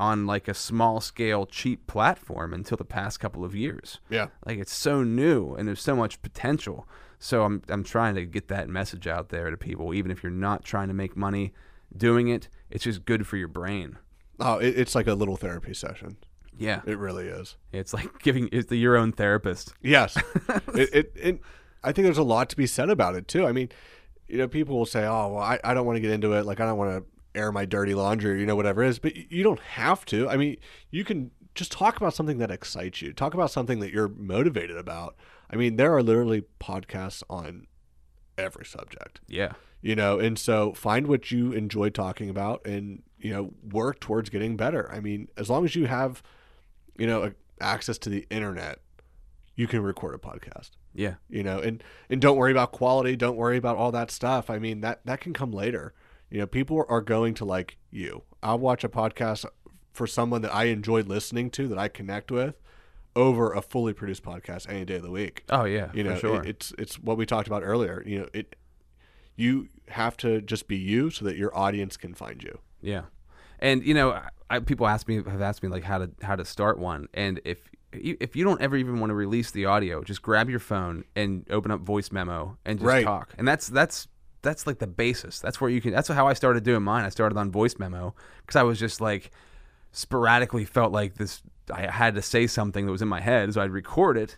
on 0.00 0.26
like 0.26 0.48
a 0.48 0.54
small 0.54 1.00
scale 1.00 1.46
cheap 1.46 1.86
platform 1.86 2.52
until 2.52 2.76
the 2.76 2.84
past 2.84 3.20
couple 3.20 3.44
of 3.44 3.54
years. 3.54 4.00
Yeah. 4.10 4.28
Like 4.44 4.58
it's 4.58 4.74
so 4.74 5.04
new 5.04 5.54
and 5.54 5.68
there's 5.68 5.82
so 5.82 5.94
much 5.94 6.20
potential. 6.22 6.88
So 7.20 7.44
I'm 7.44 7.62
I'm 7.68 7.84
trying 7.84 8.16
to 8.16 8.26
get 8.26 8.48
that 8.48 8.68
message 8.68 9.06
out 9.06 9.28
there 9.28 9.48
to 9.50 9.56
people 9.56 9.94
even 9.94 10.10
if 10.10 10.24
you're 10.24 10.32
not 10.32 10.64
trying 10.64 10.88
to 10.88 10.94
make 10.94 11.16
money 11.16 11.52
doing 11.96 12.28
it, 12.28 12.48
it's 12.72 12.84
just 12.84 13.04
good 13.04 13.26
for 13.26 13.36
your 13.36 13.48
brain. 13.48 13.98
Oh, 14.40 14.56
it, 14.58 14.78
it's 14.78 14.94
like 14.94 15.06
a 15.06 15.14
little 15.14 15.36
therapy 15.36 15.74
session. 15.74 16.16
Yeah. 16.58 16.80
It 16.86 16.98
really 16.98 17.28
is. 17.28 17.56
It's 17.70 17.94
like 17.94 18.18
giving 18.22 18.48
it's 18.50 18.68
the, 18.68 18.76
your 18.76 18.96
own 18.96 19.12
therapist. 19.12 19.74
Yes. 19.82 20.16
it, 20.74 20.88
it, 20.92 21.12
it, 21.14 21.40
I 21.84 21.92
think 21.92 22.06
there's 22.06 22.18
a 22.18 22.22
lot 22.22 22.48
to 22.50 22.56
be 22.56 22.66
said 22.66 22.90
about 22.90 23.14
it 23.14 23.28
too. 23.28 23.46
I 23.46 23.52
mean, 23.52 23.68
you 24.26 24.38
know, 24.38 24.48
people 24.48 24.78
will 24.78 24.86
say, 24.86 25.04
"Oh, 25.04 25.34
well, 25.34 25.42
I, 25.42 25.58
I 25.62 25.74
don't 25.74 25.84
want 25.84 25.96
to 25.96 26.00
get 26.00 26.10
into 26.10 26.32
it. 26.32 26.46
Like, 26.46 26.60
I 26.60 26.64
don't 26.64 26.78
want 26.78 26.90
to 26.90 27.38
air 27.38 27.52
my 27.52 27.66
dirty 27.66 27.94
laundry, 27.94 28.32
or, 28.32 28.36
you 28.36 28.46
know, 28.46 28.56
whatever 28.56 28.82
it 28.82 28.88
is." 28.88 28.98
But 28.98 29.14
you 29.30 29.42
don't 29.42 29.60
have 29.60 30.06
to. 30.06 30.28
I 30.28 30.36
mean, 30.36 30.56
you 30.90 31.04
can 31.04 31.32
just 31.54 31.70
talk 31.70 31.98
about 31.98 32.14
something 32.14 32.38
that 32.38 32.50
excites 32.50 33.02
you. 33.02 33.12
Talk 33.12 33.34
about 33.34 33.50
something 33.50 33.80
that 33.80 33.92
you're 33.92 34.08
motivated 34.08 34.76
about. 34.76 35.16
I 35.50 35.56
mean, 35.56 35.76
there 35.76 35.94
are 35.94 36.02
literally 36.02 36.44
podcasts 36.60 37.22
on 37.28 37.66
every 38.38 38.64
subject. 38.64 39.20
Yeah. 39.28 39.52
You 39.82 39.94
know 39.96 40.18
and 40.18 40.38
so 40.38 40.72
find 40.72 41.06
what 41.06 41.30
you 41.30 41.52
enjoy 41.52 41.88
talking 41.90 42.30
about 42.30 42.64
and 42.66 43.02
you 43.18 43.32
know 43.32 43.52
work 43.70 44.00
towards 44.00 44.30
getting 44.30 44.56
better 44.56 44.90
i 44.92 45.00
mean 45.00 45.28
as 45.36 45.50
long 45.50 45.64
as 45.64 45.74
you 45.76 45.86
have 45.86 46.22
you 46.96 47.06
know 47.06 47.32
access 47.60 47.98
to 47.98 48.08
the 48.08 48.26
internet 48.30 48.78
you 49.56 49.66
can 49.66 49.82
record 49.82 50.14
a 50.14 50.18
podcast 50.18 50.70
Yeah. 50.94 51.14
you 51.28 51.42
know 51.42 51.58
and 51.58 51.82
and 52.08 52.20
don't 52.20 52.36
worry 52.36 52.52
about 52.52 52.72
quality 52.72 53.16
don't 53.16 53.36
worry 53.36 53.56
about 53.56 53.76
all 53.76 53.92
that 53.92 54.10
stuff 54.10 54.48
i 54.50 54.58
mean 54.58 54.80
that 54.80 55.00
that 55.04 55.20
can 55.20 55.32
come 55.32 55.52
later 55.52 55.92
you 56.30 56.38
know 56.38 56.46
people 56.46 56.84
are 56.88 57.00
going 57.02 57.34
to 57.34 57.44
like 57.44 57.76
you 57.90 58.22
i'll 58.42 58.58
watch 58.58 58.84
a 58.84 58.88
podcast 58.88 59.44
for 59.92 60.06
someone 60.06 60.42
that 60.42 60.54
i 60.54 60.64
enjoy 60.64 61.02
listening 61.02 61.50
to 61.50 61.68
that 61.68 61.78
i 61.78 61.88
connect 61.88 62.30
with 62.30 62.58
over 63.14 63.52
a 63.52 63.60
fully 63.60 63.92
produced 63.92 64.22
podcast 64.22 64.66
any 64.70 64.84
day 64.86 64.94
of 64.96 65.02
the 65.02 65.10
week 65.10 65.44
Oh 65.50 65.64
yeah. 65.64 65.90
you 65.92 66.02
know 66.02 66.16
sure. 66.16 66.42
it, 66.42 66.48
it's 66.48 66.72
it's 66.78 66.98
what 66.98 67.16
we 67.18 67.26
talked 67.26 67.46
about 67.46 67.62
earlier 67.62 68.02
you 68.06 68.18
know 68.20 68.28
it 68.32 68.56
you 69.36 69.68
have 69.88 70.16
to 70.18 70.40
just 70.42 70.68
be 70.68 70.76
you 70.76 71.10
so 71.10 71.24
that 71.24 71.36
your 71.36 71.56
audience 71.56 71.96
can 71.96 72.14
find 72.14 72.42
you 72.42 72.58
Yeah, 72.80 73.02
and 73.58 73.84
you 73.84 73.94
know, 73.94 74.20
I, 74.50 74.60
people 74.60 74.86
ask 74.86 75.08
me 75.08 75.16
have 75.16 75.40
asked 75.42 75.62
me 75.62 75.68
like 75.68 75.84
how 75.84 75.98
to 75.98 76.10
how 76.22 76.36
to 76.36 76.44
start 76.44 76.78
one, 76.78 77.08
and 77.14 77.40
if 77.44 77.58
you- 77.92 78.16
if 78.20 78.34
you 78.36 78.42
don't 78.44 78.60
ever 78.62 78.76
even 78.76 79.00
want 79.00 79.10
to 79.10 79.14
release 79.14 79.50
the 79.50 79.66
audio, 79.66 80.02
just 80.02 80.22
grab 80.22 80.48
your 80.48 80.60
phone 80.60 81.04
and 81.14 81.44
open 81.50 81.70
up 81.70 81.80
voice 81.80 82.10
memo 82.10 82.56
and 82.64 82.78
just 82.78 82.86
Right. 82.86 83.04
talk, 83.04 83.34
and 83.38 83.46
that's 83.46 83.68
that's 83.68 84.08
that's 84.40 84.66
like 84.66 84.78
the 84.80 84.86
basis. 84.88 85.38
That's 85.40 85.60
where 85.60 85.70
you 85.70 85.80
can. 85.80 85.92
That's 85.92 86.08
how 86.08 86.26
I 86.26 86.32
started 86.32 86.64
doing 86.64 86.82
mine. 86.82 87.04
I 87.04 87.10
started 87.10 87.36
on 87.38 87.50
voice 87.52 87.78
memo 87.78 88.14
because 88.40 88.56
I 88.56 88.62
was 88.64 88.78
just 88.80 89.00
like 89.00 89.30
sporadically 89.92 90.64
felt 90.64 90.92
like 90.92 91.14
this. 91.14 91.42
I 91.72 91.90
had 91.90 92.14
to 92.16 92.22
say 92.22 92.46
something 92.46 92.86
that 92.86 92.92
was 92.92 93.02
in 93.02 93.08
my 93.08 93.20
head, 93.20 93.52
so 93.54 93.60
I'd 93.60 93.70
record 93.70 94.16
it, 94.16 94.36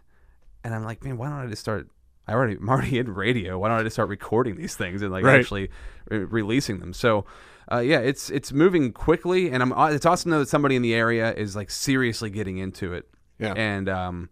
and 0.63 0.75
I'm 0.75 0.85
like, 0.85 1.03
man, 1.05 1.17
why 1.17 1.29
don't 1.29 1.39
I 1.39 1.47
just 1.47 1.61
start? 1.63 1.89
I 2.27 2.33
already, 2.33 2.57
I'm 2.57 2.69
already 2.69 2.99
in 2.99 3.13
radio. 3.15 3.59
Why 3.59 3.69
don't 3.69 3.79
I 3.79 3.83
just 3.83 3.95
start 3.97 4.09
recording 4.09 4.57
these 4.57 4.75
things 4.77 5.03
and 5.03 5.13
like 5.13 5.25
Right. 5.25 5.39
actually 5.41 5.71
re- 6.11 6.19
releasing 6.25 6.81
them? 6.81 6.93
So, 6.93 7.25
uh, 7.71 7.79
yeah, 7.79 7.99
it's 7.99 8.31
it's 8.31 8.53
moving 8.53 8.93
quickly, 8.93 9.51
and 9.51 9.63
I'm. 9.63 9.73
uh, 9.73 9.91
It's 9.91 10.07
awesome 10.07 10.31
to 10.31 10.37
know 10.37 10.41
that 10.41 10.49
somebody 10.49 10.77
in 10.77 10.83
the 10.83 10.95
area 10.95 11.33
is 11.35 11.55
like 11.57 11.71
seriously 11.71 12.31
getting 12.31 12.59
into 12.59 12.93
it. 12.93 13.09
Yeah. 13.39 13.53
And 13.55 13.89
um, 13.89 14.31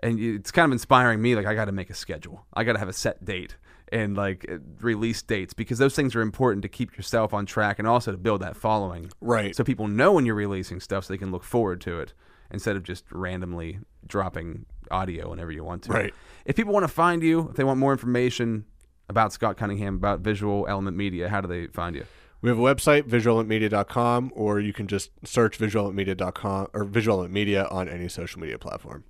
and 0.00 0.18
it's 0.20 0.50
kind 0.50 0.66
of 0.66 0.72
inspiring 0.72 1.20
me. 1.22 1.34
Like 1.36 1.46
I 1.46 1.54
got 1.54 1.64
to 1.66 1.72
make 1.72 1.90
a 1.90 1.94
schedule. 1.94 2.46
I 2.54 2.64
got 2.64 2.74
to 2.74 2.78
have 2.78 2.88
a 2.88 2.92
set 2.92 3.24
date 3.24 3.56
and 3.92 4.16
like 4.16 4.44
uh, 4.50 4.58
release 4.80 5.22
dates 5.22 5.54
because 5.54 5.78
those 5.78 5.94
things 5.94 6.14
are 6.16 6.20
important 6.20 6.62
to 6.62 6.68
keep 6.68 6.96
yourself 6.96 7.32
on 7.32 7.46
track 7.46 7.78
and 7.78 7.86
also 7.88 8.10
to 8.12 8.18
build 8.18 8.40
that 8.42 8.56
following. 8.56 9.10
Right. 9.20 9.54
So 9.56 9.62
people 9.64 9.88
know 9.88 10.12
when 10.12 10.26
you're 10.26 10.34
releasing 10.34 10.80
stuff, 10.80 11.04
so 11.04 11.12
they 11.14 11.18
can 11.18 11.30
look 11.30 11.44
forward 11.44 11.80
to 11.82 12.00
it 12.00 12.12
instead 12.50 12.76
of 12.76 12.82
just 12.82 13.04
randomly 13.10 13.78
dropping 14.06 14.66
audio 14.90 15.30
whenever 15.30 15.50
you 15.52 15.64
want 15.64 15.82
to. 15.84 15.92
Right. 15.92 16.14
If 16.44 16.56
people 16.56 16.72
want 16.72 16.84
to 16.84 16.88
find 16.88 17.22
you, 17.22 17.48
if 17.50 17.56
they 17.56 17.64
want 17.64 17.78
more 17.78 17.92
information 17.92 18.64
about 19.08 19.32
Scott 19.32 19.56
Cunningham, 19.56 19.94
about 19.96 20.20
Visual 20.20 20.66
Element 20.68 20.96
Media, 20.96 21.28
how 21.28 21.40
do 21.40 21.48
they 21.48 21.66
find 21.68 21.94
you? 21.96 22.04
we 22.42 22.50
have 22.50 22.58
a 22.58 22.62
website 22.62 23.04
visualelementmedia.com 23.04 24.30
or 24.34 24.60
you 24.60 24.72
can 24.72 24.86
just 24.86 25.10
search 25.24 25.58
visualelementmedia.com 25.58 26.68
or 26.74 26.84
visual 26.84 27.26
media 27.28 27.66
on 27.70 27.88
any 27.88 28.08
social 28.08 28.40
media 28.40 28.58
platform 28.58 29.04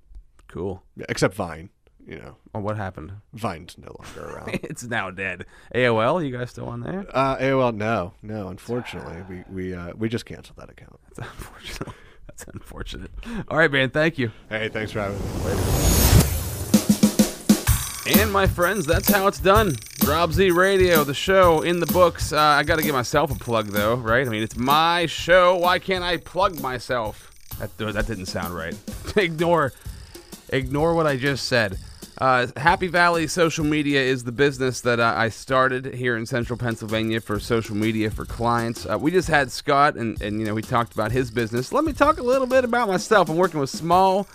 Cool. 0.49 0.83
Yeah, 0.97 1.07
except 1.09 1.35
vine 1.35 1.70
you 2.07 2.16
know 2.18 2.37
Well, 2.55 2.62
what 2.62 2.77
happened? 2.77 3.12
vine's 3.35 3.77
no 3.79 3.95
longer 4.01 4.33
around 4.37 4.51
it's 4.62 4.85
now 4.85 5.11
dead. 5.11 5.45
AOL, 5.74 6.24
you 6.24 6.37
guys 6.37 6.51
still 6.51 6.66
on 6.68 6.81
there? 6.81 7.05
uh 7.12 7.37
aol 7.39 7.74
no 7.74 8.14
no 8.22 8.49
unfortunately 8.49 9.22
we 9.29 9.45
we 9.53 9.74
uh 9.74 9.93
we 9.97 10.09
just 10.09 10.24
canceled 10.24 10.57
that 10.59 10.70
account 10.70 10.99
That's 11.16 11.29
unfortunate. 11.33 11.95
That's 12.27 12.45
unfortunate. 12.53 13.11
All 13.49 13.57
right, 13.59 13.70
man. 13.70 13.91
Thank 13.91 14.18
you. 14.18 14.31
hey 14.49 14.68
thanks 14.68 14.93
for 14.93 15.01
having 15.01 15.18
me 15.18 15.45
Later. 15.45 15.87
And 18.09 18.33
my 18.33 18.47
friends, 18.47 18.87
that's 18.87 19.11
how 19.11 19.27
it's 19.27 19.41
done. 19.41 19.74
Rob 20.07 20.33
Z 20.33 20.53
Radio, 20.53 21.03
the 21.03 21.12
show 21.12 21.62
in 21.62 21.81
the 21.81 21.87
books. 21.87 22.33
Uh, 22.33 22.39
I 22.39 22.62
got 22.62 22.77
to 22.77 22.85
give 22.85 22.95
myself 22.95 23.33
a 23.33 23.35
plug, 23.35 23.66
though, 23.66 23.97
right? 23.97 24.24
I 24.24 24.31
mean, 24.31 24.45
it's 24.45 24.57
my 24.57 25.07
show. 25.07 25.57
Why 25.57 25.81
can't 25.81 26.05
I 26.05 26.18
plug 26.18 26.61
myself? 26.61 27.33
That 27.59 27.77
that 27.79 28.07
didn't 28.07 28.27
sound 28.27 28.55
right. 28.55 28.77
ignore, 29.16 29.72
ignore 30.51 30.95
what 30.95 31.07
I 31.09 31.16
just 31.16 31.47
said. 31.47 31.79
Uh, 32.19 32.47
Happy 32.57 32.87
Valley 32.87 33.27
Social 33.27 33.64
Media 33.64 34.01
is 34.01 34.25
the 34.25 34.33
business 34.33 34.81
that 34.81 34.99
uh, 34.99 35.12
I 35.14 35.29
started 35.29 35.95
here 35.95 36.17
in 36.17 36.25
Central 36.25 36.59
Pennsylvania 36.59 37.21
for 37.21 37.39
social 37.39 37.77
media 37.77 38.11
for 38.11 38.25
clients. 38.25 38.87
Uh, 38.87 38.97
we 38.99 39.11
just 39.11 39.29
had 39.29 39.53
Scott, 39.53 39.97
and 39.97 40.21
and 40.23 40.41
you 40.41 40.47
know 40.47 40.55
we 40.55 40.62
talked 40.62 40.95
about 40.95 41.12
his 41.12 41.31
business. 41.31 41.73
Let 41.73 41.85
me 41.85 41.93
talk 41.93 42.19
a 42.19 42.23
little 42.23 42.47
bit 42.47 42.64
about 42.64 42.89
myself. 42.89 43.29
I'm 43.29 43.37
working 43.37 43.61
with 43.61 43.69
small 43.69 44.27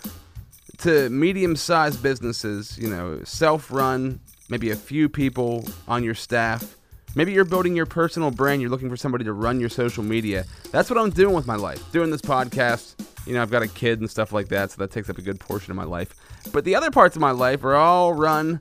to 0.78 1.10
medium 1.10 1.56
sized 1.56 2.02
businesses, 2.02 2.78
you 2.78 2.88
know, 2.88 3.20
self 3.24 3.72
run, 3.72 4.20
maybe 4.48 4.70
a 4.70 4.76
few 4.76 5.08
people 5.08 5.66
on 5.88 6.04
your 6.04 6.14
staff. 6.14 6.76
Maybe 7.14 7.32
you're 7.32 7.44
building 7.44 7.76
your 7.76 7.86
personal 7.86 8.30
brand, 8.30 8.62
you're 8.62 8.70
looking 8.70 8.88
for 8.88 8.96
somebody 8.96 9.24
to 9.24 9.32
run 9.32 9.60
your 9.60 9.68
social 9.68 10.02
media. 10.02 10.44
That's 10.70 10.88
what 10.88 10.98
I'm 10.98 11.10
doing 11.10 11.34
with 11.34 11.46
my 11.46 11.56
life. 11.56 11.90
Doing 11.92 12.10
this 12.10 12.22
podcast. 12.22 12.94
You 13.26 13.34
know, 13.34 13.42
I've 13.42 13.50
got 13.50 13.62
a 13.62 13.68
kid 13.68 14.00
and 14.00 14.10
stuff 14.10 14.32
like 14.32 14.48
that, 14.48 14.70
so 14.70 14.78
that 14.78 14.90
takes 14.90 15.08
up 15.08 15.18
a 15.18 15.22
good 15.22 15.38
portion 15.38 15.70
of 15.70 15.76
my 15.76 15.84
life. 15.84 16.14
But 16.52 16.64
the 16.64 16.74
other 16.74 16.90
parts 16.90 17.14
of 17.14 17.20
my 17.20 17.30
life 17.30 17.62
are 17.64 17.74
all 17.74 18.12
run 18.14 18.60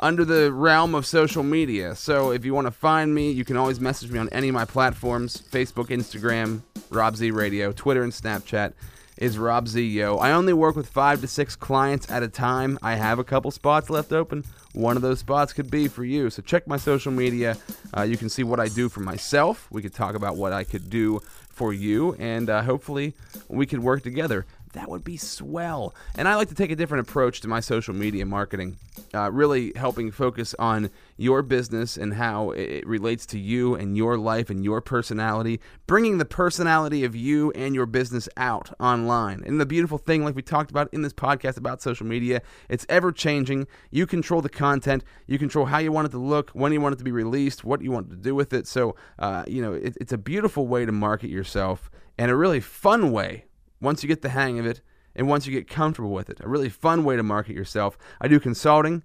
under 0.00 0.24
the 0.24 0.52
realm 0.52 0.94
of 0.94 1.04
social 1.06 1.42
media. 1.42 1.94
So 1.94 2.30
if 2.30 2.44
you 2.44 2.54
want 2.54 2.66
to 2.66 2.70
find 2.70 3.14
me, 3.14 3.30
you 3.30 3.44
can 3.44 3.56
always 3.56 3.80
message 3.80 4.10
me 4.10 4.18
on 4.18 4.28
any 4.30 4.48
of 4.48 4.54
my 4.54 4.64
platforms 4.64 5.42
Facebook, 5.50 5.88
Instagram, 5.88 6.62
Rob 6.90 7.16
Z 7.16 7.30
Radio, 7.30 7.72
Twitter, 7.72 8.02
and 8.02 8.12
Snapchat 8.12 8.72
is 9.16 9.36
Rob 9.36 9.66
Z 9.66 9.84
Yo. 9.84 10.16
I 10.16 10.32
only 10.32 10.52
work 10.52 10.76
with 10.76 10.88
five 10.88 11.20
to 11.20 11.26
six 11.26 11.56
clients 11.56 12.10
at 12.10 12.22
a 12.22 12.28
time. 12.28 12.78
I 12.82 12.94
have 12.94 13.18
a 13.18 13.24
couple 13.24 13.50
spots 13.50 13.90
left 13.90 14.12
open. 14.12 14.44
One 14.78 14.94
of 14.94 15.02
those 15.02 15.18
spots 15.18 15.52
could 15.52 15.72
be 15.72 15.88
for 15.88 16.04
you. 16.04 16.30
So 16.30 16.40
check 16.40 16.68
my 16.68 16.76
social 16.76 17.10
media. 17.10 17.56
Uh, 17.96 18.02
you 18.02 18.16
can 18.16 18.28
see 18.28 18.44
what 18.44 18.60
I 18.60 18.68
do 18.68 18.88
for 18.88 19.00
myself. 19.00 19.66
We 19.72 19.82
could 19.82 19.92
talk 19.92 20.14
about 20.14 20.36
what 20.36 20.52
I 20.52 20.62
could 20.62 20.88
do 20.88 21.20
for 21.48 21.72
you, 21.72 22.14
and 22.20 22.48
uh, 22.48 22.62
hopefully 22.62 23.14
we 23.48 23.66
could 23.66 23.80
work 23.80 24.04
together. 24.04 24.46
That 24.78 24.88
would 24.88 25.02
be 25.02 25.16
swell. 25.16 25.92
And 26.14 26.28
I 26.28 26.36
like 26.36 26.48
to 26.50 26.54
take 26.54 26.70
a 26.70 26.76
different 26.76 27.08
approach 27.08 27.40
to 27.40 27.48
my 27.48 27.58
social 27.58 27.92
media 27.92 28.24
marketing, 28.24 28.76
uh, 29.12 29.28
really 29.32 29.72
helping 29.74 30.12
focus 30.12 30.54
on 30.56 30.90
your 31.16 31.42
business 31.42 31.96
and 31.96 32.14
how 32.14 32.52
it 32.52 32.86
relates 32.86 33.26
to 33.26 33.40
you 33.40 33.74
and 33.74 33.96
your 33.96 34.16
life 34.16 34.50
and 34.50 34.64
your 34.64 34.80
personality, 34.80 35.60
bringing 35.88 36.18
the 36.18 36.24
personality 36.24 37.02
of 37.02 37.16
you 37.16 37.50
and 37.56 37.74
your 37.74 37.86
business 37.86 38.28
out 38.36 38.72
online. 38.78 39.42
And 39.44 39.60
the 39.60 39.66
beautiful 39.66 39.98
thing, 39.98 40.24
like 40.24 40.36
we 40.36 40.42
talked 40.42 40.70
about 40.70 40.88
in 40.92 41.02
this 41.02 41.12
podcast 41.12 41.56
about 41.56 41.82
social 41.82 42.06
media, 42.06 42.40
it's 42.68 42.86
ever 42.88 43.10
changing. 43.10 43.66
You 43.90 44.06
control 44.06 44.42
the 44.42 44.48
content, 44.48 45.02
you 45.26 45.40
control 45.40 45.66
how 45.66 45.78
you 45.78 45.90
want 45.90 46.06
it 46.06 46.10
to 46.12 46.18
look, 46.18 46.50
when 46.50 46.72
you 46.72 46.80
want 46.80 46.92
it 46.92 46.98
to 46.98 47.04
be 47.04 47.10
released, 47.10 47.64
what 47.64 47.82
you 47.82 47.90
want 47.90 48.10
to 48.10 48.16
do 48.16 48.32
with 48.32 48.52
it. 48.52 48.68
So, 48.68 48.94
uh, 49.18 49.42
you 49.48 49.60
know, 49.60 49.72
it, 49.72 49.96
it's 50.00 50.12
a 50.12 50.18
beautiful 50.18 50.68
way 50.68 50.86
to 50.86 50.92
market 50.92 51.30
yourself 51.30 51.90
and 52.16 52.30
a 52.30 52.36
really 52.36 52.60
fun 52.60 53.10
way 53.10 53.46
once 53.80 54.02
you 54.02 54.08
get 54.08 54.22
the 54.22 54.30
hang 54.30 54.58
of 54.58 54.66
it 54.66 54.80
and 55.14 55.28
once 55.28 55.46
you 55.46 55.52
get 55.52 55.68
comfortable 55.68 56.10
with 56.10 56.30
it. 56.30 56.38
A 56.40 56.48
really 56.48 56.68
fun 56.68 57.04
way 57.04 57.16
to 57.16 57.22
market 57.22 57.54
yourself. 57.54 57.98
I 58.20 58.28
do 58.28 58.38
consulting. 58.40 59.02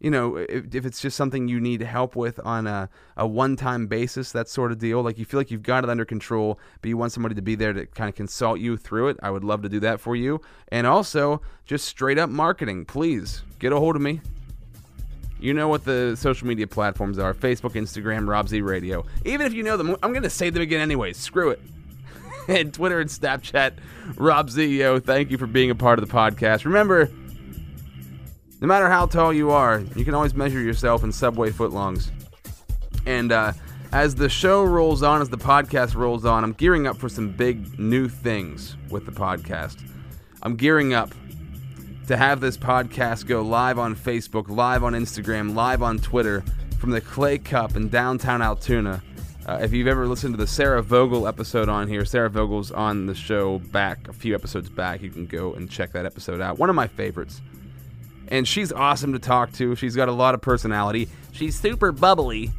You 0.00 0.12
know, 0.12 0.36
if, 0.36 0.72
if 0.74 0.86
it's 0.86 1.00
just 1.00 1.16
something 1.16 1.48
you 1.48 1.60
need 1.60 1.80
help 1.80 2.14
with 2.14 2.38
on 2.44 2.68
a, 2.68 2.88
a 3.16 3.26
one 3.26 3.56
time 3.56 3.88
basis, 3.88 4.30
that 4.32 4.48
sort 4.48 4.70
of 4.70 4.78
deal, 4.78 5.02
like 5.02 5.18
you 5.18 5.24
feel 5.24 5.40
like 5.40 5.50
you've 5.50 5.62
got 5.62 5.82
it 5.82 5.90
under 5.90 6.04
control, 6.04 6.60
but 6.80 6.88
you 6.88 6.96
want 6.96 7.12
somebody 7.12 7.34
to 7.34 7.42
be 7.42 7.56
there 7.56 7.72
to 7.72 7.86
kind 7.86 8.08
of 8.08 8.14
consult 8.14 8.60
you 8.60 8.76
through 8.76 9.08
it, 9.08 9.16
I 9.22 9.30
would 9.30 9.42
love 9.42 9.62
to 9.62 9.68
do 9.68 9.80
that 9.80 9.98
for 9.98 10.14
you. 10.14 10.40
And 10.68 10.86
also, 10.86 11.42
just 11.66 11.86
straight 11.86 12.18
up 12.18 12.30
marketing. 12.30 12.84
Please 12.84 13.42
get 13.58 13.72
a 13.72 13.76
hold 13.76 13.96
of 13.96 14.02
me. 14.02 14.20
You 15.40 15.54
know 15.54 15.68
what 15.68 15.84
the 15.84 16.16
social 16.16 16.48
media 16.48 16.66
platforms 16.66 17.18
are 17.18 17.32
Facebook, 17.32 17.72
Instagram, 17.72 18.28
Rob 18.28 18.48
Z 18.48 18.60
Radio. 18.60 19.04
Even 19.24 19.46
if 19.46 19.52
you 19.52 19.62
know 19.62 19.76
them, 19.76 19.96
I'm 20.02 20.12
going 20.12 20.24
to 20.24 20.30
say 20.30 20.50
them 20.50 20.62
again 20.62 20.80
anyways. 20.80 21.16
Screw 21.16 21.50
it. 21.50 21.60
and 22.56 22.72
Twitter 22.72 22.98
and 22.98 23.10
Snapchat. 23.10 23.74
Rob 24.16 24.50
Z 24.50 24.66
Yo, 24.66 24.98
thank 24.98 25.30
you 25.30 25.38
for 25.38 25.46
being 25.46 25.70
a 25.70 25.74
part 25.74 25.98
of 25.98 26.08
the 26.08 26.12
podcast. 26.12 26.64
Remember, 26.64 27.10
no 28.60 28.66
matter 28.66 28.88
how 28.88 29.06
tall 29.06 29.32
you 29.32 29.50
are, 29.50 29.80
you 29.94 30.04
can 30.04 30.14
always 30.14 30.34
measure 30.34 30.60
yourself 30.60 31.04
in 31.04 31.12
subway 31.12 31.50
footlongs. 31.50 32.10
And 33.06 33.30
uh, 33.32 33.52
as 33.92 34.14
the 34.14 34.28
show 34.28 34.64
rolls 34.64 35.02
on, 35.02 35.20
as 35.20 35.28
the 35.28 35.38
podcast 35.38 35.94
rolls 35.94 36.24
on, 36.24 36.42
I'm 36.42 36.54
gearing 36.54 36.86
up 36.86 36.96
for 36.96 37.08
some 37.08 37.30
big 37.30 37.78
new 37.78 38.08
things 38.08 38.76
with 38.90 39.04
the 39.06 39.12
podcast. 39.12 39.86
I'm 40.42 40.56
gearing 40.56 40.94
up 40.94 41.12
to 42.06 42.16
have 42.16 42.40
this 42.40 42.56
podcast 42.56 43.26
go 43.26 43.42
live 43.42 43.78
on 43.78 43.94
Facebook, 43.94 44.48
live 44.48 44.82
on 44.82 44.94
Instagram, 44.94 45.54
live 45.54 45.82
on 45.82 45.98
Twitter 45.98 46.42
from 46.78 46.90
the 46.90 47.00
Clay 47.00 47.36
Cup 47.36 47.76
in 47.76 47.88
downtown 47.88 48.40
Altoona. 48.40 49.02
Uh, 49.48 49.56
if 49.62 49.72
you've 49.72 49.86
ever 49.86 50.06
listened 50.06 50.34
to 50.34 50.36
the 50.36 50.46
Sarah 50.46 50.82
Vogel 50.82 51.26
episode 51.26 51.70
on 51.70 51.88
here, 51.88 52.04
Sarah 52.04 52.28
Vogel's 52.28 52.70
on 52.70 53.06
the 53.06 53.14
show 53.14 53.60
back 53.60 54.06
a 54.06 54.12
few 54.12 54.34
episodes 54.34 54.68
back. 54.68 55.00
You 55.00 55.08
can 55.08 55.24
go 55.24 55.54
and 55.54 55.70
check 55.70 55.92
that 55.92 56.04
episode 56.04 56.42
out. 56.42 56.58
One 56.58 56.68
of 56.68 56.76
my 56.76 56.86
favorites. 56.86 57.40
And 58.28 58.46
she's 58.46 58.72
awesome 58.72 59.14
to 59.14 59.18
talk 59.18 59.52
to. 59.52 59.74
She's 59.74 59.96
got 59.96 60.10
a 60.10 60.12
lot 60.12 60.34
of 60.34 60.42
personality. 60.42 61.08
She's 61.32 61.58
super 61.58 61.92
bubbly. 61.92 62.50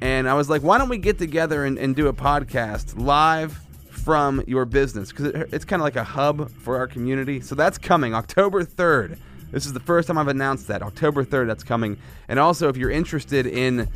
And 0.00 0.26
I 0.30 0.32
was 0.32 0.48
like, 0.48 0.62
why 0.62 0.78
don't 0.78 0.88
we 0.88 0.96
get 0.96 1.18
together 1.18 1.66
and, 1.66 1.76
and 1.76 1.94
do 1.94 2.06
a 2.06 2.14
podcast 2.14 2.98
live 2.98 3.60
from 3.90 4.42
your 4.46 4.64
business? 4.64 5.10
Because 5.10 5.26
it, 5.26 5.50
it's 5.52 5.66
kind 5.66 5.82
of 5.82 5.84
like 5.84 5.96
a 5.96 6.04
hub 6.04 6.50
for 6.50 6.78
our 6.78 6.86
community. 6.86 7.42
So 7.42 7.54
that's 7.54 7.76
coming 7.76 8.14
October 8.14 8.64
3rd. 8.64 9.18
This 9.50 9.66
is 9.66 9.74
the 9.74 9.80
first 9.80 10.08
time 10.08 10.16
I've 10.16 10.28
announced 10.28 10.68
that. 10.68 10.80
October 10.80 11.22
3rd, 11.22 11.48
that's 11.48 11.64
coming. 11.64 11.98
And 12.28 12.38
also, 12.38 12.70
if 12.70 12.78
you're 12.78 12.90
interested 12.90 13.46
in 13.46 13.90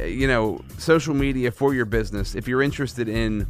you 0.00 0.28
know, 0.28 0.60
social 0.78 1.14
media 1.14 1.50
for 1.50 1.74
your 1.74 1.84
business, 1.84 2.34
if 2.34 2.46
you're 2.46 2.62
interested 2.62 3.08
in 3.08 3.46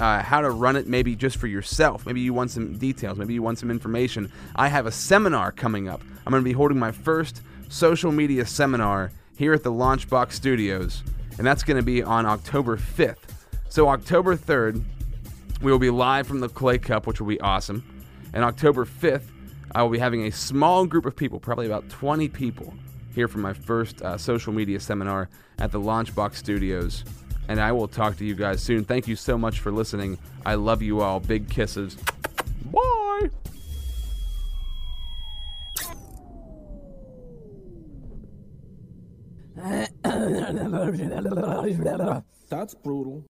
uh, 0.00 0.22
how 0.22 0.40
to 0.40 0.50
run 0.50 0.76
it, 0.76 0.86
maybe 0.86 1.14
just 1.14 1.36
for 1.36 1.46
yourself, 1.46 2.06
maybe 2.06 2.20
you 2.20 2.32
want 2.32 2.50
some 2.50 2.76
details, 2.78 3.18
maybe 3.18 3.34
you 3.34 3.42
want 3.42 3.58
some 3.58 3.70
information, 3.70 4.30
I 4.56 4.68
have 4.68 4.86
a 4.86 4.92
seminar 4.92 5.52
coming 5.52 5.88
up. 5.88 6.00
I'm 6.26 6.30
going 6.30 6.42
to 6.42 6.44
be 6.44 6.52
holding 6.52 6.78
my 6.78 6.92
first 6.92 7.42
social 7.68 8.12
media 8.12 8.46
seminar 8.46 9.12
here 9.36 9.52
at 9.52 9.62
the 9.62 9.72
Launchbox 9.72 10.32
Studios, 10.32 11.02
and 11.38 11.46
that's 11.46 11.62
going 11.62 11.76
to 11.76 11.82
be 11.82 12.02
on 12.02 12.26
October 12.26 12.76
5th. 12.76 13.18
So, 13.68 13.88
October 13.88 14.36
3rd, 14.36 14.82
we 15.60 15.70
will 15.70 15.78
be 15.78 15.90
live 15.90 16.26
from 16.26 16.40
the 16.40 16.48
Clay 16.48 16.78
Cup, 16.78 17.06
which 17.06 17.20
will 17.20 17.28
be 17.28 17.40
awesome. 17.40 17.84
And 18.32 18.44
October 18.44 18.84
5th, 18.84 19.24
I 19.74 19.82
will 19.82 19.90
be 19.90 19.98
having 19.98 20.26
a 20.26 20.32
small 20.32 20.86
group 20.86 21.06
of 21.06 21.16
people, 21.16 21.40
probably 21.40 21.66
about 21.66 21.88
20 21.88 22.28
people, 22.28 22.72
here 23.14 23.28
for 23.28 23.38
my 23.38 23.52
first 23.52 24.02
uh, 24.02 24.18
social 24.18 24.52
media 24.52 24.80
seminar 24.80 25.28
at 25.58 25.70
the 25.70 25.80
Launchbox 25.80 26.34
Studios. 26.34 27.04
And 27.48 27.60
I 27.60 27.72
will 27.72 27.88
talk 27.88 28.16
to 28.16 28.24
you 28.24 28.34
guys 28.34 28.62
soon. 28.62 28.84
Thank 28.84 29.06
you 29.06 29.16
so 29.16 29.38
much 29.38 29.60
for 29.60 29.70
listening. 29.70 30.18
I 30.44 30.54
love 30.54 30.82
you 30.82 31.02
all. 31.02 31.20
Big 31.20 31.48
kisses. 31.48 31.96
Bye. 32.72 33.30
That's 42.50 42.74
brutal. 42.74 43.22